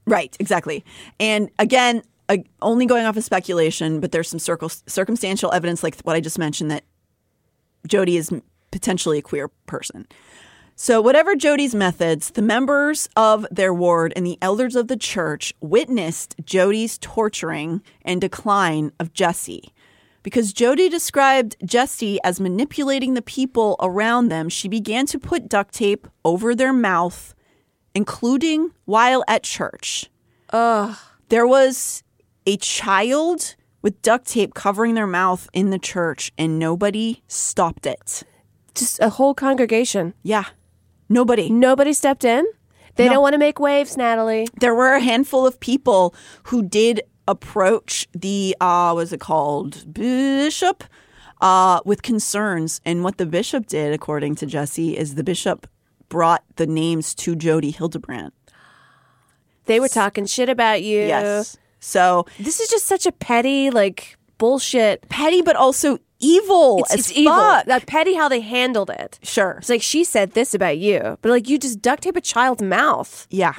Right, 0.07 0.37
exactly. 0.39 0.85
And 1.19 1.51
again, 1.59 2.03
uh, 2.29 2.39
only 2.63 2.87
going 2.87 3.07
off 3.07 3.17
of 3.17 3.25
speculation, 3.25 4.01
but 4.01 4.13
there's 4.13 4.29
some 4.29 4.39
circle, 4.39 4.69
circumstantial 4.69 5.53
evidence, 5.53 5.83
like 5.83 6.01
what 6.03 6.17
I 6.17 6.21
just 6.21 6.39
mentioned, 6.39 6.71
that 6.71 6.85
Jodi 7.87 8.17
is 8.17 8.33
potentially 8.71 9.19
a 9.19 9.23
queer 9.23 9.49
person. 9.67 10.07
So, 10.79 11.01
whatever 11.01 11.35
Jodi's 11.35 11.75
methods, 11.75 12.33
the 12.33 12.43
members 12.43 13.09
of 13.17 13.47
their 13.51 13.73
ward 13.73 14.13
and 14.15 14.27
the 14.27 14.37
elders 14.43 14.77
of 14.77 14.89
the 14.89 14.97
church 14.97 15.55
witnessed 15.61 16.37
Jodi's 16.45 16.99
torturing 16.99 17.83
and 18.03 18.21
decline 18.21 18.93
of 19.01 19.15
Jessi. 19.15 19.71
Because 20.23 20.53
Jodi 20.53 20.91
described 20.91 21.57
Jessi 21.65 22.19
as 22.23 22.41
manipulating 22.41 23.15
the 23.15 23.23
people 23.23 23.77
around 23.81 24.29
them, 24.29 24.49
she 24.51 24.69
began 24.69 25.07
to 25.07 25.19
put 25.19 25.49
duct 25.49 25.73
tape 25.73 26.09
over 26.25 26.55
their 26.55 26.75
mouth 26.75 27.35
including 27.97 28.71
while 28.85 29.25
at 29.27 29.43
church. 29.43 30.11
Ugh. 30.51 30.95
There 31.31 31.47
was 31.47 32.03
a 32.47 32.57
child 32.59 33.57
with 33.83 34.01
duct 34.03 34.27
tape 34.29 34.53
covering 34.55 34.95
their 34.95 35.07
mouth 35.07 35.49
in 35.53 35.71
the 35.71 35.79
church, 35.79 36.31
and 36.37 36.59
nobody 36.59 37.23
stopped 37.27 37.87
it. 37.87 38.23
Just 38.75 39.01
a 39.01 39.09
whole 39.09 39.35
congregation. 39.35 40.13
Yeah. 40.23 40.45
Nobody. 41.09 41.49
Nobody 41.51 41.93
stepped 41.95 42.25
in. 42.25 42.45
They 42.97 43.07
No. 43.07 43.15
don't 43.15 43.23
want 43.23 43.33
to 43.33 43.39
make 43.39 43.59
waves, 43.59 43.97
Natalie. 43.97 44.47
There 44.61 44.75
were 44.75 44.93
a 44.95 45.01
handful 45.01 45.47
of 45.47 45.59
people 45.61 46.15
who 46.45 46.63
did 46.63 47.01
approach 47.27 48.07
the, 48.13 48.55
uh, 48.61 48.93
was 48.95 49.13
it 49.13 49.21
called? 49.21 49.93
Bishop 49.93 50.85
uh, 51.41 51.81
with 51.85 52.03
concerns. 52.03 52.81
And 52.85 53.03
what 53.05 53.17
the 53.19 53.27
bishop 53.27 53.67
did, 53.67 53.93
according 53.95 54.35
to 54.37 54.47
Jessi, 54.47 54.95
is 54.95 55.15
the 55.15 55.25
bishop 55.25 55.67
brought 56.09 56.45
the 56.57 56.67
names 56.67 57.15
to 57.17 57.35
Jodi 57.37 57.71
Hildebrandt. 57.71 58.33
They 59.67 59.81
were 59.81 59.89
talking 59.89 60.27
shit 60.27 60.49
about 60.49 60.83
you. 60.83 61.01
Yes. 61.01 61.57
So 61.81 62.27
This 62.39 62.61
is 62.61 62.69
just 62.69 62.87
such 62.87 63.07
a 63.07 63.13
petty, 63.13 63.71
like, 63.71 64.17
bullshit. 64.39 65.09
petty, 65.09 65.43
but 65.43 65.57
also 65.57 65.99
evil. 66.21 66.79
It's, 66.91 66.95
it's 66.95 67.13
evil. 67.13 67.35
That 67.35 67.87
petty 67.87 68.15
how 68.15 68.29
they 68.29 68.41
handled 68.41 68.91
it. 68.91 69.19
Sure. 69.23 69.57
It's 69.59 69.69
like 69.69 69.83
she 69.83 70.05
said 70.05 70.33
this 70.33 70.55
about 70.55 70.79
you, 70.79 71.19
but 71.21 71.31
like 71.31 71.49
you 71.49 71.59
just 71.59 71.83
duct 71.83 72.03
tape 72.05 72.17
a 72.17 72.21
child's 72.21 72.63
mouth. 72.63 73.27
Yeah. 73.31 73.55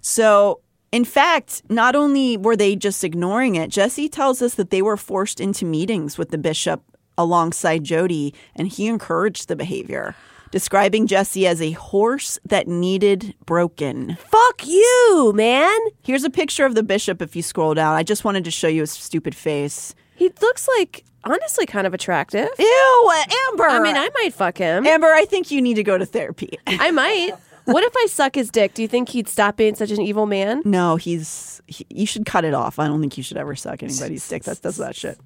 So, 0.00 0.60
in 0.92 1.04
fact, 1.04 1.62
not 1.68 1.96
only 1.96 2.36
were 2.36 2.56
they 2.56 2.76
just 2.76 3.02
ignoring 3.02 3.54
it, 3.54 3.70
Jessi 3.70 4.10
tells 4.10 4.42
us 4.42 4.54
that 4.54 4.70
they 4.70 4.82
were 4.82 4.96
forced 4.96 5.40
into 5.40 5.64
meetings 5.64 6.18
with 6.18 6.30
the 6.30 6.38
bishop 6.38 6.82
alongside 7.18 7.82
Jodi, 7.84 8.34
and 8.54 8.68
he 8.68 8.86
encouraged 8.86 9.48
the 9.48 9.56
behavior, 9.56 10.14
describing 10.56 11.06
Jessi 11.06 11.44
as 11.44 11.60
a 11.60 11.72
horse 11.72 12.38
that 12.46 12.66
needed 12.66 13.34
broken. 13.44 14.16
Fuck 14.16 14.66
you, 14.66 15.32
man. 15.34 15.78
Here's 16.02 16.24
a 16.24 16.30
picture 16.30 16.64
of 16.64 16.74
the 16.74 16.82
bishop 16.82 17.20
if 17.20 17.36
you 17.36 17.42
scroll 17.42 17.74
down. 17.74 17.94
I 17.94 18.02
just 18.02 18.24
wanted 18.24 18.42
to 18.44 18.50
show 18.50 18.66
you 18.66 18.80
his 18.80 18.90
stupid 18.90 19.34
face. 19.34 19.94
He 20.14 20.32
looks 20.40 20.66
like 20.78 21.04
honestly 21.24 21.66
kind 21.66 21.86
of 21.86 21.92
attractive. 21.92 22.48
Ew, 22.58 23.12
Amber. 23.50 23.64
I 23.68 23.80
mean, 23.80 23.98
I 23.98 24.08
might 24.14 24.32
fuck 24.32 24.56
him. 24.56 24.86
Amber, 24.86 25.08
I 25.08 25.26
think 25.26 25.50
you 25.50 25.60
need 25.60 25.74
to 25.74 25.82
go 25.84 25.98
to 25.98 26.06
therapy. 26.06 26.58
I 26.66 26.90
might. 26.90 27.32
What 27.66 27.84
if 27.84 27.92
I 27.94 28.06
suck 28.06 28.34
his 28.34 28.50
dick? 28.50 28.72
Do 28.72 28.80
you 28.80 28.88
think 28.88 29.10
he'd 29.10 29.28
stop 29.28 29.58
being 29.58 29.74
such 29.74 29.90
an 29.90 30.00
evil 30.00 30.24
man? 30.24 30.62
no, 30.64 30.96
he's. 30.96 31.60
He, 31.66 31.84
you 31.90 32.06
should 32.06 32.24
cut 32.24 32.46
it 32.46 32.54
off. 32.54 32.78
I 32.78 32.86
don't 32.86 33.02
think 33.02 33.18
you 33.18 33.22
should 33.22 33.36
ever 33.36 33.54
suck 33.56 33.82
anybody's 33.82 34.26
dick. 34.26 34.44
That 34.44 34.62
does 34.62 34.78
that 34.78 34.96
shit. 34.96 35.18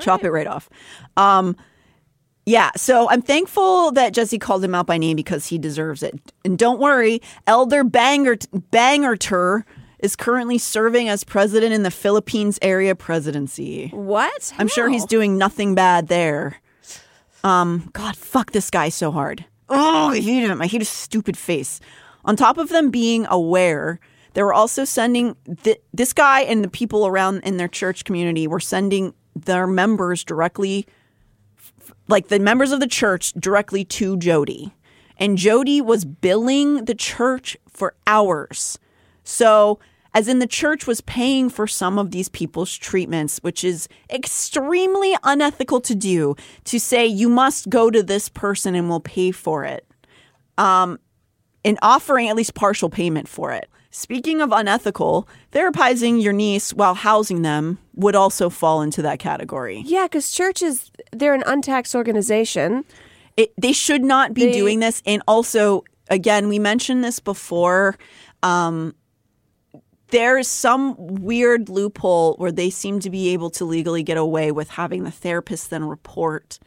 Chop 0.00 0.24
it 0.24 0.32
right 0.32 0.48
off. 0.48 0.68
Um, 1.16 1.54
yeah. 2.46 2.70
So 2.76 3.08
I'm 3.10 3.22
thankful 3.22 3.92
that 3.92 4.14
Jessi 4.14 4.40
called 4.40 4.64
him 4.64 4.74
out 4.74 4.86
by 4.86 4.98
name 4.98 5.16
because 5.16 5.46
he 5.46 5.58
deserves 5.58 6.02
it. 6.02 6.18
And 6.44 6.58
don't 6.58 6.80
worry, 6.80 7.20
Elder 7.46 7.84
Banger 7.84 8.36
Bangerter 8.36 9.64
is 9.98 10.16
currently 10.16 10.58
serving 10.58 11.08
as 11.08 11.22
president 11.22 11.72
in 11.72 11.84
the 11.84 11.90
Philippines 11.90 12.58
area 12.60 12.94
presidency. 12.94 13.88
What? 13.88 14.52
I'm 14.58 14.68
sure 14.68 14.88
he's 14.88 15.06
doing 15.06 15.38
nothing 15.38 15.74
bad 15.76 16.08
there. 16.08 16.60
Um, 17.44 17.88
God, 17.92 18.16
fuck 18.16 18.50
this 18.50 18.68
guy 18.70 18.88
so 18.88 19.10
hard. 19.12 19.44
Oh, 19.68 20.08
I 20.08 20.20
hate 20.20 20.40
him. 20.42 20.60
I 20.60 20.66
hate 20.66 20.80
his 20.80 20.88
stupid 20.88 21.36
face. 21.36 21.80
On 22.24 22.36
top 22.36 22.58
of 22.58 22.68
them 22.68 22.90
being 22.90 23.26
aware, 23.28 24.00
they 24.34 24.42
were 24.42 24.52
also 24.52 24.84
sending 24.84 25.36
th- 25.62 25.80
this 25.92 26.12
guy 26.12 26.42
and 26.42 26.62
the 26.62 26.68
people 26.68 27.06
around 27.06 27.40
in 27.40 27.56
their 27.56 27.68
church 27.68 28.04
community 28.04 28.46
were 28.46 28.60
sending 28.60 29.14
their 29.34 29.66
members 29.66 30.24
directly, 30.24 30.86
like 32.08 32.28
the 32.28 32.38
members 32.38 32.72
of 32.72 32.80
the 32.80 32.86
church 32.86 33.32
directly 33.32 33.84
to 33.84 34.16
Jodi. 34.16 34.72
And 35.16 35.38
Jodi 35.38 35.80
was 35.80 36.04
billing 36.04 36.84
the 36.86 36.94
church 36.94 37.56
for 37.68 37.94
hours. 38.06 38.78
So, 39.24 39.78
as 40.14 40.28
in 40.28 40.40
the 40.40 40.46
church 40.46 40.86
was 40.86 41.00
paying 41.00 41.48
for 41.48 41.66
some 41.66 41.98
of 41.98 42.10
these 42.10 42.28
people's 42.28 42.76
treatments, 42.76 43.38
which 43.38 43.64
is 43.64 43.88
extremely 44.10 45.16
unethical 45.22 45.80
to 45.82 45.94
do, 45.94 46.36
to 46.64 46.78
say 46.78 47.06
you 47.06 47.28
must 47.28 47.70
go 47.70 47.90
to 47.90 48.02
this 48.02 48.28
person 48.28 48.74
and 48.74 48.88
we'll 48.90 49.00
pay 49.00 49.30
for 49.30 49.64
it. 49.64 49.86
Um, 50.58 50.98
and 51.64 51.78
offering 51.80 52.28
at 52.28 52.36
least 52.36 52.54
partial 52.54 52.90
payment 52.90 53.28
for 53.28 53.52
it. 53.52 53.70
Speaking 53.94 54.40
of 54.40 54.52
unethical, 54.52 55.28
therapizing 55.52 56.22
your 56.22 56.32
niece 56.32 56.72
while 56.72 56.94
housing 56.94 57.42
them 57.42 57.78
would 57.94 58.16
also 58.16 58.48
fall 58.48 58.80
into 58.80 59.02
that 59.02 59.18
category. 59.18 59.82
Yeah, 59.84 60.04
because 60.06 60.30
churches, 60.30 60.90
they're 61.12 61.34
an 61.34 61.42
untaxed 61.46 61.94
organization. 61.94 62.86
It, 63.36 63.52
they 63.60 63.72
should 63.72 64.02
not 64.02 64.32
be 64.32 64.46
They- 64.46 64.52
doing 64.52 64.80
this. 64.80 65.02
And 65.04 65.22
also, 65.28 65.84
again, 66.08 66.48
we 66.48 66.58
mentioned 66.58 67.04
this 67.04 67.20
before. 67.20 67.98
Um, 68.42 68.94
there's 70.08 70.48
some 70.48 70.96
weird 70.98 71.68
loophole 71.68 72.34
where 72.36 72.52
they 72.52 72.70
seem 72.70 72.98
to 73.00 73.10
be 73.10 73.28
able 73.34 73.50
to 73.50 73.64
legally 73.66 74.02
get 74.02 74.16
away 74.16 74.52
with 74.52 74.70
having 74.70 75.04
the 75.04 75.10
therapist 75.10 75.68
then 75.68 75.84
report 75.84 76.58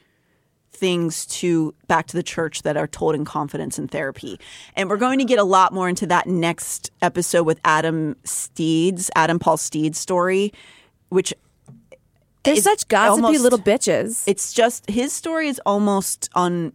things 0.76 1.26
to 1.28 1.74
back 1.88 2.08
to 2.08 2.18
the 2.18 2.24
church 2.24 2.62
that 2.64 2.78
are 2.78 2.88
told 2.88 3.16
in 3.16 3.26
confidence 3.26 3.80
in 3.80 3.88
therapy. 3.88 4.40
And 4.76 4.90
we're 4.90 4.98
going 4.98 5.20
to 5.20 5.26
get 5.26 5.40
a 5.40 5.44
lot 5.44 5.74
more 5.74 5.90
into 5.90 6.06
that 6.08 6.28
next 6.28 6.92
episode 7.02 7.44
with 7.44 7.60
Adam 7.66 8.16
Steeds, 8.24 9.10
Adam 9.16 9.40
Paul 9.40 9.58
Steeds 9.58 9.98
story, 9.98 10.54
which 11.10 11.34
They're 12.44 12.56
such 12.58 12.88
gossipy 12.88 13.24
almost- 13.26 13.42
little 13.44 13.60
bitches. 13.60 14.24
it's 14.28 14.54
just 14.54 14.90
his 14.90 15.12
story 15.14 15.48
is 15.48 15.60
almost 15.66 16.30
un 16.36 16.74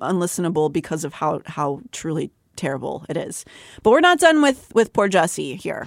unlistenable 0.00 0.70
because 0.72 1.04
of 1.04 1.14
how 1.14 1.40
how 1.46 1.80
truly 1.92 2.30
terrible 2.54 3.04
it 3.08 3.16
is. 3.16 3.44
But 3.82 3.90
we're 3.90 4.00
not 4.00 4.18
done 4.18 4.42
with 4.42 4.72
with 4.74 4.92
poor 4.92 5.08
Jessi 5.08 5.56
here. 5.56 5.86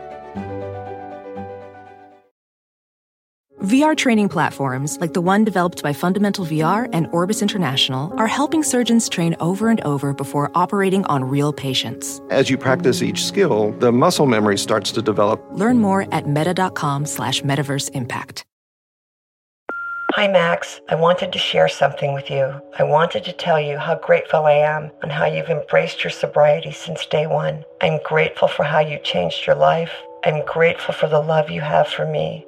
VR 3.61 3.95
training 3.95 4.27
platforms, 4.27 4.97
like 4.99 5.13
the 5.13 5.21
one 5.21 5.43
developed 5.43 5.83
by 5.83 5.93
Fundamental 5.93 6.45
VR 6.47 6.89
and 6.93 7.05
Orbis 7.11 7.43
International, 7.43 8.11
are 8.17 8.25
helping 8.25 8.63
surgeons 8.63 9.07
train 9.07 9.35
over 9.39 9.69
and 9.69 9.79
over 9.81 10.13
before 10.15 10.49
operating 10.55 11.05
on 11.05 11.23
real 11.23 11.53
patients. 11.53 12.19
As 12.31 12.49
you 12.49 12.57
practice 12.57 13.03
each 13.03 13.23
skill, 13.23 13.71
the 13.73 13.91
muscle 13.91 14.25
memory 14.25 14.57
starts 14.57 14.91
to 14.93 15.01
develop. 15.03 15.39
Learn 15.51 15.77
more 15.77 16.11
at 16.11 16.27
meta.com 16.27 17.05
slash 17.05 17.43
metaverse 17.43 17.91
impact. 17.91 18.45
Hi, 20.13 20.27
Max. 20.27 20.81
I 20.89 20.95
wanted 20.95 21.31
to 21.31 21.39
share 21.39 21.69
something 21.69 22.13
with 22.15 22.31
you. 22.31 22.59
I 22.79 22.83
wanted 22.83 23.23
to 23.25 23.31
tell 23.31 23.61
you 23.61 23.77
how 23.77 23.93
grateful 23.95 24.45
I 24.45 24.53
am 24.53 24.89
and 25.03 25.11
how 25.11 25.27
you've 25.27 25.49
embraced 25.49 26.03
your 26.03 26.11
sobriety 26.11 26.71
since 26.71 27.05
day 27.05 27.27
one. 27.27 27.63
I'm 27.79 27.99
grateful 28.03 28.47
for 28.47 28.63
how 28.63 28.79
you 28.79 28.97
changed 29.03 29.45
your 29.45 29.55
life. 29.55 29.93
I'm 30.25 30.43
grateful 30.45 30.95
for 30.95 31.07
the 31.07 31.19
love 31.19 31.51
you 31.51 31.61
have 31.61 31.87
for 31.87 32.07
me. 32.07 32.47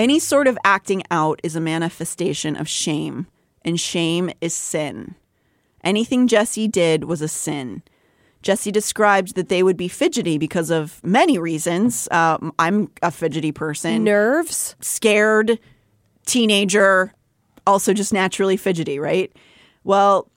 any 0.00 0.18
sort 0.18 0.46
of 0.46 0.56
acting 0.64 1.02
out 1.10 1.40
is 1.42 1.54
a 1.54 1.60
manifestation 1.60 2.56
of 2.56 2.66
shame, 2.66 3.26
and 3.62 3.78
shame 3.78 4.30
is 4.40 4.54
sin. 4.54 5.14
Anything 5.84 6.26
Jessi 6.26 6.70
did 6.70 7.04
was 7.04 7.20
a 7.20 7.28
sin. 7.28 7.82
Jessi 8.42 8.72
described 8.72 9.34
that 9.34 9.50
they 9.50 9.62
would 9.62 9.76
be 9.76 9.88
fidgety 9.88 10.38
because 10.38 10.70
of 10.70 11.04
many 11.04 11.36
reasons. 11.36 12.08
Um, 12.10 12.54
I'm 12.58 12.90
a 13.02 13.10
fidgety 13.10 13.52
person. 13.52 14.02
Nerves? 14.02 14.74
Scared, 14.80 15.58
teenager, 16.24 17.12
also 17.66 17.92
just 17.92 18.10
naturally 18.10 18.56
fidgety, 18.56 18.98
right? 18.98 19.30
Well, 19.84 20.30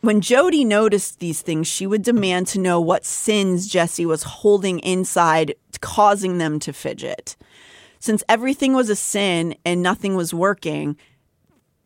when 0.00 0.20
Jodi 0.20 0.64
noticed 0.64 1.20
these 1.20 1.40
things, 1.40 1.68
she 1.68 1.86
would 1.86 2.02
demand 2.02 2.48
to 2.48 2.58
know 2.58 2.80
what 2.80 3.04
sins 3.04 3.70
Jessi 3.70 4.04
was 4.04 4.24
holding 4.24 4.80
inside, 4.80 5.54
causing 5.80 6.38
them 6.38 6.58
to 6.60 6.72
fidget. 6.72 7.36
Since 7.98 8.22
everything 8.28 8.72
was 8.74 8.90
a 8.90 8.96
sin 8.96 9.54
and 9.64 9.82
nothing 9.82 10.14
was 10.16 10.32
working, 10.34 10.96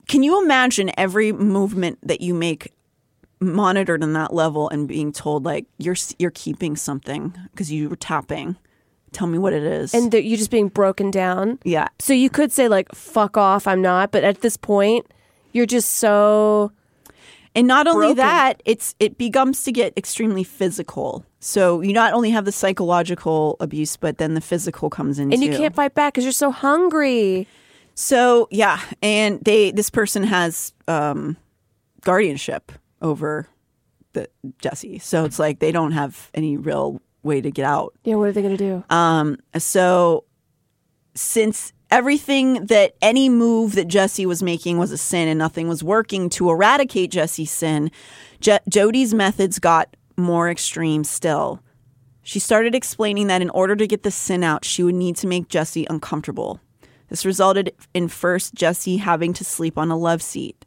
can 0.08 0.22
you 0.22 0.42
imagine 0.42 0.90
every 0.96 1.32
movement 1.32 1.98
that 2.02 2.20
you 2.20 2.34
make 2.34 2.72
monitored 3.40 4.02
on 4.02 4.12
that 4.12 4.34
level 4.34 4.68
and 4.68 4.86
being 4.86 5.12
told 5.12 5.44
like 5.44 5.66
you're 5.78 5.96
you're 6.18 6.30
keeping 6.32 6.76
something 6.76 7.34
because 7.52 7.70
you 7.72 7.88
were 7.88 7.96
tapping? 7.96 8.56
Tell 9.12 9.26
me 9.26 9.38
what 9.38 9.52
it 9.52 9.62
is. 9.64 9.92
And 9.94 10.12
that 10.12 10.22
you 10.24 10.36
just 10.36 10.50
being 10.50 10.68
broken 10.68 11.11
down. 11.11 11.58
yeah, 11.64 11.88
So 11.98 12.12
you 12.12 12.30
could 12.30 12.52
say 12.52 12.68
like 12.68 12.94
"fuck 12.94 13.36
off," 13.36 13.66
I'm 13.66 13.82
not, 13.82 14.11
but 14.12 14.22
at 14.24 14.40
this 14.40 14.56
point, 14.56 15.06
you're 15.52 15.66
just 15.66 15.92
so 15.94 16.70
And 17.54 17.66
not 17.66 17.86
only 17.88 18.08
broken. 18.08 18.16
that, 18.18 18.62
it's 18.64 18.94
it 19.00 19.18
becomes 19.18 19.62
to 19.64 19.72
get 19.72 19.92
extremely 19.96 20.44
physical. 20.44 21.24
So 21.41 21.80
you 21.80 21.95
not 21.95 22.12
only 22.12 22.30
have 22.30 22.45
the 22.45 22.53
psychological 22.53 23.57
abuse, 23.61 23.97
but 23.97 24.18
then 24.18 24.34
the 24.34 24.43
physical 24.43 24.91
comes 24.91 25.18
in 25.18 25.32
and 25.32 25.43
you 25.43 25.51
too. 25.51 25.57
can't 25.57 25.74
fight 25.74 25.95
back 25.95 26.12
because 26.12 26.24
you're 26.24 26.32
so 26.32 26.51
hungry. 26.51 27.49
So 27.95 28.47
yeah, 28.51 28.80
and 29.03 29.41
they 29.43 29.72
this 29.72 29.88
person 29.88 30.22
has 30.24 30.74
um, 30.86 31.38
guardianship 32.03 32.72
over 33.01 33.49
the 34.12 34.28
Jessi. 34.62 35.01
So 35.01 35.24
it's 35.24 35.38
like 35.38 35.61
they 35.61 35.72
don't 35.72 35.93
have 35.93 36.30
any 36.34 36.59
real 36.59 37.01
way 37.22 37.41
to 37.41 37.51
get 37.51 37.64
out. 37.64 37.95
Yeah, 38.05 38.16
what 38.16 38.28
are 38.28 38.32
they 38.32 38.43
gonna 38.43 38.57
do? 38.59 38.84
Um, 38.91 39.38
so 39.57 40.24
since 41.14 41.72
everything 41.91 42.66
that 42.66 42.95
any 43.01 43.28
move 43.28 43.74
that 43.74 43.88
Jessi 43.88 44.26
was 44.26 44.43
making 44.43 44.78
was 44.78 44.93
a 44.93 44.99
sin 44.99 45.26
and 45.26 45.38
nothing 45.38 45.68
was 45.68 45.82
working 45.82 46.28
to 46.30 46.51
eradicate 46.51 47.11
Jessi's 47.11 47.51
sin, 47.51 47.91
Je- 48.41 48.61
Jodi's 48.68 49.12
methods 49.14 49.59
got 49.59 49.97
more 50.20 50.50
extreme 50.50 51.04
still. 51.04 51.62
She 52.22 52.38
started 52.38 52.74
explaining 52.74 53.26
that 53.28 53.42
in 53.42 53.50
order 53.50 53.74
to 53.76 53.86
get 53.86 54.02
the 54.02 54.10
sin 54.10 54.44
out, 54.44 54.64
she 54.64 54.82
would 54.82 54.94
need 54.94 55.16
to 55.16 55.26
make 55.26 55.48
Jessi 55.48 55.86
uncomfortable. 55.90 56.60
This 57.08 57.26
resulted 57.26 57.72
in 57.92 58.08
first 58.08 58.54
Jessi 58.54 59.00
having 59.00 59.32
to 59.32 59.44
sleep 59.44 59.76
on 59.76 59.90
a 59.90 59.96
love 59.96 60.22
seat. 60.22 60.64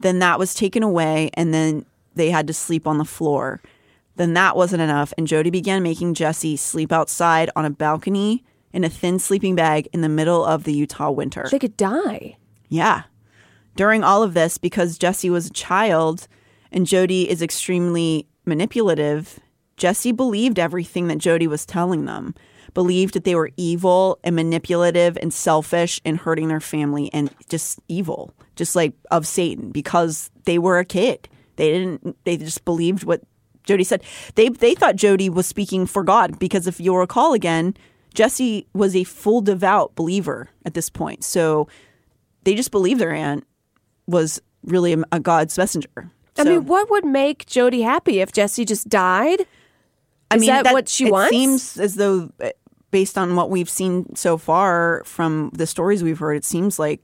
Then 0.00 0.18
that 0.18 0.38
was 0.38 0.54
taken 0.54 0.82
away, 0.82 1.30
and 1.34 1.54
then 1.54 1.84
they 2.14 2.30
had 2.30 2.46
to 2.48 2.52
sleep 2.52 2.86
on 2.86 2.98
the 2.98 3.04
floor. 3.04 3.60
Then 4.16 4.34
that 4.34 4.56
wasn't 4.56 4.82
enough, 4.82 5.12
and 5.16 5.28
Jodi 5.28 5.50
began 5.50 5.82
making 5.82 6.14
Jessi 6.14 6.58
sleep 6.58 6.90
outside 6.90 7.50
on 7.54 7.64
a 7.64 7.70
balcony 7.70 8.44
in 8.72 8.82
a 8.82 8.88
thin 8.88 9.18
sleeping 9.18 9.54
bag 9.54 9.88
in 9.92 10.00
the 10.00 10.08
middle 10.08 10.44
of 10.44 10.64
the 10.64 10.72
Utah 10.72 11.10
winter. 11.10 11.46
They 11.50 11.58
could 11.58 11.76
die. 11.76 12.36
Yeah. 12.68 13.04
During 13.76 14.02
all 14.02 14.24
of 14.24 14.34
this, 14.34 14.58
because 14.58 14.98
Jessi 14.98 15.30
was 15.30 15.46
a 15.46 15.52
child 15.52 16.26
and 16.72 16.86
Jodi 16.86 17.30
is 17.30 17.40
extremely 17.40 18.26
manipulative, 18.48 19.38
Jessi 19.76 20.14
believed 20.14 20.58
everything 20.58 21.08
that 21.08 21.18
Jodi 21.18 21.46
was 21.46 21.64
telling 21.64 22.04
them, 22.04 22.34
believed 22.74 23.14
that 23.14 23.24
they 23.24 23.34
were 23.34 23.50
evil 23.56 24.18
and 24.24 24.34
manipulative 24.34 25.16
and 25.20 25.32
selfish 25.32 26.00
and 26.04 26.18
hurting 26.18 26.48
their 26.48 26.60
family 26.60 27.10
and 27.12 27.30
just 27.48 27.80
evil, 27.88 28.32
just 28.56 28.74
like 28.74 28.94
of 29.10 29.26
Satan, 29.26 29.70
because 29.70 30.30
they 30.44 30.58
were 30.58 30.78
a 30.78 30.84
kid. 30.84 31.28
They 31.56 31.72
didn't, 31.72 32.16
they 32.24 32.36
just 32.36 32.64
believed 32.64 33.04
what 33.04 33.22
Jodi 33.64 33.84
said. 33.84 34.02
They, 34.34 34.48
they 34.48 34.74
thought 34.74 34.96
Jodi 34.96 35.28
was 35.28 35.46
speaking 35.46 35.86
for 35.86 36.02
God 36.02 36.38
because 36.38 36.66
if 36.66 36.80
you'll 36.80 36.98
recall 36.98 37.34
again, 37.34 37.76
Jessi 38.14 38.66
was 38.74 38.96
a 38.96 39.04
full 39.04 39.40
devout 39.40 39.94
believer 39.94 40.48
at 40.64 40.74
this 40.74 40.90
point. 40.90 41.22
So 41.24 41.68
they 42.44 42.54
just 42.54 42.70
believed 42.70 43.00
their 43.00 43.12
aunt 43.12 43.46
was 44.06 44.40
really 44.64 44.92
a, 44.92 45.02
a 45.12 45.20
God's 45.20 45.56
messenger. 45.56 46.10
I 46.38 46.44
So- 46.44 46.50
mean, 46.50 46.66
what 46.66 46.88
would 46.90 47.04
make 47.04 47.46
Jodi 47.46 47.82
happy 47.82 48.20
if 48.20 48.32
Jessi 48.32 48.66
just 48.66 48.88
died? 48.88 49.46
I 50.30 50.36
Is 50.36 50.40
mean, 50.42 50.50
that 50.50 50.72
what 50.72 50.88
she 50.88 51.10
wants? 51.10 51.32
it 51.32 51.36
wants? 51.36 51.62
seems 51.64 51.78
as 51.80 51.94
though, 51.96 52.30
uh, 52.42 52.50
based 52.90 53.16
on 53.18 53.34
what 53.34 53.50
we've 53.50 53.68
seen 53.70 54.14
so 54.14 54.36
far 54.36 55.02
from 55.04 55.50
the 55.54 55.66
stories 55.66 56.02
we've 56.02 56.18
heard, 56.18 56.34
it 56.36 56.44
seems 56.44 56.78
like 56.78 57.00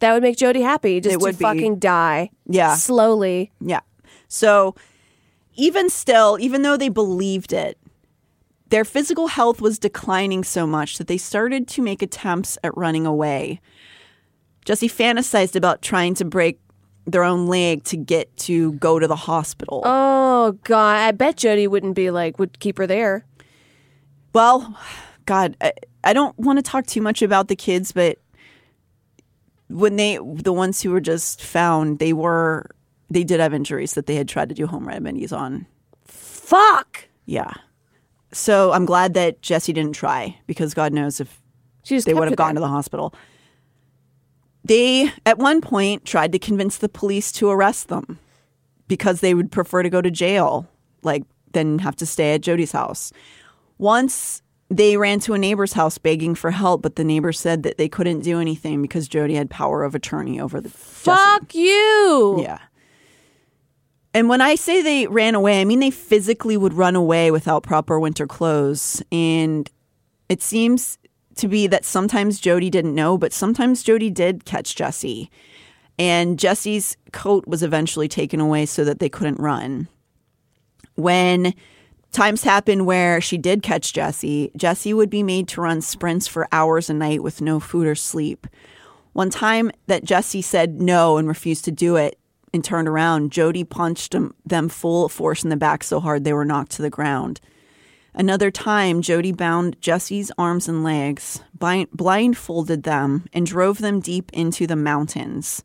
That 0.00 0.14
would 0.14 0.22
make 0.22 0.38
Jodi 0.38 0.62
happy. 0.62 0.98
Just 1.00 1.16
It 1.16 1.18
to 1.18 1.24
would 1.24 1.38
be. 1.38 1.42
fucking 1.42 1.78
die. 1.78 2.30
Yeah. 2.46 2.74
Slowly. 2.74 3.52
Yeah. 3.60 3.80
So 4.28 4.74
even 5.56 5.90
still, 5.90 6.38
even 6.40 6.62
though 6.62 6.76
they 6.78 6.88
believed 6.88 7.52
it, 7.52 7.76
their 8.70 8.84
physical 8.84 9.26
health 9.26 9.60
was 9.60 9.78
declining 9.78 10.42
so 10.44 10.66
much 10.66 10.96
that 10.96 11.06
they 11.06 11.18
started 11.18 11.68
to 11.68 11.82
make 11.82 12.00
attempts 12.02 12.56
at 12.64 12.74
running 12.78 13.04
away. 13.04 13.60
Jessi 14.64 14.88
fantasized 14.90 15.56
about 15.56 15.82
trying 15.82 16.14
to 16.14 16.24
break 16.24 16.60
their 17.06 17.24
own 17.24 17.46
leg 17.46 17.84
to 17.84 17.96
get 17.96 18.34
to 18.36 18.72
go 18.74 18.98
to 18.98 19.06
the 19.08 19.16
hospital. 19.16 19.82
Oh 19.84 20.52
God, 20.64 20.96
I 20.98 21.10
bet 21.12 21.36
Jodi 21.36 21.66
wouldn't 21.66 21.94
be 21.94 22.10
like 22.10 22.38
would 22.38 22.58
keep 22.60 22.78
her 22.78 22.86
there. 22.86 23.24
Well, 24.32 24.76
God, 25.26 25.56
I, 25.60 25.72
I 26.04 26.12
don't 26.12 26.38
want 26.38 26.58
to 26.58 26.62
talk 26.62 26.86
too 26.86 27.02
much 27.02 27.20
about 27.22 27.48
the 27.48 27.56
kids, 27.56 27.92
but 27.92 28.18
when 29.68 29.96
they, 29.96 30.18
the 30.18 30.52
ones 30.52 30.82
who 30.82 30.90
were 30.90 31.00
just 31.00 31.42
found, 31.42 31.98
they 31.98 32.12
were, 32.12 32.70
they 33.08 33.24
did 33.24 33.40
have 33.40 33.52
injuries 33.54 33.94
that 33.94 34.06
they 34.06 34.14
had 34.16 34.28
tried 34.28 34.48
to 34.48 34.54
do 34.54 34.66
home 34.66 34.86
remedies 34.86 35.32
on. 35.32 35.66
Fuck. 36.04 37.08
Yeah. 37.26 37.52
So 38.32 38.72
I'm 38.72 38.84
glad 38.86 39.14
that 39.14 39.40
Jessi 39.42 39.74
didn't 39.74 39.92
try 39.92 40.38
because 40.46 40.74
God 40.74 40.92
knows 40.92 41.20
if 41.20 41.40
She 41.82 41.98
they 42.00 42.14
would 42.14 42.28
have 42.28 42.36
gone 42.36 42.48
there. 42.48 42.54
to 42.56 42.60
the 42.60 42.68
hospital. 42.68 43.14
They, 44.64 45.10
at 45.24 45.38
one 45.38 45.60
point, 45.60 46.04
tried 46.04 46.32
to 46.32 46.38
convince 46.38 46.76
the 46.76 46.88
police 46.88 47.32
to 47.32 47.50
arrest 47.50 47.88
them 47.88 48.18
because 48.88 49.20
they 49.20 49.34
would 49.34 49.50
prefer 49.50 49.82
to 49.82 49.90
go 49.90 50.02
to 50.02 50.10
jail, 50.10 50.68
like, 51.02 51.22
than 51.52 51.78
have 51.80 51.96
to 51.96 52.06
stay 52.06 52.34
at 52.34 52.42
Jodi's 52.42 52.72
house. 52.72 53.12
Once 53.78 54.42
they 54.68 54.96
ran 54.96 55.18
to 55.20 55.34
a 55.34 55.38
neighbor's 55.38 55.72
house 55.72 55.98
begging 55.98 56.34
for 56.34 56.52
help, 56.52 56.82
but 56.82 56.94
the 56.94 57.04
neighbor 57.04 57.32
said 57.32 57.64
that 57.64 57.76
they 57.76 57.88
couldn't 57.88 58.20
do 58.20 58.38
anything 58.38 58.80
because 58.80 59.08
Jodi 59.08 59.34
had 59.34 59.50
power 59.50 59.82
of 59.82 59.94
attorney 59.94 60.40
over 60.40 60.60
the 60.60 60.68
Fuck 60.68 61.54
you. 61.54 62.38
Yeah. 62.42 62.58
And 64.14 64.28
when 64.28 64.40
I 64.40 64.54
say 64.54 64.82
they 64.82 65.06
ran 65.06 65.34
away, 65.34 65.60
I 65.60 65.64
mean 65.64 65.80
they 65.80 65.90
physically 65.90 66.56
would 66.56 66.74
run 66.74 66.94
away 66.94 67.30
without 67.30 67.62
proper 67.62 67.98
winter 67.98 68.26
clothes. 68.26 69.02
And 69.10 69.68
it 70.28 70.42
seems 70.42 70.98
to 71.40 71.48
be 71.48 71.66
that 71.66 71.84
sometimes 71.84 72.40
Jodi 72.40 72.70
didn't 72.70 72.94
know, 72.94 73.18
but 73.18 73.32
sometimes 73.32 73.82
Jodi 73.82 74.10
did 74.10 74.44
catch 74.44 74.74
Jessi. 74.74 75.28
And 75.98 76.38
Jessi's 76.38 76.96
coat 77.12 77.46
was 77.46 77.62
eventually 77.62 78.08
taken 78.08 78.40
away 78.40 78.66
so 78.66 78.84
that 78.84 79.00
they 79.00 79.08
couldn't 79.08 79.38
run. 79.38 79.88
When 80.94 81.52
times 82.12 82.42
happened 82.42 82.86
where 82.86 83.20
she 83.20 83.36
did 83.36 83.62
catch 83.62 83.92
Jessi, 83.92 84.52
Jessi 84.56 84.94
would 84.94 85.10
be 85.10 85.22
made 85.22 85.48
to 85.48 85.60
run 85.60 85.80
sprints 85.80 86.26
for 86.26 86.48
hours 86.52 86.88
a 86.88 86.94
night 86.94 87.22
with 87.22 87.40
no 87.40 87.60
food 87.60 87.86
or 87.86 87.94
sleep. 87.94 88.46
One 89.12 89.30
time 89.30 89.70
that 89.86 90.04
Jessi 90.04 90.42
said 90.42 90.80
no 90.80 91.16
and 91.16 91.28
refused 91.28 91.64
to 91.66 91.70
do 91.70 91.96
it 91.96 92.18
and 92.52 92.64
turned 92.64 92.88
around, 92.88 93.32
Jodi 93.32 93.64
punched 93.64 94.12
them, 94.44 94.68
full 94.68 95.08
force 95.08 95.42
in 95.44 95.50
the 95.50 95.56
back 95.56 95.84
so 95.84 96.00
hard 96.00 96.24
they 96.24 96.32
were 96.32 96.44
knocked 96.44 96.72
to 96.72 96.82
the 96.82 96.90
ground. 96.90 97.40
Another 98.14 98.50
time, 98.50 99.02
Jodi 99.02 99.32
bound 99.32 99.80
Jessi's 99.80 100.32
arms 100.36 100.68
and 100.68 100.82
legs, 100.82 101.40
blind- 101.54 101.90
blindfolded 101.92 102.82
them, 102.82 103.26
and 103.32 103.46
drove 103.46 103.78
them 103.78 104.00
deep 104.00 104.30
into 104.32 104.66
the 104.66 104.76
mountains. 104.76 105.62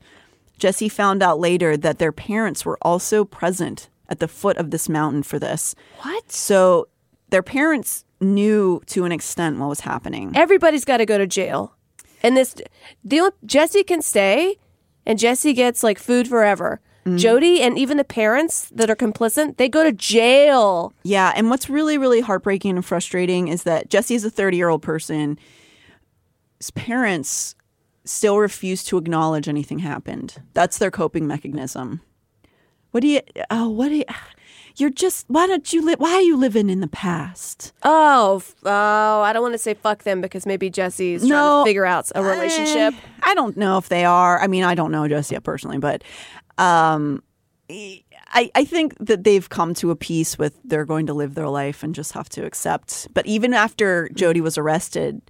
Jessi 0.59 0.91
found 0.91 1.21
out 1.21 1.39
later 1.39 1.75
that 1.75 1.99
their 1.99 2.11
parents 2.11 2.65
were 2.65 2.77
also 2.81 3.25
present 3.25 3.89
at 4.07 4.19
the 4.19 4.27
foot 4.27 4.57
of 4.57 4.71
this 4.71 4.87
mountain 4.87 5.23
for 5.23 5.39
this. 5.39 5.75
What? 6.01 6.31
So 6.31 6.87
their 7.29 7.43
parents 7.43 8.05
knew 8.21 8.81
to 8.87 9.05
an 9.05 9.11
extent 9.11 9.59
what 9.59 9.69
was 9.69 9.81
happening. 9.81 10.31
Everybody's 10.35 10.85
got 10.85 10.97
to 10.97 11.05
go 11.05 11.17
to 11.17 11.27
jail. 11.27 11.75
And 12.23 12.37
this, 12.37 12.55
Jessi 13.05 13.85
can 13.85 14.01
stay, 14.01 14.57
and 15.05 15.19
Jessi 15.19 15.53
gets 15.53 15.83
like 15.83 15.99
food 15.99 16.27
forever. 16.27 16.79
Jodi 17.05 17.61
and 17.61 17.77
even 17.77 17.97
the 17.97 18.03
parents 18.03 18.67
that 18.71 18.89
are 18.89 18.95
complicit, 18.95 19.57
they 19.57 19.69
go 19.69 19.83
to 19.83 19.91
jail. 19.91 20.91
Yeah, 21.03 21.31
and 21.35 21.51
what's 21.51 21.69
really, 21.69 21.99
really 21.99 22.19
heartbreaking 22.19 22.75
and 22.77 22.83
frustrating 22.85 23.47
is 23.47 23.61
that 23.63 23.89
Jessi 23.89 24.15
is 24.15 24.25
a 24.25 24.31
30 24.31 24.57
year 24.57 24.69
old 24.69 24.81
person. 24.81 25.37
His 26.59 26.71
parents 26.71 27.55
still 28.05 28.39
refuse 28.39 28.83
to 28.85 28.97
acknowledge 28.97 29.47
anything 29.47 29.79
happened. 29.79 30.41
That's 30.53 30.79
their 30.79 30.89
coping 30.91 31.27
mechanism. 31.27 32.01
What 32.89 33.01
do 33.01 33.07
you? 33.07 33.21
Oh, 33.51 33.69
what 33.69 33.89
do 33.89 33.97
you? 33.97 34.05
You're 34.77 34.89
just. 34.89 35.25
Why 35.29 35.47
don't 35.47 35.71
you 35.71 35.85
live? 35.85 35.99
Why 35.99 36.13
are 36.15 36.21
you 36.21 36.35
living 36.35 36.69
in 36.69 36.81
the 36.81 36.87
past? 36.87 37.71
Oh, 37.83 38.41
oh, 38.65 39.21
I 39.21 39.31
don't 39.31 39.41
want 39.41 39.53
to 39.53 39.57
say 39.57 39.73
fuck 39.73 40.03
them 40.03 40.21
because 40.21 40.45
maybe 40.45 40.69
Jessi's 40.71 41.25
trying 41.25 41.63
to 41.63 41.65
figure 41.65 41.85
out 41.85 42.11
a 42.13 42.23
relationship. 42.23 42.93
Eh, 42.93 43.07
I 43.23 43.35
don't 43.35 43.55
know 43.55 43.77
if 43.77 43.89
they 43.89 44.05
are. 44.05 44.41
I 44.41 44.47
mean, 44.47 44.63
I 44.63 44.75
don't 44.75 44.91
know 44.91 45.03
Jessi 45.03 45.41
personally, 45.41 45.77
but 45.77 46.03
um, 46.57 47.21
I, 47.69 48.51
I 48.53 48.63
think 48.65 48.95
that 48.99 49.23
they've 49.23 49.47
come 49.49 49.73
to 49.75 49.91
a 49.91 49.95
peace 49.95 50.37
with 50.37 50.59
they're 50.63 50.85
going 50.85 51.07
to 51.07 51.13
live 51.13 51.35
their 51.35 51.49
life 51.49 51.83
and 51.83 51.95
just 51.95 52.11
have 52.13 52.29
to 52.29 52.45
accept. 52.45 53.07
But 53.13 53.25
even 53.25 53.53
after 53.53 54.09
Jodi 54.13 54.41
was 54.41 54.57
arrested, 54.57 55.21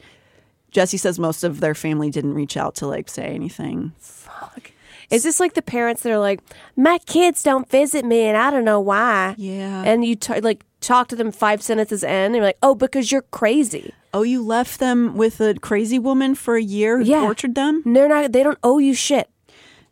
Jessi 0.72 1.00
says 1.00 1.18
most 1.20 1.44
of 1.44 1.60
their 1.62 1.76
family 1.76 2.10
didn't 2.10 2.34
reach 2.34 2.58
out 2.58 2.76
to 2.76 2.88
like 2.88 3.10
say 3.10 3.24
anything. 3.28 3.94
Fuck. 4.00 4.72
Is 5.12 5.24
this 5.24 5.40
like 5.40 5.54
the 5.54 5.62
parents 5.62 6.02
that 6.02 6.12
are 6.12 6.20
like, 6.20 6.42
my 6.76 6.98
kids 7.06 7.44
don't 7.44 7.70
visit 7.70 8.04
me 8.04 8.22
and 8.24 8.36
I 8.36 8.50
don't 8.50 8.66
know 8.66 8.80
why? 8.82 9.36
Yeah. 9.38 9.84
And 9.86 10.04
you 10.04 10.16
t- 10.16 10.42
like 10.42 10.66
talk 10.82 11.08
to 11.10 11.16
them 11.16 11.32
five 11.32 11.62
sentences 11.62 12.04
in 12.04 12.10
and 12.10 12.36
you're 12.36 12.44
like, 12.44 12.58
oh, 12.64 12.76
because 12.76 13.12
you're 13.12 13.22
crazy. 13.22 13.94
Oh, 14.14 14.24
you 14.24 14.44
left 14.44 14.80
them 14.80 15.16
with 15.16 15.40
a 15.42 15.54
crazy 15.56 16.00
woman 16.00 16.34
for 16.36 16.56
a 16.56 16.62
year 16.62 16.98
who 16.98 17.06
Yeah. 17.06 17.22
tortured 17.22 17.54
them? 17.56 17.84
They're 17.86 18.08
not, 18.10 18.32
they 18.32 18.44
don't 18.44 18.58
owe 18.64 18.80
you 18.80 18.94
shit. 18.96 19.30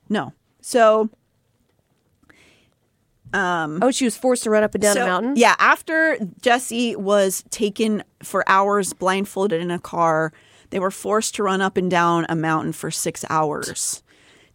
No. 0.09 0.33
So 0.61 1.09
um 3.33 3.79
Oh, 3.81 3.91
she 3.91 4.05
was 4.05 4.15
forced 4.15 4.43
to 4.43 4.49
run 4.49 4.63
up 4.63 4.75
and 4.75 4.81
down 4.81 4.95
So, 4.95 5.03
a 5.03 5.05
mountain? 5.07 5.33
Yeah, 5.35 5.55
after 5.59 6.17
Jessi 6.41 6.95
was 6.95 7.43
taken 7.49 8.03
for 8.21 8.43
hours 8.47 8.93
blindfolded 8.93 9.61
in 9.61 9.71
a 9.71 9.79
car, 9.79 10.31
they 10.69 10.79
were 10.79 10.91
forced 10.91 11.35
to 11.35 11.43
run 11.43 11.61
up 11.61 11.77
and 11.77 11.89
down 11.89 12.25
a 12.29 12.35
mountain 12.35 12.73
for 12.73 12.89
six 12.91 13.25
hours. 13.29 14.03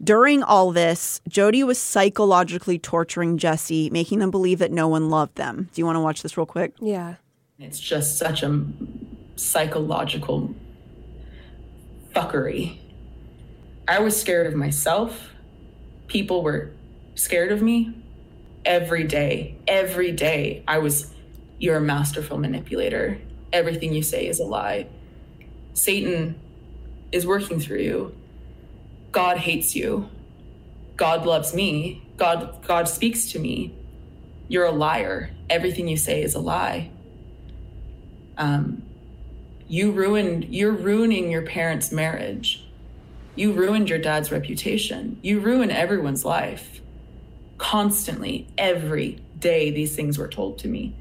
During 0.03 0.45
all 0.45 0.71
this, 0.71 1.21
Jodi 1.29 1.65
was 1.65 1.79
psychologically 1.79 2.79
torturing 2.79 3.37
Jessi, 3.37 3.91
making 3.91 4.21
them 4.21 4.31
believe 4.31 4.61
that 4.61 4.71
no 4.71 4.87
one 4.87 5.11
loved 5.11 5.35
them. 5.35 5.69
Do 5.73 5.81
you 5.81 5.87
want 5.87 5.97
to 5.97 6.01
watch 6.01 6.23
this 6.23 6.37
real 6.37 6.47
quick? 6.47 6.75
Yeah. 6.81 7.17
It's 7.59 7.81
just 7.81 8.17
such 8.17 8.45
a 8.45 8.65
psychological 9.35 10.55
fuckery. 12.15 12.79
I 13.89 13.99
was 14.01 14.19
scared 14.19 14.47
of 14.47 14.55
myself. 14.55 15.31
People 16.07 16.43
were 16.43 16.71
scared 17.15 17.51
of 17.51 17.63
me. 17.63 17.93
Every 18.69 19.05
day, 19.05 19.57
every 19.67 20.13
day, 20.13 20.63
I 20.69 20.77
was, 20.77 21.15
you're 21.59 21.79
a 21.79 21.81
masterful 21.81 22.37
manipulator. 22.37 23.19
Everything 23.51 23.95
you 23.95 24.03
say 24.03 24.27
is 24.27 24.41
a 24.41 24.45
lie. 24.45 24.89
Satan 25.73 26.39
is 27.11 27.27
working 27.27 27.61
through 27.61 27.79
you. 27.79 28.15
God 29.11 29.39
hates 29.39 29.75
you. 29.75 30.11
God 30.97 31.25
loves 31.25 31.55
me. 31.55 32.07
God 32.19 32.63
God 32.67 32.89
speaks 32.89 33.33
to 33.33 33.39
me. 33.39 33.75
You're 34.49 34.67
a 34.67 34.71
liar. 34.71 35.31
Everything 35.49 35.89
you 35.89 35.97
say 35.97 36.23
is 36.23 36.35
a 36.35 36.39
lie. 36.39 36.91
Um, 38.37 38.83
you 39.67 39.93
ruined. 39.93 40.45
You're 40.55 40.73
ruining 40.73 41.31
your 41.31 41.43
parents' 41.43 41.91
marriage. 41.91 42.69
You 43.35 43.53
ruined 43.53 43.89
your 43.89 43.99
dad's 43.99 44.31
reputation. 44.31 45.19
You 45.23 45.41
ruin 45.41 45.71
everyone's 45.71 46.27
life. 46.27 46.83
Constantly, 47.59 48.49
every 48.57 49.21
day, 49.39 49.71
these 49.71 49.95
things 49.95 50.17
were 50.17 50.29
told 50.29 50.59
to 50.59 50.69
me. 50.69 50.95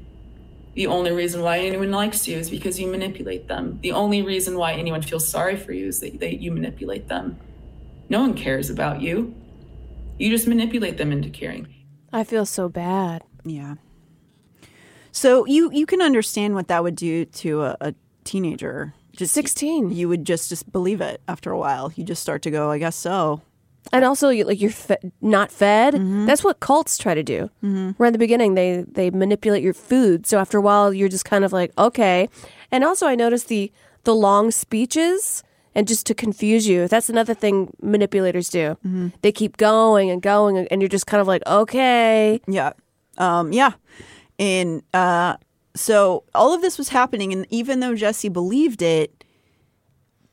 The 0.74 0.86
only 0.86 1.10
reason 1.10 1.42
why 1.42 1.58
anyone 1.58 1.90
likes 1.90 2.28
you 2.28 2.36
is 2.36 2.50
because 2.50 2.78
you 2.78 2.86
manipulate 2.86 3.48
them. 3.48 3.78
The 3.82 3.92
only 3.92 4.22
reason 4.22 4.56
why 4.56 4.74
anyone 4.74 5.02
feels 5.02 5.26
sorry 5.26 5.56
for 5.56 5.72
you 5.72 5.88
is 5.88 6.00
that, 6.00 6.20
that 6.20 6.40
you 6.40 6.52
manipulate 6.52 7.08
them. 7.08 7.38
No 8.08 8.20
one 8.20 8.34
cares 8.34 8.70
about 8.70 9.00
you. 9.00 9.34
You 10.18 10.30
just 10.30 10.46
manipulate 10.46 10.96
them 10.96 11.12
into 11.12 11.30
caring. 11.30 11.68
I 12.12 12.24
feel 12.24 12.46
so 12.46 12.68
bad. 12.68 13.22
Yeah. 13.44 13.74
So 15.12 15.46
you 15.46 15.70
you 15.72 15.86
can 15.86 16.00
understand 16.00 16.54
what 16.54 16.68
that 16.68 16.82
would 16.82 16.96
do 16.96 17.24
to 17.24 17.62
a, 17.62 17.76
a 17.80 17.94
teenager. 18.24 18.94
Just 19.16 19.34
16. 19.34 19.90
You 19.90 20.08
would 20.08 20.24
just 20.24 20.48
just 20.48 20.70
believe 20.70 21.00
it 21.00 21.20
after 21.26 21.50
a 21.50 21.58
while. 21.58 21.92
You 21.96 22.04
just 22.04 22.22
start 22.22 22.42
to 22.42 22.50
go, 22.50 22.70
I 22.70 22.78
guess 22.78 22.94
so. 22.94 23.42
And 23.92 24.04
also, 24.04 24.28
you- 24.28 24.44
like 24.44 24.60
you're 24.60 24.70
fe- 24.70 25.10
not 25.20 25.50
fed. 25.50 25.94
Mm-hmm. 25.94 26.26
That's 26.26 26.44
what 26.44 26.60
cults 26.60 26.98
try 26.98 27.14
to 27.14 27.22
do. 27.22 27.50
Right 27.98 28.08
at 28.08 28.12
the 28.12 28.18
beginning, 28.18 28.54
they 28.54 28.84
they 28.86 29.10
manipulate 29.10 29.62
your 29.62 29.74
food. 29.74 30.26
So 30.26 30.38
after 30.38 30.58
a 30.58 30.60
while, 30.60 30.92
you're 30.92 31.08
just 31.08 31.24
kind 31.24 31.44
of 31.44 31.52
like, 31.52 31.72
okay. 31.78 32.28
And 32.70 32.84
also, 32.84 33.06
I 33.06 33.14
noticed 33.14 33.48
the 33.48 33.72
the 34.04 34.14
long 34.14 34.50
speeches 34.50 35.42
and 35.74 35.86
just 35.88 36.06
to 36.06 36.14
confuse 36.14 36.66
you. 36.66 36.88
That's 36.88 37.08
another 37.08 37.34
thing 37.34 37.72
manipulators 37.82 38.48
do. 38.48 38.76
Mm-hmm. 38.84 39.08
They 39.22 39.32
keep 39.32 39.56
going 39.56 40.10
and 40.10 40.20
going, 40.22 40.66
and 40.70 40.82
you're 40.82 40.88
just 40.88 41.06
kind 41.06 41.20
of 41.20 41.26
like, 41.26 41.42
okay. 41.46 42.40
Yeah. 42.46 42.72
Um, 43.16 43.52
yeah. 43.52 43.72
And 44.38 44.82
uh, 44.94 45.36
so 45.74 46.24
all 46.34 46.52
of 46.54 46.60
this 46.62 46.78
was 46.78 46.88
happening. 46.90 47.32
And 47.32 47.46
even 47.50 47.80
though 47.80 47.94
Jessi 47.94 48.32
believed 48.32 48.82
it, 48.82 49.24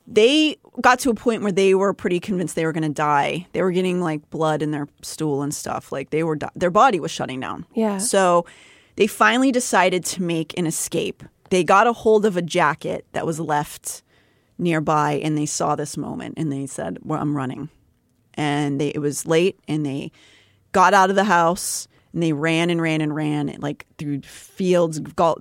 they 0.07 0.57
got 0.81 0.99
to 0.99 1.09
a 1.09 1.15
point 1.15 1.41
where 1.41 1.51
they 1.51 1.73
were 1.73 1.93
pretty 1.93 2.19
convinced 2.19 2.55
they 2.55 2.65
were 2.65 2.73
going 2.73 2.83
to 2.83 2.89
die. 2.89 3.47
They 3.53 3.61
were 3.61 3.71
getting 3.71 4.01
like 4.01 4.29
blood 4.29 4.61
in 4.61 4.71
their 4.71 4.87
stool 5.01 5.41
and 5.41 5.53
stuff. 5.53 5.91
Like 5.91 6.09
they 6.09 6.23
were, 6.23 6.35
di- 6.35 6.49
their 6.55 6.71
body 6.71 6.99
was 6.99 7.11
shutting 7.11 7.39
down. 7.39 7.65
Yeah. 7.73 7.97
So 7.97 8.45
they 8.95 9.07
finally 9.07 9.51
decided 9.51 10.05
to 10.05 10.23
make 10.23 10.57
an 10.57 10.67
escape. 10.67 11.23
They 11.49 11.63
got 11.63 11.87
a 11.87 11.93
hold 11.93 12.25
of 12.25 12.37
a 12.37 12.41
jacket 12.41 13.05
that 13.13 13.25
was 13.25 13.39
left 13.39 14.03
nearby 14.57 15.13
and 15.13 15.37
they 15.37 15.45
saw 15.45 15.75
this 15.75 15.97
moment 15.97 16.35
and 16.37 16.51
they 16.51 16.65
said, 16.65 16.99
well, 17.03 17.21
I'm 17.21 17.35
running. 17.35 17.69
And 18.33 18.79
they, 18.81 18.89
it 18.89 18.99
was 18.99 19.25
late 19.25 19.59
and 19.67 19.85
they 19.85 20.11
got 20.71 20.93
out 20.93 21.09
of 21.09 21.15
the 21.15 21.23
house 21.23 21.87
and 22.13 22.21
they 22.23 22.33
ran 22.33 22.69
and 22.69 22.81
ran 22.81 23.01
and 23.01 23.15
ran 23.15 23.55
like 23.59 23.85
through 23.97 24.21
fields, 24.21 24.99
golf. 24.99 25.37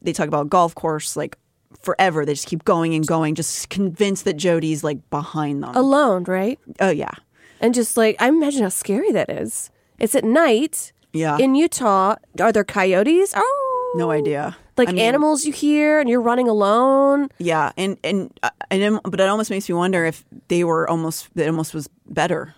They 0.00 0.12
talk 0.12 0.28
about 0.28 0.48
golf 0.48 0.74
course 0.74 1.16
like 1.16 1.36
forever. 1.80 2.24
They 2.24 2.34
just 2.34 2.46
keep 2.48 2.64
going 2.64 2.94
and 2.94 3.06
going, 3.06 3.34
just 3.34 3.68
convinced 3.70 4.24
that 4.24 4.36
Jodi's 4.36 4.82
like 4.84 5.08
behind 5.10 5.62
them. 5.62 5.74
Alone, 5.74 6.24
right? 6.24 6.58
Oh 6.80 6.90
yeah. 6.90 7.12
And 7.60 7.74
just 7.74 7.96
like, 7.96 8.16
I 8.20 8.28
imagine 8.28 8.62
how 8.62 8.68
scary 8.68 9.10
that 9.12 9.28
is. 9.30 9.70
It's 9.98 10.14
at 10.14 10.24
night. 10.24 10.92
Yeah. 11.12 11.38
In 11.38 11.54
Utah, 11.54 12.16
are 12.40 12.52
there 12.52 12.64
coyotes? 12.64 13.32
Oh. 13.34 13.92
No 13.96 14.10
idea. 14.10 14.56
Like 14.76 14.90
I 14.90 14.92
mean- 14.92 15.04
animals 15.04 15.44
you 15.44 15.52
hear 15.52 15.98
and 15.98 16.08
you're 16.08 16.20
running 16.20 16.48
alone. 16.48 17.28
Yeah, 17.38 17.72
and 17.76 17.96
and 18.04 18.38
uh, 18.42 18.50
and 18.70 19.00
but 19.02 19.18
it 19.18 19.28
almost 19.28 19.50
makes 19.50 19.68
me 19.68 19.74
wonder 19.74 20.04
if 20.04 20.24
they 20.48 20.62
were 20.62 20.88
almost 20.88 21.30
it 21.34 21.48
almost 21.48 21.74
was 21.74 21.88
better, 22.06 22.54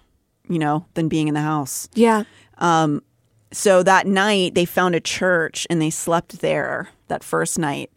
you 0.48 0.58
know, 0.58 0.84
than 0.94 1.08
being 1.08 1.28
in 1.28 1.34
the 1.34 1.40
house. 1.40 1.88
Yeah. 1.94 2.24
Um, 2.58 3.02
so 3.52 3.82
that 3.82 4.06
night 4.06 4.54
they 4.54 4.64
found 4.66 4.94
a 4.94 5.00
church 5.00 5.66
and 5.70 5.80
they 5.80 5.88
slept 5.90 6.40
there 6.40 6.90
that 7.08 7.24
first 7.24 7.58
night. 7.58 7.90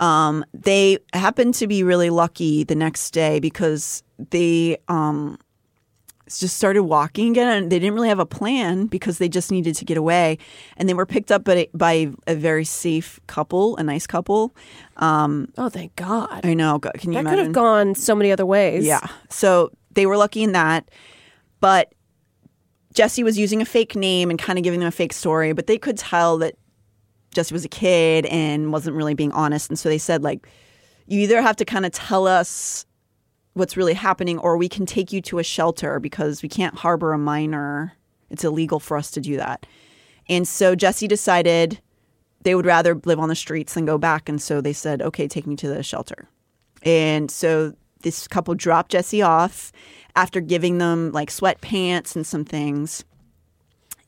Um, 0.00 0.44
they 0.54 0.98
happened 1.12 1.54
to 1.54 1.66
be 1.66 1.82
really 1.82 2.10
lucky 2.10 2.64
the 2.64 2.74
next 2.74 3.10
day 3.10 3.40
because 3.40 4.02
they 4.30 4.78
um, 4.86 5.38
just 6.26 6.56
started 6.56 6.82
walking 6.82 7.30
again 7.30 7.48
and 7.48 7.72
they 7.72 7.78
didn't 7.78 7.94
really 7.94 8.08
have 8.08 8.18
a 8.18 8.26
plan 8.26 8.86
because 8.86 9.18
they 9.18 9.28
just 9.28 9.50
needed 9.50 9.74
to 9.76 9.84
get 9.84 9.96
away. 9.96 10.38
And 10.76 10.88
they 10.88 10.94
were 10.94 11.06
picked 11.06 11.32
up 11.32 11.44
by, 11.44 11.68
by 11.74 12.10
a 12.26 12.34
very 12.34 12.64
safe 12.64 13.18
couple 13.26 13.76
a 13.76 13.82
nice 13.82 14.06
couple. 14.06 14.54
Um, 14.98 15.48
oh 15.58 15.68
thank 15.68 15.96
god. 15.96 16.40
I 16.44 16.54
know. 16.54 16.78
Can 16.78 17.12
you 17.12 17.14
that 17.14 17.20
imagine 17.20 17.38
could 17.38 17.38
have 17.46 17.52
gone 17.52 17.94
so 17.94 18.14
many 18.14 18.30
other 18.30 18.46
ways. 18.46 18.84
yeah. 18.84 19.06
So 19.30 19.72
they 19.92 20.06
were 20.06 20.16
lucky 20.16 20.42
in 20.42 20.52
that. 20.52 20.88
But 21.60 21.92
jessi 22.94 23.22
was 23.22 23.38
using 23.38 23.60
a 23.62 23.64
fake 23.64 23.94
name 23.94 24.30
and 24.30 24.38
kind 24.38 24.58
of 24.58 24.64
giving 24.64 24.80
them 24.80 24.88
a 24.88 24.92
fake 24.92 25.12
story 25.12 25.52
but 25.52 25.66
they 25.66 25.78
could 25.78 25.96
tell 25.98 26.38
that 26.38 26.54
jessi 27.34 27.52
was 27.52 27.64
a 27.64 27.68
kid 27.68 28.26
and 28.26 28.72
wasn't 28.72 28.96
really 28.96 29.14
being 29.14 29.32
honest. 29.32 29.70
And 29.70 29.78
so 29.78 29.88
they 29.88 29.98
said 29.98 30.22
like 30.22 30.48
you 31.06 31.20
either 31.20 31.40
have 31.40 31.56
to 31.56 31.64
kind 31.64 31.86
of 31.86 31.92
tell 31.92 32.26
us 32.26 32.84
what's 33.54 33.76
really 33.76 33.94
happening 33.94 34.38
or 34.38 34.56
we 34.56 34.68
can 34.68 34.86
take 34.86 35.12
you 35.12 35.20
to 35.22 35.38
a 35.38 35.42
shelter 35.42 35.98
because 35.98 36.42
we 36.42 36.48
can't 36.48 36.76
harbor 36.76 37.12
a 37.12 37.18
minor. 37.18 37.94
It's 38.30 38.44
illegal 38.44 38.78
for 38.78 38.96
us 38.96 39.10
to 39.12 39.20
do 39.20 39.36
that. 39.36 39.66
And 40.28 40.46
so 40.46 40.76
jessi 40.76 41.08
decided 41.08 41.80
they 42.42 42.54
would 42.54 42.66
rather 42.66 42.94
live 43.04 43.18
on 43.18 43.28
the 43.28 43.34
streets 43.34 43.74
than 43.74 43.86
go 43.86 43.98
back. 43.98 44.28
And 44.28 44.40
so 44.40 44.60
they 44.60 44.72
said 44.72 45.02
okay 45.02 45.26
take 45.26 45.46
me 45.46 45.56
to 45.56 45.68
the 45.68 45.82
shelter. 45.82 46.28
And 46.82 47.30
so 47.30 47.74
this 48.02 48.28
couple 48.28 48.54
dropped 48.54 48.92
jessi 48.92 49.26
off 49.26 49.72
after 50.14 50.40
giving 50.40 50.78
them 50.78 51.10
like 51.12 51.30
sweatpants 51.30 52.14
and 52.14 52.26
some 52.26 52.44
things. 52.44 53.04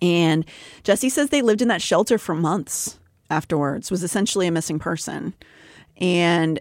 And 0.03 0.47
jessi 0.85 1.11
says 1.11 1.31
they 1.31 1.43
lived 1.43 1.63
in 1.63 1.69
that 1.69 1.83
shelter 1.83 2.19
for 2.19 2.35
months 2.35 3.00
afterwards 3.31 3.91
was 3.91 4.03
essentially 4.03 4.47
a 4.47 4.51
missing 4.53 4.79
person. 4.79 5.35
And 5.99 6.61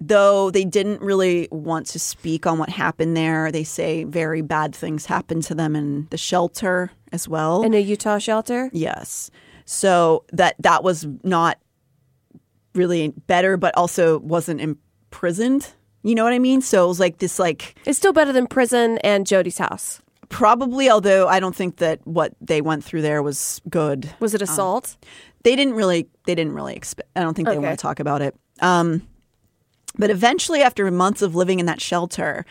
though 0.00 0.50
they 0.50 0.64
didn't 0.64 1.00
really 1.00 1.48
want 1.50 1.86
to 1.86 1.98
speak 1.98 2.46
on 2.46 2.58
what 2.58 2.68
happened 2.68 3.16
there 3.16 3.52
they 3.52 3.62
say 3.64 4.04
very 4.04 4.42
bad 4.42 4.74
things 4.74 5.06
happened 5.06 5.42
to 5.44 5.54
them 5.54 5.76
in 5.76 6.06
the 6.10 6.18
shelter 6.18 6.90
as 7.12 7.28
well. 7.28 7.62
In 7.62 7.74
a 7.74 7.78
Utah 7.80 8.18
shelter? 8.18 8.70
yes. 8.72 9.30
So 9.66 10.24
that 10.32 10.56
that 10.58 10.84
was 10.84 11.06
not 11.22 11.58
really 12.74 13.14
better 13.26 13.56
but 13.56 13.74
also 13.76 14.18
wasn't 14.18 14.60
imprisoned. 14.60 15.72
You 16.02 16.14
know 16.14 16.24
what 16.24 16.34
i 16.34 16.38
mean? 16.38 16.60
So 16.60 16.84
it 16.84 16.88
was 16.88 17.00
like 17.00 17.18
this 17.18 17.38
like 17.38 17.76
It's 17.86 17.96
still 17.96 18.12
better 18.12 18.32
than 18.32 18.46
prison 18.46 18.98
and 18.98 19.24
Jodi's 19.26 19.58
house. 19.58 20.02
Probably 20.28 20.90
although 20.90 21.28
i 21.28 21.38
don't 21.40 21.54
think 21.54 21.76
that 21.76 22.00
what 22.06 22.32
they 22.40 22.60
went 22.60 22.84
through 22.84 23.02
there 23.02 23.22
was 23.22 23.60
good 23.68 24.10
Was 24.20 24.34
it 24.34 24.42
Um, 24.42 24.48
assault? 24.48 24.96
they 25.42 25.54
didn't 25.56 25.74
really 25.74 26.08
they 26.26 26.34
didn't 26.34 26.54
really 26.54 26.74
expect 26.74 27.08
i 27.16 27.20
don't 27.20 27.34
think 27.34 27.48
they 27.48 27.56
Okay. 27.56 27.66
want 27.66 27.78
to 27.78 27.82
talk 27.82 28.00
about 28.00 28.22
it 28.22 28.34
um 28.60 29.02
but 29.96 30.10
eventually 30.10 30.60
after 30.62 30.90
months 30.90 31.22
of 31.22 31.34
living 31.34 31.60
in 31.60 31.66
that 31.66 31.80
shelter 31.80 32.44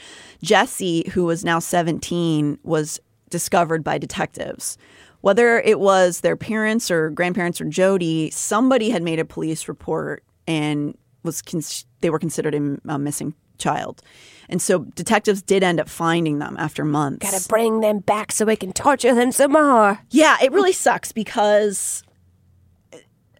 jessi 0.43 1.07
who 1.09 1.25
was 1.25 1.43
now 1.43 1.59
17 1.59 2.59
was 2.63 2.99
discovered 3.29 3.83
by 3.83 3.97
detectives 3.97 4.77
whether 5.21 5.59
it 5.61 5.79
was 5.79 6.21
their 6.21 6.35
parents 6.35 6.91
or 6.91 7.09
grandparents 7.09 7.59
or 7.61 7.65
jodi 7.65 8.29
somebody 8.31 8.89
had 8.91 9.01
made 9.03 9.19
a 9.19 9.25
police 9.25 9.67
report 9.67 10.23
and 10.47 10.97
was 11.23 11.41
cons- 11.41 11.85
they 12.01 12.09
were 12.09 12.19
considered 12.19 12.53
a, 12.53 12.77
a 12.93 12.99
missing 12.99 13.33
child 13.57 14.01
and 14.49 14.61
so 14.61 14.79
detectives 14.79 15.41
did 15.41 15.63
end 15.63 15.79
up 15.79 15.89
finding 15.89 16.39
them 16.39 16.55
after 16.57 16.83
months 16.85 17.29
Gotta 17.29 17.47
bring 17.47 17.81
them 17.81 17.99
back 17.99 18.31
so 18.31 18.45
we 18.45 18.55
can 18.55 18.73
torture 18.73 19.13
them 19.13 19.31
some 19.31 19.51
more. 19.53 19.99
yeah, 20.09 20.37
it 20.41 20.51
really 20.51 20.73
sucks 20.73 21.11
because 21.11 22.03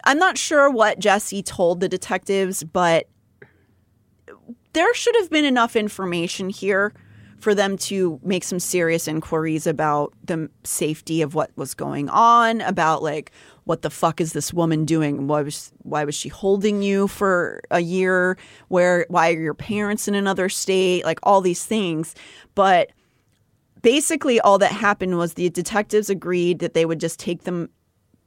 I'm 0.06 0.18
not 0.18 0.38
sure 0.38 0.70
what 0.70 1.00
Jessi 1.00 1.44
told 1.46 1.80
the 1.80 1.90
detectives, 1.90 2.64
but 2.64 3.08
there 4.74 4.94
should 4.94 5.16
have 5.20 5.30
been 5.30 5.46
enough 5.46 5.76
information 5.76 6.50
here 6.50 6.94
for 7.40 7.54
them 7.54 7.78
to 7.78 8.20
make 8.24 8.44
some 8.44 8.60
serious 8.60 9.08
inquiries 9.08 9.68
about 9.68 10.14
the 10.24 10.50
safety 10.64 11.22
of 11.22 11.36
what 11.36 11.52
was 11.58 11.74
going 11.74 12.10
on, 12.10 12.62
about 12.62 13.04
like 13.04 13.32
what 13.66 13.82
the 13.82 13.90
fuck 13.90 14.20
is 14.20 14.34
this 14.34 14.54
woman 14.54 14.86
doing? 14.86 15.28
Why 15.28 15.42
was 15.42 15.72
why 15.80 16.04
was 16.04 16.16
she 16.16 16.30
holding 16.30 16.82
you 16.82 17.08
for 17.08 17.62
a 17.72 17.80
year? 17.80 18.38
Where 18.68 19.06
why 19.10 19.32
are 19.32 19.40
your 19.40 19.54
parents 19.54 20.08
in 20.08 20.16
another 20.16 20.50
state? 20.50 21.06
Like 21.06 21.20
all 21.24 21.42
these 21.42 21.64
things. 21.66 22.16
But 22.56 22.92
basically 23.82 24.40
all 24.40 24.58
that 24.58 24.72
happened 24.72 25.18
was 25.18 25.34
the 25.36 25.50
detectives 25.50 26.10
agreed 26.10 26.60
that 26.60 26.74
they 26.74 26.86
would 26.86 27.00
just 27.00 27.20
take 27.20 27.44
them 27.44 27.70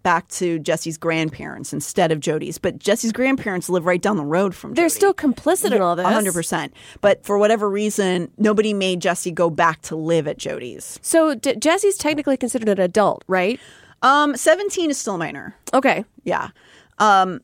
back 0.07 0.29
to 0.29 0.61
Jessi's 0.61 0.97
grandparents 0.97 1.73
instead 1.73 2.13
of 2.13 2.21
Jodi's. 2.21 2.59
But 2.59 2.79
Jessi's 2.79 3.11
grandparents 3.11 3.69
live 3.69 3.87
right 3.87 4.01
down 4.01 4.17
the 4.17 4.25
road 4.25 4.55
from 4.55 4.75
They're 4.75 4.89
still 4.89 5.13
complicit 5.13 5.73
in 5.73 5.83
all 5.83 5.97
this. 5.97 6.07
100%. 6.07 6.71
But 7.01 7.25
for 7.27 7.39
whatever 7.39 7.69
reason, 7.69 8.31
nobody 8.39 8.73
made 8.73 9.01
Jessi 9.01 9.35
go 9.35 9.51
back 9.51 9.83
to 9.83 9.97
live 9.97 10.29
at 10.29 10.39
Jodi's. 10.39 11.01
So 11.03 11.35
D- 11.35 11.55
Jessi's 11.55 11.97
technically 11.97 12.37
considered 12.37 12.69
an 12.69 12.79
adult, 12.81 13.25
right? 13.27 13.59
Um 14.03 14.37
17 14.37 14.91
is 14.91 14.99
still 14.99 15.19
minor. 15.19 15.55
Okay. 15.75 16.05
Yeah. 16.25 16.51
Um 16.99 17.41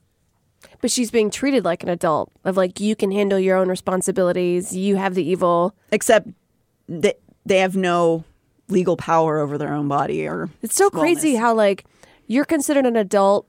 But 0.80 0.90
she's 0.90 1.10
being 1.10 1.30
treated 1.30 1.64
like 1.64 1.82
an 1.82 1.88
adult, 1.88 2.30
of 2.44 2.56
like 2.56 2.80
you 2.80 2.94
can 2.96 3.10
handle 3.10 3.38
your 3.38 3.56
own 3.56 3.68
responsibilities. 3.68 4.74
You 4.76 4.96
have 4.96 5.14
the 5.14 5.22
evil. 5.28 5.74
except 5.90 6.28
that 6.88 7.18
they 7.46 7.58
have 7.58 7.76
no 7.76 8.24
legal 8.68 8.96
power 8.96 9.38
over 9.38 9.58
their 9.58 9.72
own 9.72 9.88
body 9.88 10.26
or 10.26 10.48
It's 10.62 10.74
so 10.76 10.90
crazy 10.90 11.34
how 11.36 11.54
like 11.54 11.84
you're 12.26 12.44
considered 12.44 12.86
an 12.86 12.96
adult, 12.96 13.46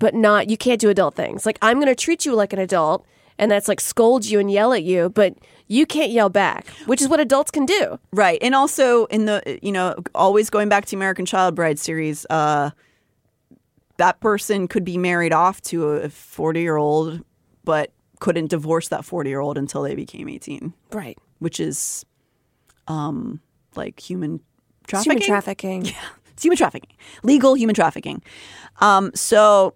but 0.00 0.14
not 0.14 0.48
you 0.50 0.56
can't 0.56 0.80
do 0.80 0.88
adult 0.90 1.14
things. 1.14 1.44
Like 1.46 1.58
I'm 1.62 1.76
going 1.78 1.88
to 1.88 1.94
treat 1.94 2.24
you 2.24 2.34
like 2.34 2.52
an 2.52 2.58
adult, 2.58 3.04
and 3.38 3.50
that's 3.50 3.68
like 3.68 3.80
scold 3.80 4.24
you 4.26 4.38
and 4.40 4.50
yell 4.50 4.72
at 4.72 4.82
you, 4.82 5.10
but 5.10 5.34
you 5.68 5.86
can't 5.86 6.10
yell 6.10 6.28
back, 6.30 6.66
which 6.86 7.00
is 7.02 7.08
what 7.08 7.20
adults 7.20 7.50
can 7.50 7.66
do. 7.66 7.98
Right. 8.12 8.38
And 8.42 8.54
also 8.54 9.06
in 9.06 9.26
the 9.26 9.58
you 9.62 9.72
know, 9.72 9.94
always 10.14 10.50
going 10.50 10.68
back 10.68 10.86
to 10.86 10.96
American 10.96 11.26
Child 11.26 11.54
Bride 11.54 11.78
series, 11.78 12.26
uh 12.30 12.70
that 13.98 14.20
person 14.20 14.68
could 14.68 14.84
be 14.84 14.96
married 14.96 15.32
off 15.32 15.60
to 15.62 15.88
a 15.94 16.08
40-year-old 16.08 17.20
but 17.64 17.92
couldn't 18.20 18.46
divorce 18.48 18.88
that 18.88 19.00
40-year-old 19.02 19.58
until 19.58 19.82
they 19.82 19.94
became 19.94 20.28
18, 20.28 20.72
Right. 20.92 21.18
which 21.40 21.60
is 21.60 22.04
um 22.86 23.40
like 23.76 24.00
human 24.00 24.40
It's 24.82 24.88
trafficking. 24.90 25.12
Human 25.22 25.26
trafficking. 25.28 25.84
Yeah, 25.92 25.92
it's 26.32 26.44
human 26.44 26.56
trafficking, 26.56 26.90
legal 27.24 27.54
human 27.54 27.74
trafficking. 27.74 28.22
Um, 28.80 29.10
so 29.14 29.74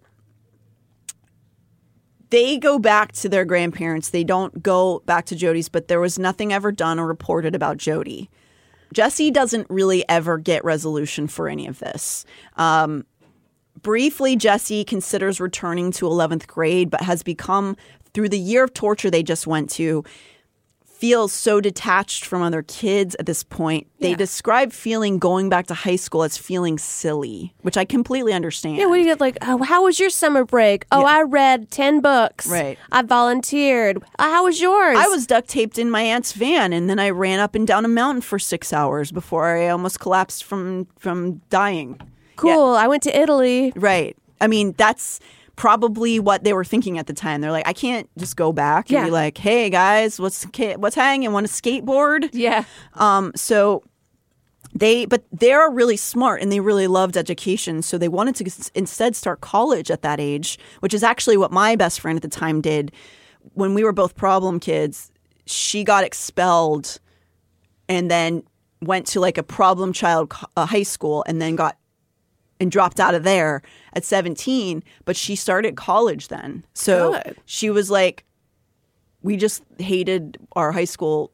they 2.33 2.57
go 2.57 2.78
back 2.78 3.12
to 3.12 3.28
their 3.28 3.45
grandparents. 3.45 4.09
They 4.09 4.24
don't 4.24 4.62
go 4.62 5.03
back 5.05 5.26
to 5.26 5.37
Jodi's, 5.37 5.68
but 5.68 5.89
there 5.89 6.01
was 6.01 6.18
nothing 6.18 6.51
ever 6.51 6.72
done 6.72 6.99
or 6.99 7.07
reported 7.07 7.55
about 7.55 7.76
Jodi. 7.76 8.30
Jessi 8.95 9.30
doesn't 9.30 9.68
really 9.68 10.03
ever 10.09 10.39
get 10.39 10.64
resolution 10.64 11.28
for 11.28 11.47
any 11.47 11.66
of 11.66 11.78
this. 11.78 12.24
Um, 12.57 13.05
briefly, 13.83 14.35
Jessi 14.35 14.87
considers 14.87 15.41
returning 15.41 15.93
to 15.93 16.07
11th 16.07 16.47
grade, 16.47 16.89
but 16.89 17.03
has 17.03 17.22
become, 17.22 17.76
through 18.14 18.30
the 18.30 18.39
year 18.39 18.64
of 18.64 18.72
torture 18.72 19.11
they 19.11 19.22
just 19.22 19.47
went 19.47 19.68
to, 19.72 20.03
feels 21.03 21.32
so 21.32 21.61
detached 21.61 22.24
from 22.24 22.42
other 22.42 22.62
kids 22.62 23.16
at 23.18 23.26
this 23.26 23.42
point. 23.42 23.88
They 23.98 24.14
describe 24.14 24.72
feeling 24.72 25.18
going 25.18 25.48
back 25.48 25.66
to 25.66 25.74
high 25.74 25.96
school 25.96 26.22
as 26.22 26.38
feeling 26.38 26.78
silly, 26.78 27.53
which 27.62 27.76
I 27.76 27.84
completely 27.84 28.32
understand. 28.32 28.76
Yeah, 28.76 28.84
do 28.84 28.94
you 28.94 29.03
get? 29.03 29.20
Like, 29.20 29.36
oh, 29.42 29.61
how 29.64 29.82
was 29.82 29.98
your 29.98 30.11
summer 30.11 30.44
break? 30.44 30.86
Oh, 30.92 31.05
I 31.05 31.22
read 31.22 31.72
10 31.72 32.03
books. 32.03 32.46
Right. 32.46 32.78
I 32.92 33.03
volunteered. 33.03 34.00
Uh, 34.16 34.30
how 34.30 34.44
was 34.44 34.61
yours? 34.61 34.96
I 34.96 35.09
was 35.09 35.26
duct 35.26 35.48
taped 35.48 35.76
in 35.76 35.90
my 35.90 36.03
aunt's 36.03 36.34
van, 36.34 36.72
and 36.72 36.88
then 36.88 37.00
I 37.00 37.11
ran 37.11 37.40
up 37.40 37.57
and 37.57 37.66
down 37.66 37.84
a 37.84 37.88
mountain 37.88 38.22
for 38.22 38.38
six 38.38 38.72
hours 38.72 39.11
before 39.11 39.57
I 39.57 39.70
almost 39.70 39.98
collapsed 39.98 40.44
from 40.44 40.86
from 41.00 41.38
dying. 41.50 42.00
cool. 42.36 42.76
I 42.76 42.86
went 42.86 43.03
to 43.03 43.20
Italy. 43.20 43.72
Right. 43.74 44.16
I 44.40 44.46
mean, 44.46 44.74
that's 44.78 45.18
probably 45.57 46.18
what 46.18 46.44
they 46.44 46.53
were 46.53 46.64
thinking 46.64 46.98
at 46.98 47.07
the 47.07 47.12
time. 47.12 47.40
They're 47.40 47.53
like, 47.53 47.68
I 47.68 47.72
can't 47.72 48.09
just 48.18 48.36
go 48.36 48.53
back 48.53 48.88
and 48.88 48.94
Yeah. 48.98 49.05
be 49.05 49.11
like, 49.11 49.36
"Hey 49.38 49.70
guys, 49.70 50.18
what's 50.18 50.44
what's 50.76 50.96
hanging? 50.96 51.32
Want 51.32 51.46
to 51.46 51.53
skateboard?" 51.53 52.30
Yeah. 52.32 52.64
Um. 52.94 53.32
So 53.36 53.82
they, 54.74 55.05
but 55.05 55.24
they're 55.30 55.68
really 55.70 55.98
smart 55.98 56.40
and 56.40 56.50
they 56.50 56.61
really 56.61 56.86
loved 56.86 57.16
education. 57.18 57.82
So 57.82 57.98
they 57.98 58.09
wanted 58.09 58.36
to 58.36 58.70
instead 58.74 59.14
start 59.14 59.42
college 59.42 59.90
at 59.90 60.00
that 60.03 60.18
age, 60.18 60.59
which 60.80 60.94
is 60.94 61.03
actually 61.03 61.36
what 61.36 61.53
my 61.53 61.76
best 61.76 62.00
friend 62.00 62.16
at 62.16 62.22
the 62.22 62.28
time 62.28 62.62
did. 62.62 62.90
When 63.55 63.74
we 63.74 63.84
were 63.84 63.92
both 63.92 64.16
problem 64.16 64.59
kids, 64.61 65.12
she 65.44 65.84
got 65.84 66.05
expelled 66.05 66.98
and 67.88 68.11
then 68.11 68.44
went 68.80 69.07
to 69.09 69.20
like 69.20 69.36
a 69.36 69.42
problem 69.42 69.92
child 69.92 70.32
uh, 70.57 70.64
high 70.64 70.84
school 70.84 71.22
and 71.26 71.42
then 71.42 71.55
got 71.55 71.76
and 72.59 72.70
dropped 72.70 72.98
out 73.00 73.14
of 73.14 73.24
there 73.24 73.61
at 73.95 74.05
17 74.05 74.82
but 75.05 75.16
she 75.16 75.36
started 75.36 75.76
college 75.76 76.28
then 76.28 76.64
so 76.74 77.12
Good. 77.12 77.36
she 77.47 77.70
was 77.70 77.90
like 77.90 78.24
we 79.22 79.36
just 79.36 79.62
hated 79.78 80.38
our 80.53 80.72
high 80.72 80.84
school 80.84 81.30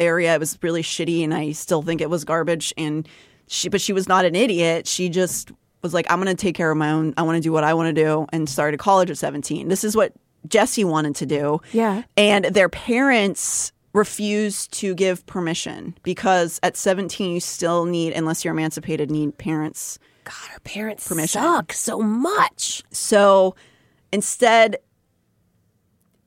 area 0.00 0.34
it 0.34 0.40
was 0.40 0.58
really 0.62 0.82
shitty 0.82 1.22
and 1.22 1.32
i 1.34 1.52
still 1.52 1.82
think 1.82 2.00
it 2.00 2.10
was 2.10 2.24
garbage 2.24 2.72
and 2.76 3.08
she 3.46 3.68
but 3.68 3.80
she 3.80 3.92
was 3.92 4.08
not 4.08 4.24
an 4.24 4.34
idiot 4.34 4.86
she 4.86 5.08
just 5.08 5.52
was 5.82 5.94
like 5.94 6.06
i'm 6.10 6.20
going 6.20 6.34
to 6.34 6.40
take 6.40 6.54
care 6.54 6.70
of 6.70 6.76
my 6.76 6.90
own 6.90 7.14
i 7.16 7.22
want 7.22 7.36
to 7.36 7.40
do 7.40 7.52
what 7.52 7.64
i 7.64 7.72
want 7.74 7.94
to 7.94 8.02
do 8.02 8.26
and 8.32 8.48
started 8.48 8.78
college 8.78 9.10
at 9.10 9.18
17 9.18 9.68
this 9.68 9.84
is 9.84 9.96
what 9.96 10.12
Jessi 10.48 10.84
wanted 10.84 11.14
to 11.16 11.26
do. 11.26 11.60
Yeah. 11.72 12.02
And 12.16 12.44
their 12.46 12.68
parents 12.68 13.72
refused 13.92 14.72
to 14.72 14.94
give 14.94 15.24
permission 15.26 15.96
because 16.02 16.58
at 16.62 16.76
17 16.76 17.34
you 17.34 17.40
still 17.40 17.84
need 17.84 18.12
unless 18.12 18.44
you're 18.44 18.52
emancipated 18.52 19.10
need 19.10 19.38
parents 19.38 20.00
God, 20.24 20.48
her 20.52 20.60
parents 20.60 21.06
Permission. 21.06 21.42
suck 21.42 21.72
so 21.72 22.00
much. 22.00 22.82
so 22.90 23.54
instead 24.12 24.78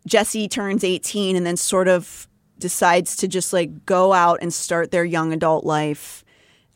Jessi 0.07 0.49
turns 0.49 0.83
18 0.83 1.35
and 1.35 1.45
then 1.45 1.57
sort 1.57 1.87
of 1.87 2.27
decides 2.59 3.15
to 3.17 3.27
just 3.27 3.53
like 3.53 3.85
go 3.85 4.13
out 4.13 4.39
and 4.41 4.53
start 4.53 4.91
their 4.91 5.05
young 5.05 5.33
adult 5.33 5.65
life 5.65 6.23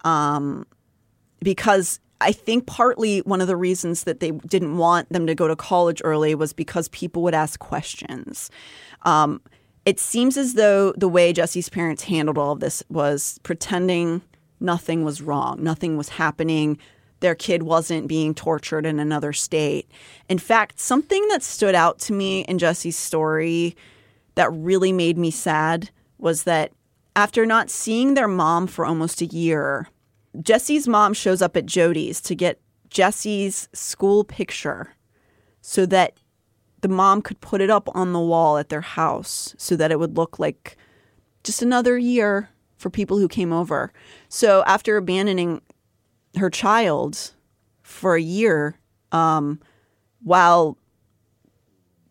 um 0.03 0.65
because 1.41 1.99
I 2.21 2.31
think 2.31 2.67
partly 2.67 3.19
one 3.19 3.41
of 3.41 3.47
the 3.47 3.55
reasons 3.55 4.03
that 4.03 4.19
they 4.19 4.31
didn't 4.31 4.77
want 4.77 5.09
them 5.11 5.25
to 5.25 5.33
go 5.33 5.47
to 5.47 5.55
college 5.55 6.01
early 6.03 6.35
was 6.35 6.53
because 6.53 6.87
people 6.89 7.23
would 7.23 7.33
ask 7.33 7.59
questions. 7.59 8.51
Um, 9.01 9.41
it 9.85 9.99
seems 9.99 10.37
as 10.37 10.53
though 10.53 10.93
the 10.93 11.07
way 11.09 11.33
Jessi's 11.33 11.67
parents 11.67 12.03
handled 12.03 12.37
all 12.37 12.51
of 12.51 12.59
this 12.59 12.83
was 12.89 13.39
pretending 13.41 14.21
nothing 14.59 15.03
was 15.03 15.23
wrong, 15.23 15.63
nothing 15.63 15.97
was 15.97 16.09
happening, 16.09 16.77
their 17.21 17.35
kid 17.35 17.63
wasn't 17.63 18.07
being 18.07 18.35
tortured 18.35 18.85
in 18.85 18.99
another 18.99 19.31
state. 19.31 19.89
In 20.27 20.37
fact, 20.37 20.79
something 20.79 21.27
that 21.29 21.41
stood 21.41 21.75
out 21.75 21.99
to 21.99 22.13
me 22.13 22.41
in 22.41 22.57
Jessi's 22.57 22.97
story 22.97 23.75
that 24.35 24.51
really 24.51 24.91
made 24.91 25.17
me 25.17 25.31
sad 25.31 25.89
was 26.17 26.43
that 26.43 26.71
after 27.15 27.45
not 27.45 27.69
seeing 27.69 28.13
their 28.13 28.27
mom 28.27 28.67
for 28.67 28.85
almost 28.85 29.21
a 29.21 29.25
year, 29.25 29.87
Jessi's 30.37 30.87
mom 30.87 31.13
shows 31.13 31.41
up 31.41 31.57
at 31.57 31.65
Jodi's 31.65 32.21
to 32.21 32.35
get 32.35 32.59
Jessi's 32.89 33.69
school 33.73 34.23
picture 34.23 34.93
so 35.61 35.85
that 35.85 36.17
the 36.81 36.87
mom 36.87 37.21
could 37.21 37.39
put 37.41 37.61
it 37.61 37.69
up 37.69 37.87
on 37.93 38.13
the 38.13 38.19
wall 38.19 38.57
at 38.57 38.69
their 38.69 38.81
house 38.81 39.53
so 39.57 39.75
that 39.75 39.91
it 39.91 39.99
would 39.99 40.17
look 40.17 40.39
like 40.39 40.77
just 41.43 41.61
another 41.61 41.97
year 41.97 42.49
for 42.77 42.89
people 42.89 43.17
who 43.19 43.27
came 43.27 43.53
over. 43.53 43.93
So 44.29 44.63
after 44.65 44.97
abandoning 44.97 45.61
her 46.37 46.49
child 46.49 47.31
for 47.83 48.15
a 48.15 48.21
year, 48.21 48.77
um, 49.11 49.59
while 50.23 50.77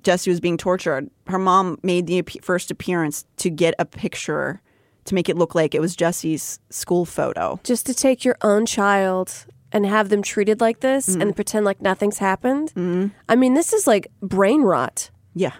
Jessi 0.02 0.28
was 0.28 0.40
being 0.40 0.56
tortured, 0.56 1.10
her 1.26 1.38
mom 1.38 1.78
made 1.82 2.06
the 2.06 2.22
first 2.42 2.70
appearance 2.70 3.24
to 3.36 3.50
get 3.50 3.74
a 3.78 3.84
picture 3.84 4.62
to 5.04 5.14
make 5.14 5.28
it 5.28 5.36
look 5.36 5.54
like 5.54 5.74
it 5.74 5.80
was 5.80 5.96
Jessi's 5.96 6.58
school 6.70 7.04
photo. 7.04 7.58
Just 7.64 7.86
to 7.86 7.94
take 7.94 8.24
your 8.24 8.36
own 8.42 8.66
child 8.66 9.46
and 9.72 9.86
have 9.86 10.08
them 10.08 10.22
treated 10.22 10.60
like 10.60 10.80
this 10.80 11.08
Mm-hmm. 11.10 11.20
and 11.22 11.34
pretend 11.36 11.64
like 11.64 11.80
nothing's 11.80 12.18
happened. 12.18 12.72
I 13.28 13.36
mean, 13.36 13.54
this 13.54 13.72
is 13.72 13.86
like 13.86 14.08
brain 14.20 14.62
rot. 14.62 15.10
Yeah. 15.34 15.54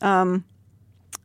Um, 0.00 0.44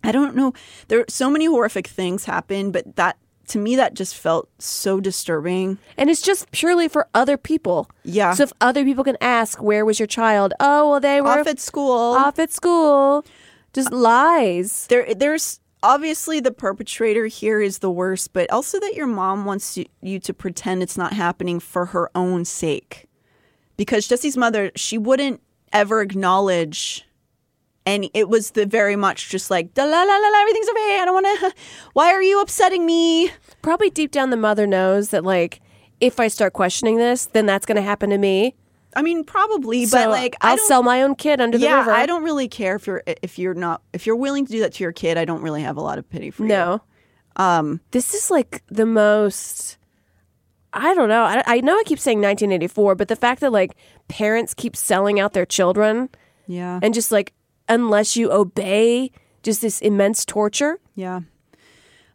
I 0.03 0.11
don't 0.11 0.35
know. 0.35 0.53
There 0.87 1.05
so 1.07 1.29
many 1.29 1.45
horrific 1.45 1.87
things 1.87 2.25
happen, 2.25 2.71
but 2.71 2.95
that 2.95 3.17
to 3.47 3.57
me 3.57 3.75
that 3.75 3.93
just 3.93 4.15
felt 4.15 4.49
so 4.59 4.99
disturbing. 4.99 5.77
And 5.97 6.09
it's 6.09 6.21
just 6.21 6.51
purely 6.51 6.87
for 6.87 7.07
other 7.13 7.37
people. 7.37 7.89
Yeah. 8.03 8.33
So 8.33 8.43
if 8.43 8.53
other 8.61 8.83
people 8.83 9.03
can 9.03 9.17
ask, 9.21 9.61
where 9.61 9.85
was 9.85 9.99
your 9.99 10.07
child? 10.07 10.53
Oh, 10.59 10.91
well, 10.91 10.99
they 10.99 11.21
were 11.21 11.39
Off 11.39 11.47
at 11.47 11.59
school. 11.59 12.13
Off 12.13 12.39
at 12.39 12.51
school. 12.51 13.25
Just 13.73 13.91
uh, 13.91 13.97
lies. 13.97 14.87
There, 14.87 15.13
there's 15.13 15.59
obviously 15.81 16.39
the 16.39 16.51
perpetrator 16.51 17.27
here 17.27 17.59
is 17.59 17.79
the 17.79 17.91
worst, 17.91 18.33
but 18.33 18.49
also 18.51 18.79
that 18.79 18.95
your 18.95 19.07
mom 19.07 19.45
wants 19.45 19.77
you, 19.77 19.85
you 20.01 20.19
to 20.19 20.33
pretend 20.33 20.81
it's 20.81 20.97
not 20.97 21.13
happening 21.13 21.59
for 21.59 21.87
her 21.87 22.09
own 22.15 22.45
sake. 22.45 23.07
Because 23.75 24.07
Jessi's 24.07 24.37
mother, 24.37 24.71
she 24.75 24.97
wouldn't 24.97 25.41
ever 25.71 26.01
acknowledge 26.01 27.05
and 27.85 28.09
it 28.13 28.29
was 28.29 28.51
the 28.51 28.65
very 28.65 28.95
much 28.95 29.29
just 29.29 29.51
like 29.51 29.69
la 29.77 29.83
la 29.83 30.03
la 30.03 30.17
la 30.17 30.41
everything's 30.41 30.69
okay. 30.69 30.99
I 31.01 31.03
don't 31.05 31.13
want 31.23 31.39
to. 31.39 31.53
Why 31.93 32.07
are 32.13 32.23
you 32.23 32.41
upsetting 32.41 32.85
me? 32.85 33.31
Probably 33.61 33.89
deep 33.89 34.11
down, 34.11 34.29
the 34.29 34.37
mother 34.37 34.65
knows 34.67 35.09
that, 35.09 35.23
like, 35.23 35.61
if 35.99 36.19
I 36.19 36.27
start 36.27 36.53
questioning 36.53 36.97
this, 36.97 37.25
then 37.27 37.45
that's 37.45 37.65
going 37.65 37.75
to 37.77 37.81
happen 37.81 38.09
to 38.09 38.17
me. 38.17 38.55
I 38.95 39.01
mean, 39.01 39.23
probably, 39.23 39.85
So 39.85 39.97
but 39.97 40.09
like 40.09 40.35
I 40.41 40.51
I'll 40.51 40.57
don't, 40.57 40.67
sell 40.67 40.83
my 40.83 41.01
own 41.01 41.15
kid 41.15 41.41
under 41.41 41.57
the 41.57 41.63
yeah, 41.63 41.79
river. 41.79 41.91
I 41.91 42.05
don't 42.05 42.23
really 42.23 42.47
care 42.47 42.75
if 42.75 42.85
you're 42.85 43.01
if 43.23 43.39
you're 43.39 43.55
not 43.55 43.81
if 43.91 44.05
you're 44.05 44.15
willing 44.15 44.45
to 44.45 44.51
do 44.51 44.59
that 44.59 44.73
to 44.73 44.83
your 44.83 44.91
kid. 44.91 45.17
I 45.17 45.25
don't 45.25 45.41
really 45.41 45.63
have 45.63 45.77
a 45.77 45.81
lot 45.81 45.97
of 45.97 46.07
pity 46.09 46.29
for 46.29 46.43
you. 46.43 46.49
No. 46.49 46.81
Um, 47.35 47.79
this 47.89 48.13
is 48.13 48.29
like 48.29 48.61
the 48.67 48.85
most. 48.85 49.77
I 50.73 50.93
don't 50.93 51.09
know. 51.09 51.23
I, 51.23 51.43
I 51.45 51.61
know 51.61 51.75
I 51.77 51.83
keep 51.85 51.99
saying 51.99 52.17
1984, 52.19 52.95
but 52.95 53.07
the 53.07 53.15
fact 53.15 53.41
that 53.41 53.51
like 53.51 53.75
parents 54.07 54.53
keep 54.53 54.75
selling 54.75 55.19
out 55.19 55.33
their 55.33 55.45
children 55.45 56.09
Yeah. 56.47 56.79
and 56.83 56.93
just 56.93 57.11
like 57.11 57.33
unless 57.69 58.15
you 58.15 58.31
obey, 58.31 59.11
just 59.43 59.61
this 59.61 59.81
immense 59.81 60.25
torture. 60.25 60.79
Yeah. 60.95 61.21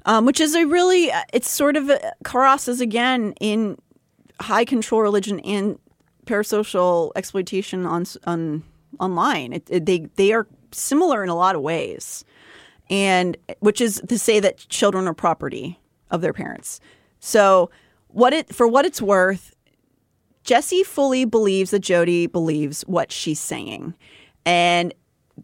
Um, 0.05 0.25
which 0.25 0.41
is 0.41 0.55
a 0.55 0.65
really, 0.65 1.11
it's 1.33 1.51
sort 1.51 1.77
of 1.77 1.91
crosses 2.25 2.81
again 2.81 3.35
in 3.41 3.77
high 4.41 4.65
control 4.65 5.03
religion 5.03 5.41
and 5.41 5.79
parasocial 6.27 7.11
exploitation 7.17 7.85
on 7.87 8.05
on 8.25 8.63
online. 9.01 9.53
It, 9.53 9.67
it- 9.71 9.87
they 9.87 10.07
they 10.17 10.33
are 10.33 10.47
similar 10.73 11.23
in 11.23 11.29
a 11.29 11.35
lot 11.35 11.55
of 11.57 11.63
ways, 11.63 12.25
and 12.89 13.37
which 13.61 13.81
is 13.81 14.01
to 14.09 14.19
say 14.19 14.41
that 14.41 14.59
children 14.69 15.07
are 15.09 15.15
property 15.15 15.79
of 16.11 16.21
their 16.21 16.33
parents. 16.33 16.81
So 17.21 17.71
what 18.09 18.33
it 18.33 18.55
for 18.55 18.67
what 18.69 18.87
it's 18.87 19.03
worth, 19.03 19.55
Jessi 20.45 20.85
fully 20.87 21.25
believes 21.27 21.71
that 21.73 21.81
Jodi 21.81 22.27
believes 22.27 22.83
what 22.83 23.11
she's 23.13 23.41
saying, 23.41 23.95
and 24.47 24.95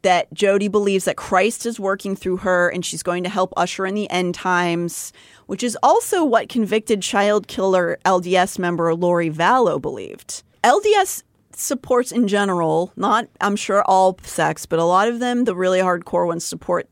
that 0.02 0.32
Jodi 0.32 0.68
believes 0.68 1.04
that 1.04 1.16
Christ 1.16 1.66
is 1.66 1.78
working 1.80 2.16
through 2.16 2.38
her 2.38 2.68
and 2.68 2.84
she's 2.84 3.02
going 3.02 3.22
to 3.24 3.30
help 3.30 3.52
usher 3.56 3.86
in 3.86 3.94
the 3.94 4.10
end 4.10 4.34
times, 4.34 5.12
which 5.46 5.62
is 5.62 5.78
also 5.82 6.24
what 6.24 6.48
convicted 6.48 7.02
child 7.02 7.46
killer 7.46 7.98
LDS 8.04 8.58
member 8.58 8.94
Lori 8.94 9.30
Vallow 9.30 9.80
believed. 9.80 10.42
LDS 10.62 11.22
supports 11.52 12.12
in 12.12 12.26
general, 12.28 12.92
not 12.96 13.28
I'm 13.40 13.56
sure 13.56 13.82
all 13.84 14.18
sects, 14.22 14.66
but 14.66 14.78
a 14.78 14.84
lot 14.84 15.08
of 15.08 15.20
them, 15.20 15.44
the 15.44 15.54
really 15.54 15.78
hardcore 15.78 16.26
ones, 16.26 16.44
support 16.44 16.88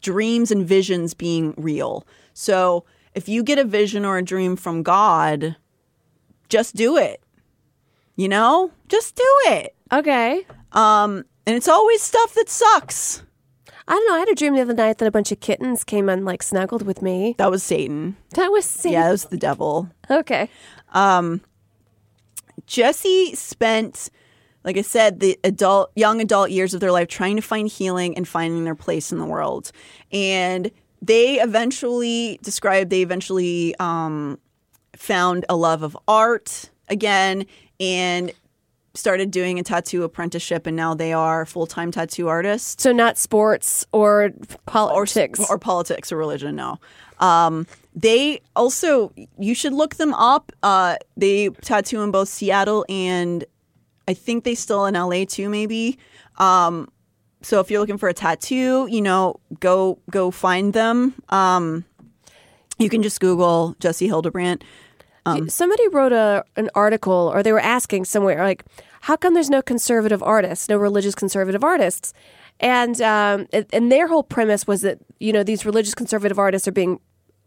dreams 0.00 0.50
and 0.50 0.66
visions 0.66 1.14
being 1.14 1.54
real. 1.56 2.06
So 2.34 2.84
if 3.14 3.28
you 3.28 3.42
get 3.42 3.58
a 3.58 3.64
vision 3.64 4.04
or 4.04 4.18
a 4.18 4.24
dream 4.24 4.56
from 4.56 4.82
God, 4.82 5.56
just 6.48 6.74
do 6.74 6.96
it. 6.96 7.22
You 8.16 8.28
know? 8.28 8.70
Just 8.88 9.16
do 9.16 9.38
it. 9.46 9.74
Okay. 9.92 10.46
Um, 10.72 11.24
and 11.46 11.56
it's 11.56 11.68
always 11.68 12.02
stuff 12.02 12.34
that 12.34 12.48
sucks. 12.48 13.22
I 13.88 13.94
don't 13.94 14.08
know. 14.08 14.14
I 14.14 14.20
had 14.20 14.28
a 14.28 14.34
dream 14.34 14.54
the 14.54 14.60
other 14.60 14.74
night 14.74 14.98
that 14.98 15.08
a 15.08 15.10
bunch 15.10 15.32
of 15.32 15.40
kittens 15.40 15.82
came 15.84 16.08
and 16.08 16.24
like 16.24 16.42
snuggled 16.42 16.82
with 16.82 17.02
me. 17.02 17.34
That 17.38 17.50
was 17.50 17.62
Satan. 17.62 18.16
That 18.34 18.52
was 18.52 18.64
Satan. 18.64 18.92
Yeah, 18.92 19.04
that 19.04 19.10
was 19.10 19.24
the 19.26 19.36
devil. 19.36 19.90
Okay. 20.08 20.48
Um, 20.92 21.40
Jessi 22.66 23.36
spent, 23.36 24.08
like 24.64 24.76
I 24.76 24.82
said, 24.82 25.20
the 25.20 25.38
adult, 25.42 25.90
young 25.96 26.20
adult 26.20 26.50
years 26.50 26.74
of 26.74 26.80
their 26.80 26.92
life 26.92 27.08
trying 27.08 27.36
to 27.36 27.42
find 27.42 27.68
healing 27.68 28.16
and 28.16 28.26
finding 28.26 28.64
their 28.64 28.76
place 28.76 29.10
in 29.10 29.18
the 29.18 29.26
world. 29.26 29.72
And 30.12 30.70
they 31.00 31.40
eventually 31.40 32.38
described, 32.42 32.90
they 32.90 33.02
eventually 33.02 33.74
um, 33.80 34.38
found 34.96 35.44
a 35.48 35.56
love 35.56 35.82
of 35.82 35.98
art 36.06 36.70
again 36.88 37.46
and 37.80 38.30
started 38.94 39.30
doing 39.30 39.58
a 39.58 39.62
tattoo 39.62 40.04
apprenticeship. 40.04 40.66
And 40.66 40.76
now 40.76 40.94
they 40.94 41.12
are 41.12 41.46
full 41.46 41.66
time 41.66 41.90
tattoo 41.90 42.28
artists. 42.28 42.82
So 42.82 42.92
not 42.92 43.18
sports 43.18 43.86
or 43.92 44.30
politics 44.66 45.40
or, 45.40 45.56
or 45.56 45.58
politics 45.58 46.12
or 46.12 46.16
religion. 46.16 46.56
No. 46.56 46.78
Um, 47.18 47.66
they 47.94 48.40
also 48.56 49.12
you 49.38 49.54
should 49.54 49.72
look 49.72 49.96
them 49.96 50.14
up. 50.14 50.52
Uh, 50.62 50.96
they 51.16 51.48
tattoo 51.48 52.02
in 52.02 52.10
both 52.10 52.28
Seattle 52.28 52.84
and 52.88 53.44
I 54.08 54.14
think 54.14 54.44
they 54.44 54.54
still 54.54 54.86
in 54.86 54.94
LA 54.94 55.24
too, 55.24 55.48
maybe. 55.48 55.98
Um, 56.38 56.90
so 57.42 57.60
if 57.60 57.70
you're 57.70 57.80
looking 57.80 57.98
for 57.98 58.08
a 58.08 58.14
tattoo, 58.14 58.86
you 58.90 59.02
know, 59.02 59.40
go 59.60 59.98
go 60.10 60.30
find 60.30 60.72
them. 60.72 61.14
Um, 61.28 61.84
you 62.78 62.88
can 62.88 63.02
just 63.02 63.20
Google 63.20 63.76
Jessi 63.80 64.06
Hildebrandt. 64.06 64.64
Um, 65.24 65.48
Somebody 65.48 65.86
wrote 65.88 66.12
a 66.12 66.44
an 66.56 66.68
article, 66.74 67.30
or 67.34 67.42
they 67.42 67.52
were 67.52 67.60
asking 67.60 68.04
somewhere, 68.06 68.42
like, 68.42 68.64
how 69.02 69.16
come 69.16 69.34
there's 69.34 69.50
no 69.50 69.62
conservative 69.62 70.22
artists, 70.22 70.68
no 70.68 70.76
religious 70.76 71.14
conservative 71.14 71.62
artists? 71.64 72.12
And 72.60 73.00
um, 73.00 73.46
and- 73.52 73.90
their 73.92 74.08
whole 74.08 74.22
premise 74.24 74.66
was 74.66 74.82
that 74.82 74.98
you 75.18 75.32
know 75.32 75.42
these 75.42 75.64
religious 75.66 75.94
conservative 75.94 76.38
artists 76.38 76.66
are 76.68 76.72
being 76.72 76.98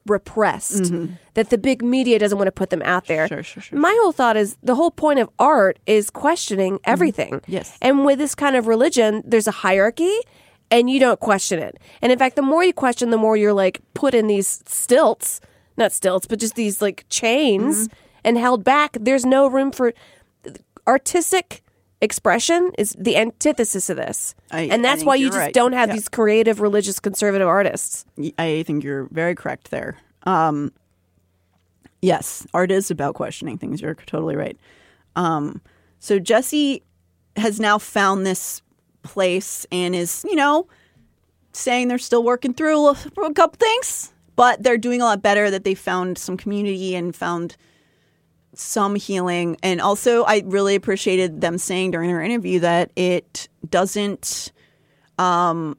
repressed, 0.07 0.91
that 1.33 1.49
the 1.49 1.57
big 1.57 1.83
media 1.83 2.19
doesn't 2.19 2.37
want 2.37 2.47
to 2.47 2.51
put 2.51 2.69
them 2.69 2.81
out 2.83 3.07
there. 3.07 3.27
Sure, 3.27 3.41
sure, 3.41 3.63
sure. 3.63 3.79
My 3.79 3.97
whole 4.03 4.11
thought 4.11 4.37
is 4.37 4.55
the 4.61 4.75
whole 4.75 4.91
point 4.91 5.19
of 5.19 5.29
art 5.39 5.79
is 5.87 6.11
questioning 6.11 6.79
everything. 6.83 7.41
Yes. 7.47 7.75
And 7.81 8.05
with 8.05 8.19
this 8.19 8.35
kind 8.35 8.55
of 8.55 8.67
religion, 8.67 9.23
there's 9.25 9.47
a 9.47 9.51
hierarchy 9.51 10.15
and 10.69 10.89
you 10.91 10.99
don't 10.99 11.19
question 11.19 11.57
it. 11.59 11.79
And 12.03 12.11
in 12.11 12.19
fact, 12.19 12.35
the 12.35 12.43
more 12.43 12.63
you 12.63 12.71
question, 12.73 13.09
the 13.09 13.17
more 13.17 13.35
you're 13.35 13.53
like 13.53 13.81
put 13.95 14.13
in 14.13 14.27
these 14.27 14.63
stilts, 14.67 15.41
not 15.77 15.91
stilts, 15.91 16.27
but 16.27 16.39
just 16.39 16.55
these 16.55 16.81
like 16.81 17.05
chains 17.09 17.89
and 18.23 18.37
held 18.37 18.63
back. 18.63 18.97
There's 18.99 19.25
no 19.25 19.47
room 19.47 19.71
for 19.71 19.93
artistic 20.87 21.61
expression 22.01 22.71
is 22.77 22.95
the 22.99 23.17
antithesis 23.17 23.89
of 23.89 23.97
this. 23.97 24.35
I- 24.51 24.61
and 24.63 24.83
that's 24.83 25.03
why 25.03 25.15
you 25.15 25.27
just 25.27 25.37
right. 25.37 25.53
don't 25.53 25.73
have 25.73 25.89
Yeah. 25.89 25.95
these 25.95 26.09
creative, 26.09 26.59
religious, 26.59 26.99
conservative 26.99 27.47
artists. 27.47 28.05
I 28.37 28.63
think 28.67 28.83
you're 28.83 29.05
very 29.11 29.33
correct 29.33 29.71
there. 29.71 29.97
Um, 30.23 30.71
yes, 32.01 32.45
art 32.53 32.71
is 32.71 32.91
about 32.91 33.15
questioning 33.15 33.57
things. 33.57 33.81
You're 33.81 33.95
totally 33.95 34.35
right. 34.35 34.57
Um, 35.15 35.61
so 35.99 36.19
Jessi 36.19 36.81
has 37.37 37.59
now 37.59 37.77
found 37.77 38.25
this 38.25 38.61
place 39.03 39.65
and 39.71 39.95
is, 39.95 40.25
you 40.27 40.35
know, 40.35 40.67
saying 41.53 41.87
they're 41.87 41.97
still 41.97 42.23
working 42.23 42.53
through 42.53 42.89
a 42.89 42.95
couple 43.33 43.57
things, 43.57 44.11
but 44.35 44.61
they're 44.63 44.77
doing 44.77 45.01
a 45.01 45.05
lot 45.05 45.21
better. 45.21 45.49
That 45.51 45.63
they 45.63 45.75
found 45.75 46.17
some 46.17 46.37
community 46.37 46.95
and 46.95 47.15
found 47.15 47.55
some 48.53 48.95
healing. 48.95 49.57
And 49.63 49.81
also, 49.81 50.23
I 50.23 50.41
really 50.45 50.75
appreciated 50.75 51.41
them 51.41 51.57
saying 51.57 51.91
during 51.91 52.09
their 52.09 52.21
interview 52.21 52.59
that 52.59 52.91
it 52.95 53.47
doesn't. 53.69 54.51
Um, 55.17 55.77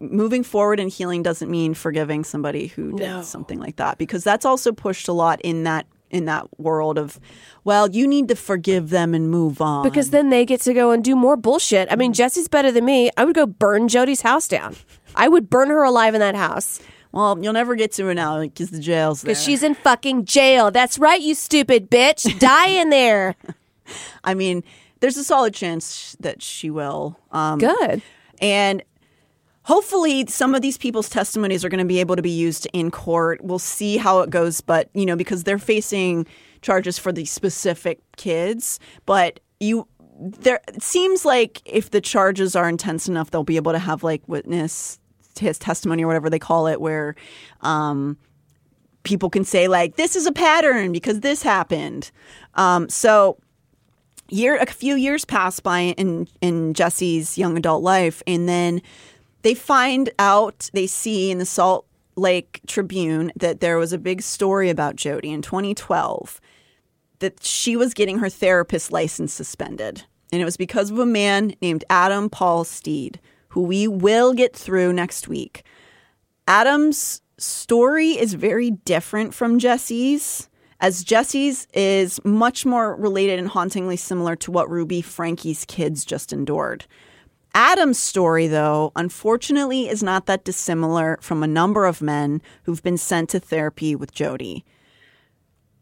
moving 0.00 0.42
forward 0.42 0.78
and 0.80 0.90
healing 0.90 1.22
doesn't 1.22 1.50
mean 1.50 1.72
forgiving 1.72 2.22
somebody 2.24 2.66
who 2.66 2.90
did 2.92 3.00
No. 3.08 3.22
something 3.22 3.58
like 3.58 3.76
that 3.76 3.96
because 3.96 4.22
that's 4.22 4.44
also 4.44 4.70
pushed 4.72 5.08
a 5.08 5.12
lot 5.12 5.40
in 5.42 5.62
that 5.62 5.86
in 6.10 6.26
that 6.26 6.46
world 6.60 6.98
of 6.98 7.18
well 7.64 7.88
you 7.90 8.06
need 8.06 8.28
to 8.28 8.36
forgive 8.36 8.90
them 8.90 9.14
and 9.14 9.30
move 9.30 9.60
on 9.62 9.82
Because 9.82 10.10
then 10.10 10.28
they 10.30 10.44
get 10.44 10.60
to 10.62 10.74
go 10.74 10.90
and 10.90 11.02
do 11.02 11.16
more 11.16 11.36
bullshit. 11.36 11.90
I 11.90 11.96
mean, 11.96 12.12
Mm. 12.12 12.16
Jessi's 12.16 12.46
better 12.48 12.70
than 12.70 12.84
me. 12.84 13.10
I 13.16 13.24
would 13.24 13.34
go 13.34 13.46
burn 13.46 13.88
Jodi's 13.88 14.20
house 14.20 14.46
down. 14.46 14.76
I 15.14 15.28
would 15.28 15.48
burn 15.48 15.68
her 15.70 15.82
alive 15.82 16.14
in 16.14 16.20
that 16.20 16.34
house. 16.36 16.78
Well 17.16 17.38
you'll 17.42 17.52
never 17.52 17.74
get 17.74 17.90
to 17.92 18.04
her 18.04 18.14
now 18.14 18.40
because 18.40 18.70
the 18.70 18.78
jail's 18.78 19.22
there 19.22 19.30
Because 19.30 19.42
she's 19.42 19.62
in 19.62 19.74
fucking 19.74 20.24
jail. 20.26 20.70
That's 20.70 20.98
right, 20.98 21.20
you 21.20 21.34
stupid 21.34 21.90
bitch. 21.90 22.38
Die 22.38 22.66
in 22.68 22.90
there. 22.90 23.34
i 24.24 24.34
mean 24.34 24.62
there's 25.00 25.16
a 25.16 25.24
solid 25.24 25.54
chance 25.54 26.16
that 26.20 26.42
she 26.42 26.70
will 26.70 27.18
um 27.32 27.58
Good. 27.58 28.02
and 28.40 28.82
hopefully 29.62 30.26
some 30.26 30.54
of 30.54 30.62
these 30.62 30.76
people's 30.76 31.08
testimonies 31.08 31.64
are 31.64 31.68
going 31.68 31.78
to 31.78 31.84
be 31.86 32.00
able 32.00 32.16
to 32.16 32.22
be 32.22 32.30
used 32.30 32.66
in 32.72 32.90
court 32.90 33.40
we'll 33.44 33.58
see 33.60 33.96
how 33.96 34.20
it 34.20 34.30
goes 34.30 34.60
but 34.60 34.90
you 34.94 35.06
know 35.06 35.16
because 35.16 35.44
they're 35.44 35.58
facing 35.58 36.26
charges 36.62 36.98
for 36.98 37.12
the 37.12 37.24
specific 37.24 38.00
kids 38.16 38.80
but 39.06 39.38
you 39.60 39.86
there 40.18 40.60
it 40.68 40.82
seems 40.82 41.24
like 41.24 41.62
if 41.64 41.90
the 41.90 42.00
charges 42.00 42.56
are 42.56 42.68
intense 42.68 43.06
enough 43.08 43.30
they'll 43.30 43.44
be 43.44 43.56
able 43.56 43.72
to 43.72 43.78
have 43.78 44.02
like 44.02 44.22
witness 44.26 44.98
his 45.38 45.58
testimony 45.58 46.04
or 46.04 46.06
whatever 46.06 46.30
they 46.30 46.38
call 46.38 46.66
it 46.66 46.80
where 46.80 47.14
um 47.62 48.16
people 49.02 49.30
can 49.30 49.44
say 49.44 49.68
like 49.68 49.96
this 49.96 50.16
is 50.16 50.26
a 50.26 50.32
pattern 50.32 50.92
because 50.92 51.20
this 51.20 51.42
happened. 51.42 52.10
Um 52.54 52.88
so 52.88 53.38
year 54.28 54.56
a 54.56 54.66
few 54.66 54.96
years 54.96 55.24
pass 55.24 55.60
by 55.60 55.80
in 55.96 56.28
in 56.40 56.74
Jessi's 56.74 57.38
young 57.38 57.56
adult 57.56 57.82
life 57.82 58.22
and 58.26 58.48
then 58.48 58.82
they 59.42 59.54
find 59.54 60.10
out 60.18 60.70
they 60.72 60.88
see 60.88 61.30
in 61.30 61.38
the 61.38 61.46
Salt 61.46 61.86
Lake 62.16 62.60
Tribune 62.66 63.30
that 63.36 63.60
there 63.60 63.78
was 63.78 63.92
a 63.92 63.98
big 63.98 64.22
story 64.22 64.70
about 64.70 64.96
Jodi 64.96 65.30
in 65.30 65.42
2012 65.42 66.40
that 67.20 67.42
she 67.42 67.76
was 67.76 67.94
getting 67.94 68.18
her 68.18 68.28
therapist 68.28 68.90
license 68.90 69.32
suspended. 69.32 70.04
And 70.32 70.42
it 70.42 70.44
was 70.44 70.56
because 70.56 70.90
of 70.90 70.98
a 70.98 71.06
man 71.06 71.54
named 71.62 71.84
Adam 71.88 72.28
Paul 72.28 72.64
Steed 72.64 73.20
who 73.56 73.62
we 73.62 73.88
will 73.88 74.34
get 74.34 74.54
through 74.54 74.92
next 74.92 75.28
week 75.28 75.64
Adam's 76.46 77.22
story 77.38 78.10
is 78.10 78.34
very 78.34 78.70
different 78.70 79.34
from 79.34 79.58
Jessi's, 79.58 80.48
as 80.78 81.04
Jessi's 81.04 81.66
is 81.74 82.22
much 82.24 82.66
more 82.66 82.94
related 82.96 83.38
and 83.38 83.48
hauntingly 83.48 83.96
similar 83.96 84.36
to 84.36 84.50
what 84.52 84.70
Ruby 84.70 85.00
Franke's 85.00 85.64
kids 85.64 86.04
just 86.04 86.32
endured. 86.32 86.84
Adam's 87.54 87.98
story, 87.98 88.46
though, 88.46 88.92
unfortunately 88.94 89.88
is 89.88 90.02
not 90.02 90.26
that 90.26 90.44
dissimilar 90.44 91.18
from 91.22 91.42
a 91.42 91.48
number 91.48 91.86
of 91.86 92.02
men 92.02 92.42
who've 92.64 92.82
been 92.82 92.98
sent 92.98 93.30
to 93.30 93.40
therapy 93.40 93.96
with 93.96 94.12
Jodi. 94.12 94.64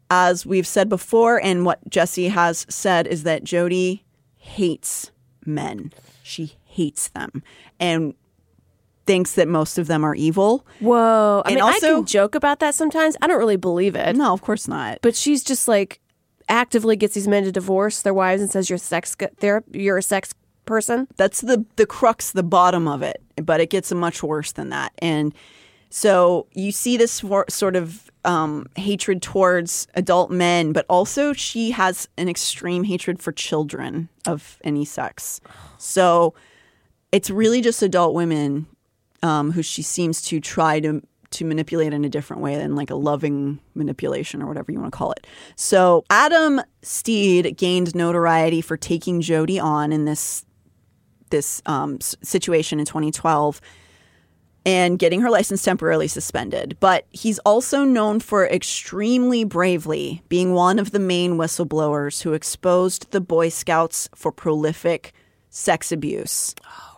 As 0.09 0.45
we've 0.45 0.65
said 0.65 0.87
before, 0.87 1.39
and 1.43 1.65
what 1.65 1.89
Jessi 1.89 2.31
has 2.31 2.65
said, 2.69 3.05
is 3.05 3.23
that 3.23 3.43
Jodi 3.43 4.05
hates 4.37 5.11
men. 5.45 5.91
She 6.23 6.55
hates 6.75 7.07
them. 7.09 7.43
And 7.79 8.13
thinks 9.05 9.33
that 9.33 9.47
most 9.47 9.77
of 9.77 9.87
them 9.87 10.03
are 10.03 10.15
evil. 10.15 10.65
Whoa. 10.79 11.43
I 11.45 11.49
And 11.49 11.55
mean, 11.55 11.63
I 11.63 11.79
can 11.79 12.05
joke 12.05 12.35
about 12.35 12.59
that 12.59 12.73
sometimes. 12.75 13.15
I 13.21 13.27
don't 13.27 13.37
really 13.37 13.55
believe 13.55 13.95
it. 13.95 14.15
No, 14.15 14.33
of 14.33 14.41
course 14.41 14.67
not. 14.67 14.99
But 15.01 15.15
she's 15.15 15.43
just 15.43 15.67
like 15.67 15.99
actively 16.49 16.95
gets 16.95 17.13
these 17.13 17.27
men 17.27 17.43
to 17.43 17.51
divorce 17.51 18.01
their 18.01 18.13
wives 18.13 18.41
and 18.41 18.51
says 18.51 18.69
you're 18.69 18.77
sex 18.77 19.15
you're 19.71 19.97
a 19.97 20.01
sex 20.01 20.33
person. 20.65 21.07
That's 21.17 21.41
the 21.41 21.65
the 21.75 21.85
crux, 21.85 22.31
the 22.31 22.43
bottom 22.43 22.87
of 22.87 23.01
it. 23.01 23.21
But 23.35 23.61
it 23.61 23.69
gets 23.69 23.91
much 23.91 24.23
worse 24.23 24.51
than 24.51 24.69
that. 24.69 24.91
And 24.99 25.33
so 25.89 26.47
you 26.53 26.71
see 26.71 26.97
this 26.97 27.19
for, 27.19 27.45
sort 27.47 27.75
of 27.75 28.11
um, 28.25 28.67
hatred 28.75 29.21
towards 29.21 29.87
adult 29.93 30.31
men, 30.31 30.73
but 30.73 30.85
also 30.89 31.31
she 31.31 31.71
has 31.71 32.09
an 32.17 32.27
extreme 32.27 32.83
hatred 32.83 33.21
for 33.21 33.31
children 33.31 34.09
of 34.25 34.57
any 34.63 34.83
sex. 34.83 35.39
So 35.77 36.33
it's 37.15 37.29
really 37.29 37.61
just 37.61 37.81
adult 37.81 38.13
women 38.13 38.67
um, 39.23 39.51
who 39.53 39.63
she 39.63 39.81
seems 39.81 40.21
to 40.23 40.41
try 40.41 40.81
to 40.81 41.01
to 41.31 41.45
manipulate 41.45 41.93
in 41.93 42.03
a 42.03 42.09
different 42.09 42.41
way 42.41 42.55
than 42.55 42.75
like 42.75 42.89
a 42.89 42.95
loving 42.95 43.59
manipulation 43.73 44.41
or 44.41 44.47
whatever 44.47 44.71
you 44.71 44.79
want 44.79 44.91
to 44.91 44.97
call 44.97 45.11
it. 45.13 45.25
So 45.55 46.03
Adam 46.09 46.61
Steed 46.81 47.57
gained 47.57 47.95
notoriety 47.95 48.61
for 48.61 48.75
taking 48.75 49.21
Jodi 49.21 49.59
on 49.59 49.93
in 49.93 50.03
this 50.03 50.45
this 51.29 51.61
um, 51.65 52.01
situation 52.01 52.79
in 52.79 52.85
2012 52.85 53.61
and 54.65 54.99
getting 54.99 55.21
her 55.21 55.29
license 55.29 55.63
temporarily 55.63 56.09
suspended. 56.09 56.75
But 56.81 57.05
he's 57.11 57.39
also 57.39 57.85
known 57.85 58.19
for 58.19 58.45
extremely 58.45 59.45
bravely 59.45 60.21
being 60.27 60.53
one 60.53 60.79
of 60.79 60.91
the 60.91 60.99
main 60.99 61.35
whistleblowers 61.35 62.23
who 62.23 62.33
exposed 62.33 63.11
the 63.11 63.21
Boy 63.21 63.47
Scouts 63.49 64.09
for 64.13 64.33
prolific 64.33 65.13
sex 65.49 65.93
abuse. 65.93 66.53
Oh. 66.65 66.94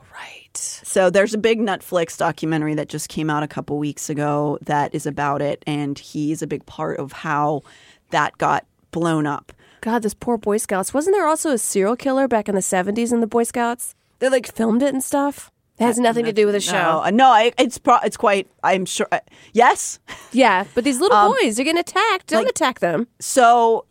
So 0.98 1.12
there's 1.12 1.36
a 1.36 1.38
big 1.38 1.60
Netflix 1.60 2.18
documentary 2.18 2.74
that 2.74 2.89
just 2.89 3.08
came 3.08 3.30
out 3.30 3.43
a 3.43 3.48
couple 3.48 3.78
weeks 3.78 4.10
ago 4.10 4.58
that 4.64 4.95
is 4.95 5.06
about 5.06 5.43
it, 5.43 5.62
and 5.68 6.00
he's 6.00 6.41
a 6.41 6.48
big 6.48 6.66
part 6.66 6.98
of 7.00 7.12
how 7.12 7.62
that 8.10 8.36
got 8.39 8.66
blown 8.89 9.28
up. 9.28 9.54
God, 9.82 10.02
this 10.02 10.16
poor 10.16 10.39
Boy 10.39 10.58
Scouts. 10.58 10.95
Wasn't 10.95 11.16
there 11.16 11.28
also 11.28 11.52
a 11.52 11.60
serial 11.60 11.95
killer 11.95 12.28
back 12.28 12.50
in 12.50 12.56
the 12.56 12.62
70s 12.62 13.14
in 13.14 13.20
the 13.20 13.28
Boy 13.28 13.43
Scouts? 13.43 13.93
They 14.18 14.28
like 14.28 14.52
filmed 14.52 14.82
it 14.82 14.91
and 14.91 15.04
stuff. 15.04 15.52
It 15.78 15.84
has 15.84 16.00
nothing 16.00 16.26
to 16.26 16.34
do 16.34 16.48
with 16.48 16.56
the 16.56 16.60
show. 16.60 16.72
No, 16.72 17.04
uh, 17.04 17.12
no, 17.12 17.28
I, 17.28 17.52
it's 17.60 17.78
pro- 17.78 18.00
it's 18.04 18.18
quite. 18.18 18.48
I'm 18.64 18.86
sure. 18.88 19.08
uh, 19.12 19.20
yes. 19.54 20.00
Yeah, 20.32 20.64
but 20.74 20.84
these 20.84 21.00
little 21.00 21.16
Um, 21.16 21.36
boys, 21.43 21.58
they're 21.58 21.66
getting 21.66 21.80
attacked. 21.80 22.26
Don't 22.26 22.45
like- 22.45 22.50
attack 22.50 22.80
them. 22.80 23.08
So, 23.20 23.86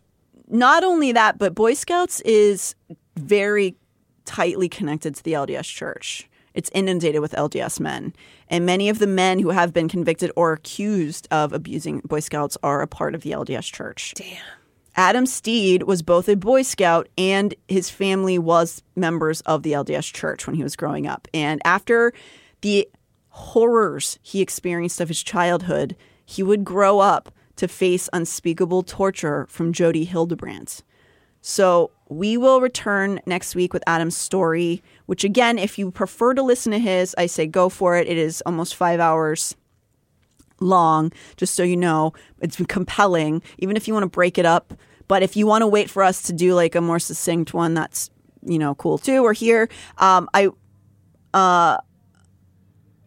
not 0.49 0.83
only 0.83 1.13
that, 1.13 1.37
but 1.37 1.55
Boy 1.55 1.73
Scouts 1.73 2.19
is 2.25 2.75
very 3.15 3.77
tightly 4.25 4.67
connected 4.67 5.15
to 5.15 5.23
the 5.23 5.31
LDS 5.31 5.73
Church. 5.73 6.27
It's 6.57 6.71
inundated 6.73 7.21
with 7.21 7.33
LDS 7.33 7.79
men. 7.79 8.13
And 8.49 8.65
many 8.65 8.89
of 8.89 8.97
the 8.97 9.05
men 9.05 9.37
who 9.37 9.49
have 9.49 9.73
been 9.73 9.87
convicted 9.87 10.31
or 10.35 10.53
accused 10.53 11.27
of 11.29 11.53
abusing 11.53 11.99
Boy 11.99 12.19
Scouts 12.19 12.57
are 12.63 12.81
a 12.81 12.87
part 12.87 13.13
of 13.13 13.21
the 13.21 13.29
LDS 13.29 13.71
Church. 13.71 14.15
Damn. 14.15 14.41
Adam 14.95 15.27
Steed 15.27 15.83
was 15.83 16.01
both 16.01 16.27
a 16.27 16.35
Boy 16.35 16.63
Scout 16.63 17.07
and 17.15 17.53
his 17.67 17.91
family 17.91 18.39
was 18.39 18.81
members 18.95 19.41
of 19.41 19.61
the 19.61 19.73
LDS 19.73 20.11
Church 20.11 20.47
when 20.47 20.55
he 20.55 20.63
was 20.63 20.75
growing 20.75 21.05
up. 21.05 21.27
And 21.31 21.61
after 21.63 22.11
the 22.61 22.89
horrors 23.29 24.17
he 24.23 24.41
experienced 24.41 24.99
of 24.99 25.09
his 25.09 25.21
childhood, 25.21 25.95
he 26.25 26.41
would 26.41 26.65
grow 26.65 26.97
up 26.97 27.31
to 27.57 27.67
face 27.67 28.09
unspeakable 28.11 28.81
torture 28.81 29.45
from 29.47 29.73
Jodi 29.73 30.05
Hildebrandt. 30.05 30.81
So 31.41 31.91
we 32.09 32.35
will 32.35 32.61
return 32.61 33.19
next 33.25 33.55
week 33.55 33.73
with 33.73 33.83
Adam's 33.87 34.17
story, 34.17 34.81
which 35.07 35.23
again, 35.23 35.57
if 35.57 35.79
you 35.79 35.89
prefer 35.89 36.33
to 36.35 36.43
listen 36.43 36.71
to 36.73 36.79
his, 36.79 37.15
I 37.17 37.25
say 37.25 37.47
go 37.47 37.69
for 37.69 37.97
it. 37.97 38.07
It 38.07 38.17
is 38.17 38.43
almost 38.45 38.75
five 38.75 38.99
hours 38.99 39.55
long, 40.59 41.11
just 41.37 41.55
so 41.55 41.63
you 41.63 41.77
know. 41.77 42.13
It's 42.39 42.57
compelling, 42.67 43.41
even 43.57 43.75
if 43.75 43.87
you 43.87 43.93
want 43.93 44.03
to 44.03 44.09
break 44.09 44.37
it 44.37 44.45
up. 44.45 44.73
But 45.07 45.23
if 45.23 45.35
you 45.35 45.47
want 45.47 45.61
to 45.61 45.67
wait 45.67 45.89
for 45.89 46.03
us 46.03 46.21
to 46.23 46.33
do 46.33 46.53
like 46.53 46.75
a 46.75 46.81
more 46.81 46.99
succinct 46.99 47.53
one, 47.53 47.73
that's 47.73 48.09
you 48.45 48.59
know 48.59 48.75
cool 48.75 48.97
too. 48.97 49.23
We're 49.23 49.33
here. 49.33 49.69
Um, 49.97 50.29
I, 50.33 50.49
uh, 51.33 51.77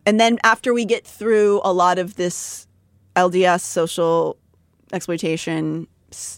and 0.07 0.19
then 0.19 0.39
after 0.43 0.73
we 0.73 0.87
get 0.87 1.07
through 1.07 1.61
a 1.63 1.73
lot 1.73 1.99
of 1.99 2.17
this 2.17 2.67
LDS 3.15 3.61
social 3.61 4.39
exploitation, 4.93 5.87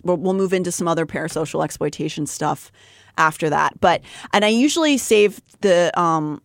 we'll, 0.02 0.16
we'll 0.16 0.34
move 0.34 0.52
into 0.52 0.72
some 0.72 0.89
other 0.89 1.06
parasocial 1.06 1.62
exploitation 1.62 2.26
stuff 2.26 2.72
after 3.18 3.51
that. 3.51 3.80
But 3.80 4.02
and 4.32 4.44
I 4.44 4.48
usually 4.48 4.98
save 4.98 5.40
the 5.60 5.98
um, 5.98 6.43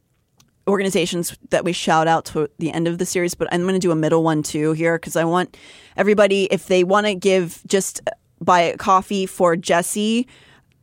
organizations 0.68 1.38
that 1.50 1.64
we 1.64 1.74
shout 1.74 2.08
out 2.08 2.26
to 2.26 2.50
the 2.60 2.72
end 2.72 2.88
of 2.88 2.98
the 2.98 3.06
series, 3.06 3.34
but 3.36 3.48
I'm 3.52 3.62
going 3.62 3.74
to 3.74 3.80
do 3.80 3.92
a 3.92 3.96
middle 3.96 4.24
one 4.24 4.44
too 4.44 4.74
here 4.74 4.98
because 4.98 5.16
I 5.16 5.24
want 5.24 5.58
everybody, 5.96 6.46
if 6.46 6.68
they 6.68 6.84
want 6.84 7.08
to 7.08 7.16
give 7.16 7.62
just 7.68 8.02
buy 8.42 8.62
a 8.62 8.78
coffee 8.78 9.26
for 9.26 9.56
Jessi, 9.56 10.26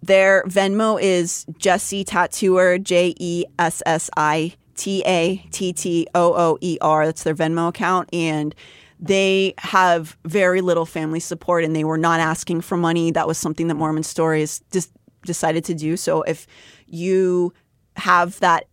their 0.02 0.43
Venmo 0.44 1.01
is 1.01 1.47
Jessi 1.52 2.05
Tattooer, 2.05 2.78
J 2.78 3.15
E 3.19 3.44
S 3.59 3.82
S 3.86 4.11
I 4.16 4.55
T 4.74 5.02
A 5.06 5.36
T 5.51 5.73
T 5.73 6.06
O 6.15 6.35
O 6.35 6.59
E 6.61 6.78
R. 6.81 7.06
That's 7.06 7.23
their 7.23 7.35
Venmo 7.35 7.69
account. 7.69 8.09
And 8.12 8.55
they 9.01 9.55
have 9.59 10.16
very 10.24 10.61
little 10.61 10.86
family 10.86 11.20
support 11.20 11.65
and 11.65 11.74
they 11.74 11.85
were 11.85 11.98
not 11.98 12.20
asking 12.20 12.61
for 12.62 12.77
money. 12.77 13.11
That 13.11 13.27
was 13.27 13.39
something 13.39 13.69
that 13.69 13.74
Mormon 13.74 14.02
Stories 14.02 14.62
just 14.73 14.90
decided 15.25 15.65
to 15.65 15.75
do. 15.75 15.97
So 15.97 16.23
if 16.23 16.47
you 16.87 17.53
have 17.97 18.39
that 18.41 18.65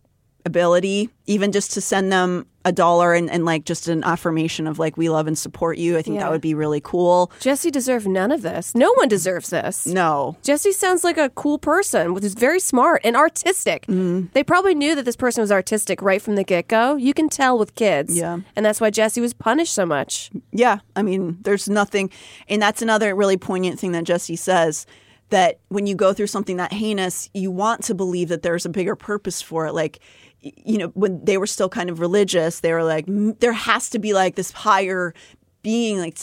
ability, 0.44 1.08
even 1.26 1.52
just 1.52 1.72
to 1.72 1.80
send 1.80 2.10
them 2.12 2.46
a 2.64 2.72
dollar 2.72 3.12
and, 3.14 3.28
and 3.30 3.44
like 3.44 3.64
just 3.64 3.88
an 3.88 4.02
affirmation 4.04 4.66
of 4.68 4.78
like 4.78 4.96
we 4.96 5.08
love 5.08 5.26
and 5.28 5.36
support 5.38 5.78
you, 5.78 5.96
I 5.96 6.02
think 6.02 6.14
Yeah. 6.16 6.22
that 6.24 6.30
would 6.32 6.40
be 6.40 6.54
really 6.54 6.80
cool. 6.80 7.30
Jessi 7.40 7.70
deserved 7.72 8.06
none 8.08 8.30
of 8.32 8.42
this. 8.42 8.74
No 8.74 8.92
one 8.94 9.08
deserves 9.08 9.50
this. 9.50 9.86
No. 9.86 10.36
Jessi 10.42 10.72
sounds 10.72 11.02
like 11.04 11.16
a 11.16 11.28
cool 11.30 11.58
person, 11.58 12.14
who's 12.16 12.34
very 12.34 12.60
smart 12.60 13.00
and 13.04 13.16
artistic. 13.16 13.82
Mm-hmm. 13.86 14.26
They 14.32 14.44
probably 14.44 14.74
knew 14.76 14.94
that 14.94 15.04
this 15.04 15.16
person 15.16 15.42
was 15.42 15.50
artistic 15.52 16.02
right 16.02 16.22
from 16.22 16.34
the 16.36 16.44
get 16.44 16.68
go. 16.68 16.94
You 16.96 17.14
can 17.14 17.28
tell 17.28 17.58
with 17.58 17.74
kids. 17.74 18.16
Yeah. 18.16 18.40
And 18.54 18.64
that's 18.66 18.80
why 18.80 18.90
Jessi 18.92 19.20
was 19.20 19.34
punished 19.34 19.74
so 19.74 19.84
much. 19.86 20.30
Yeah, 20.52 20.78
I 20.94 21.02
mean, 21.02 21.38
there's 21.42 21.68
nothing, 21.68 22.10
and 22.48 22.60
that's 22.62 22.82
another 22.82 23.14
really 23.14 23.36
poignant 23.36 23.78
thing 23.80 23.92
that 23.92 24.04
Jessi 24.04 24.38
says 24.38 24.86
that 25.32 25.58
when 25.68 25.86
you 25.86 25.94
go 25.94 26.12
through 26.12 26.26
something 26.28 26.58
that 26.58 26.72
heinous, 26.72 27.28
you 27.32 27.50
want 27.50 27.82
to 27.84 27.94
believe 27.94 28.28
that 28.28 28.42
there's 28.42 28.66
a 28.66 28.68
bigger 28.68 28.94
purpose 28.94 29.40
for 29.40 29.66
it. 29.66 29.72
Like, 29.72 29.98
you 30.40 30.76
know, 30.78 30.88
when 30.88 31.24
they 31.24 31.38
were 31.38 31.46
still 31.46 31.68
kind 31.68 31.88
of 31.88 32.00
religious, 32.00 32.60
they 32.60 32.72
were 32.72 32.84
like, 32.84 33.06
there 33.08 33.52
has 33.52 33.88
to 33.90 33.98
be 33.98 34.12
like 34.12 34.36
this 34.36 34.52
higher 34.52 35.14
being, 35.62 35.98
like 35.98 36.18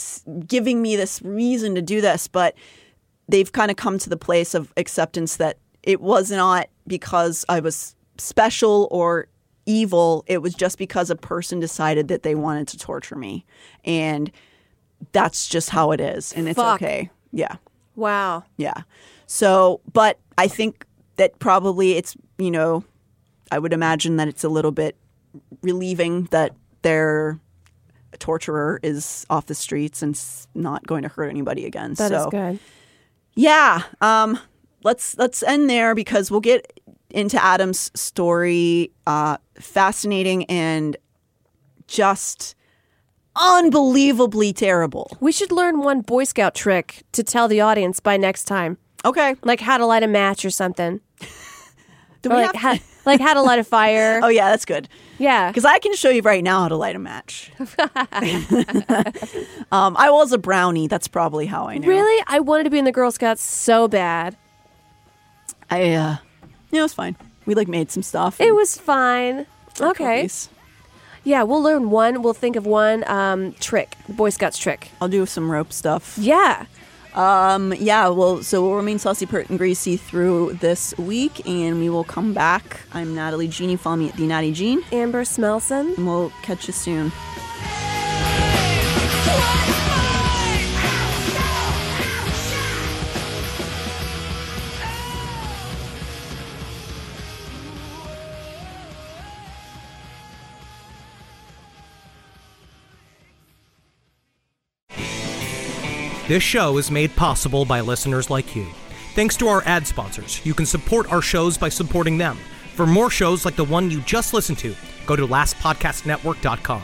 giving 0.46 0.80
me 0.80 0.94
this 0.94 1.20
reason 1.22 1.74
to 1.74 1.82
do 1.82 2.00
this. 2.00 2.28
But 2.28 2.54
they've 3.28 3.50
kind 3.50 3.70
of 3.70 3.76
come 3.76 3.98
to 3.98 4.08
the 4.08 4.16
place 4.16 4.54
of 4.54 4.72
acceptance 4.76 5.36
that 5.36 5.58
it 5.82 6.00
was 6.00 6.30
not 6.30 6.68
because 6.86 7.44
I 7.48 7.60
was 7.60 7.96
special 8.16 8.86
or 8.92 9.26
evil. 9.66 10.24
It 10.28 10.38
was 10.38 10.54
just 10.54 10.78
because 10.78 11.10
a 11.10 11.16
person 11.16 11.58
decided 11.58 12.08
that 12.08 12.22
they 12.22 12.36
wanted 12.36 12.68
to 12.68 12.78
torture 12.78 13.16
me. 13.16 13.44
And 13.84 14.30
that's 15.10 15.48
just 15.48 15.70
how 15.70 15.90
it 15.90 16.00
is. 16.00 16.32
And 16.32 16.48
it's 16.48 16.56
Fuck. 16.56 16.80
okay. 16.80 17.10
Yeah. 17.32 17.56
Wow. 18.00 18.44
Yeah. 18.56 18.82
So, 19.26 19.80
but 19.92 20.18
I 20.38 20.48
think 20.48 20.86
that 21.16 21.38
probably 21.38 21.92
it's, 21.92 22.16
you 22.38 22.50
know, 22.50 22.82
I 23.52 23.58
would 23.58 23.72
imagine 23.72 24.16
that 24.16 24.26
it's 24.26 24.42
a 24.42 24.48
little 24.48 24.72
bit 24.72 24.96
relieving 25.62 26.24
that 26.30 26.56
their 26.82 27.38
torturer 28.18 28.80
is 28.82 29.26
off 29.28 29.46
the 29.46 29.54
streets 29.54 30.02
and 30.02 30.20
not 30.54 30.86
going 30.86 31.02
to 31.02 31.08
hurt 31.08 31.28
anybody 31.28 31.66
again. 31.66 31.94
That 31.94 32.10
is 32.10 32.22
so, 32.22 32.30
good. 32.30 32.58
yeah. 33.34 33.82
Um, 34.00 34.38
let's 34.82 35.16
let's 35.18 35.42
end 35.42 35.68
there 35.68 35.94
because 35.94 36.30
we'll 36.30 36.40
get 36.40 36.80
into 37.10 37.42
Adam's 37.42 37.90
story. 37.94 38.92
Uh, 39.06 39.36
fascinating 39.58 40.44
and 40.46 40.96
just 41.86 42.54
unbelievably 43.36 44.52
terrible. 44.52 45.16
We 45.20 45.32
should 45.32 45.52
learn 45.52 45.80
one 45.80 46.00
Boy 46.02 46.24
Scout 46.24 46.54
trick 46.54 47.02
to 47.12 47.22
tell 47.22 47.48
the 47.48 47.60
audience 47.60 48.00
by 48.00 48.16
next 48.16 48.44
time. 48.44 48.78
Okay. 49.04 49.34
Like 49.44 49.60
how 49.60 49.78
to 49.78 49.86
light 49.86 50.02
a 50.02 50.08
match 50.08 50.44
or 50.44 50.50
something. 50.50 51.00
Do 52.22 52.30
Or 52.30 52.36
we 52.36 52.42
like, 52.42 52.54
have- 52.56 52.78
how, 52.78 52.84
like 53.06 53.20
how 53.20 53.32
to 53.34 53.40
light 53.42 53.58
a 53.58 53.64
fire. 53.64 54.20
Oh 54.24 54.28
yeah, 54.28 54.50
that's 54.50 54.64
good. 54.66 54.88
Yeah. 55.18 55.48
Because 55.48 55.64
I 55.64 55.78
can 55.78 55.94
show 55.94 56.10
you 56.10 56.20
right 56.22 56.44
now 56.44 56.60
how 56.60 56.68
to 56.68 56.76
light 56.76 56.96
a 56.96 56.98
match. 56.98 57.50
um, 59.72 59.96
I 59.96 60.10
was 60.10 60.32
a 60.32 60.38
brownie. 60.38 60.86
That's 60.88 61.08
probably 61.08 61.46
how 61.46 61.66
I 61.68 61.78
knew. 61.78 61.88
Really? 61.88 62.24
I 62.26 62.40
wanted 62.40 62.64
to 62.64 62.70
be 62.70 62.78
in 62.78 62.84
the 62.84 62.92
Girl 62.92 63.10
Scouts 63.10 63.42
so 63.42 63.88
bad. 63.88 64.36
I, 65.70 65.82
uh, 65.94 66.16
yeah, 66.70 66.80
it 66.80 66.82
was 66.82 66.92
fine. 66.94 67.16
We 67.46 67.54
like 67.54 67.68
made 67.68 67.90
some 67.90 68.02
stuff. 68.02 68.40
It 68.40 68.54
was 68.54 68.76
fine. 68.76 69.46
Okay. 69.80 70.16
cookies. 70.22 70.48
Yeah, 71.24 71.42
we'll 71.42 71.62
learn 71.62 71.90
one. 71.90 72.22
We'll 72.22 72.34
think 72.34 72.56
of 72.56 72.66
one 72.66 73.04
um, 73.08 73.52
trick, 73.54 73.96
Boy 74.08 74.30
Scouts 74.30 74.58
trick. 74.58 74.90
I'll 75.00 75.08
do 75.08 75.26
some 75.26 75.50
rope 75.50 75.72
stuff. 75.72 76.16
Yeah. 76.18 76.66
Um, 77.14 77.74
yeah, 77.74 78.08
well, 78.08 78.42
so 78.42 78.62
we'll 78.62 78.76
remain 78.76 78.98
saucy, 78.98 79.26
pert, 79.26 79.50
and 79.50 79.58
greasy 79.58 79.96
through 79.96 80.54
this 80.54 80.96
week, 80.96 81.46
and 81.46 81.80
we 81.80 81.90
will 81.90 82.04
come 82.04 82.32
back. 82.32 82.80
I'm 82.92 83.14
Natalie 83.14 83.48
Jeannie. 83.48 83.76
Follow 83.76 83.96
me 83.96 84.08
at 84.08 84.16
the 84.16 84.26
Natty 84.26 84.52
Jean. 84.52 84.82
Amber 84.92 85.24
Smelson. 85.24 85.96
And 85.96 86.06
we'll 86.06 86.30
catch 86.42 86.68
you 86.68 86.72
soon. 86.72 87.10
This 106.30 106.44
show 106.44 106.78
is 106.78 106.92
made 106.92 107.16
possible 107.16 107.64
by 107.64 107.80
listeners 107.80 108.30
like 108.30 108.54
you. 108.54 108.64
Thanks 109.16 109.36
to 109.38 109.48
our 109.48 109.64
ad 109.66 109.84
sponsors, 109.84 110.40
you 110.46 110.54
can 110.54 110.64
support 110.64 111.10
our 111.10 111.20
shows 111.20 111.58
by 111.58 111.68
supporting 111.68 112.18
them. 112.18 112.38
For 112.76 112.86
more 112.86 113.10
shows 113.10 113.44
like 113.44 113.56
the 113.56 113.64
one 113.64 113.90
you 113.90 114.00
just 114.02 114.32
listened 114.32 114.58
to, 114.58 114.72
go 115.06 115.16
to 115.16 115.26
lastpodcastnetwork.com. 115.26 116.82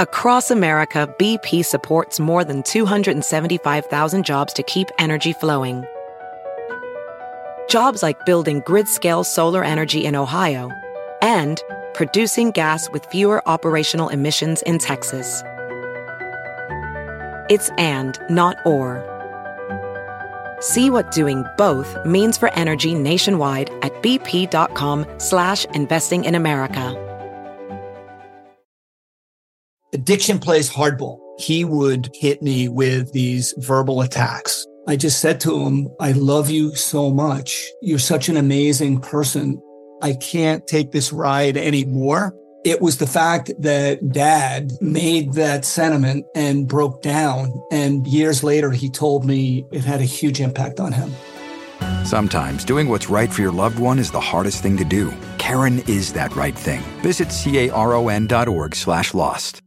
Across 0.00 0.50
America, 0.50 1.14
BP 1.20 1.64
supports 1.64 2.18
more 2.18 2.42
than 2.42 2.64
275,000 2.64 4.24
jobs 4.24 4.52
to 4.52 4.64
keep 4.64 4.88
energy 4.98 5.32
flowing. 5.32 5.84
Jobs 7.68 8.02
like 8.02 8.26
building 8.26 8.62
grid 8.66 8.88
scale 8.88 9.22
solar 9.22 9.62
energy 9.62 10.04
in 10.04 10.16
Ohio 10.16 10.72
and 11.22 11.62
producing 11.94 12.50
gas 12.50 12.90
with 12.90 13.04
fewer 13.06 13.46
operational 13.48 14.08
emissions 14.08 14.62
in 14.62 14.78
Texas. 14.78 15.42
It's 17.50 17.70
and, 17.78 18.18
not 18.30 18.56
or. 18.64 19.04
See 20.60 20.90
what 20.90 21.10
doing 21.10 21.44
both 21.56 21.96
means 22.04 22.36
for 22.36 22.52
energy 22.54 22.94
nationwide 22.94 23.70
at 23.82 23.92
bp.com 24.02 25.06
slash 25.18 25.64
investing 25.66 26.24
in 26.24 26.34
America. 26.34 27.04
addiction 29.92 30.38
plays 30.38 30.70
hardball. 30.70 31.18
He 31.38 31.64
would 31.64 32.08
hit 32.14 32.42
me 32.42 32.68
with 32.68 33.12
these 33.12 33.54
verbal 33.58 34.00
attacks. 34.00 34.66
I 34.86 34.96
just 34.96 35.20
said 35.20 35.40
to 35.40 35.60
him, 35.60 35.88
I 36.00 36.12
love 36.12 36.50
you 36.50 36.74
so 36.74 37.10
much. 37.10 37.68
You're 37.82 37.98
such 37.98 38.28
an 38.28 38.36
amazing 38.36 39.00
person. 39.00 39.60
I 40.02 40.14
can't 40.14 40.66
take 40.66 40.92
this 40.92 41.12
ride 41.12 41.56
anymore. 41.56 42.34
It 42.64 42.80
was 42.80 42.98
the 42.98 43.06
fact 43.06 43.50
that 43.58 44.12
dad 44.12 44.72
made 44.80 45.34
that 45.34 45.64
sentiment 45.64 46.26
and 46.34 46.68
broke 46.68 47.02
down. 47.02 47.52
And 47.70 48.06
years 48.06 48.42
later, 48.42 48.70
he 48.70 48.90
told 48.90 49.24
me 49.24 49.64
it 49.72 49.84
had 49.84 50.00
a 50.00 50.04
huge 50.04 50.40
impact 50.40 50.80
on 50.80 50.92
him. 50.92 51.12
Sometimes 52.04 52.64
doing 52.64 52.88
what's 52.88 53.08
right 53.08 53.32
for 53.32 53.42
your 53.42 53.52
loved 53.52 53.78
one 53.78 53.98
is 53.98 54.10
the 54.10 54.20
hardest 54.20 54.62
thing 54.62 54.76
to 54.76 54.84
do. 54.84 55.12
Caron 55.38 55.80
is 55.86 56.12
that 56.14 56.34
right 56.34 56.56
thing. 56.56 56.80
Visit 57.00 57.28
caron.org 57.30 58.74
slash 58.74 59.14
lost. 59.14 59.62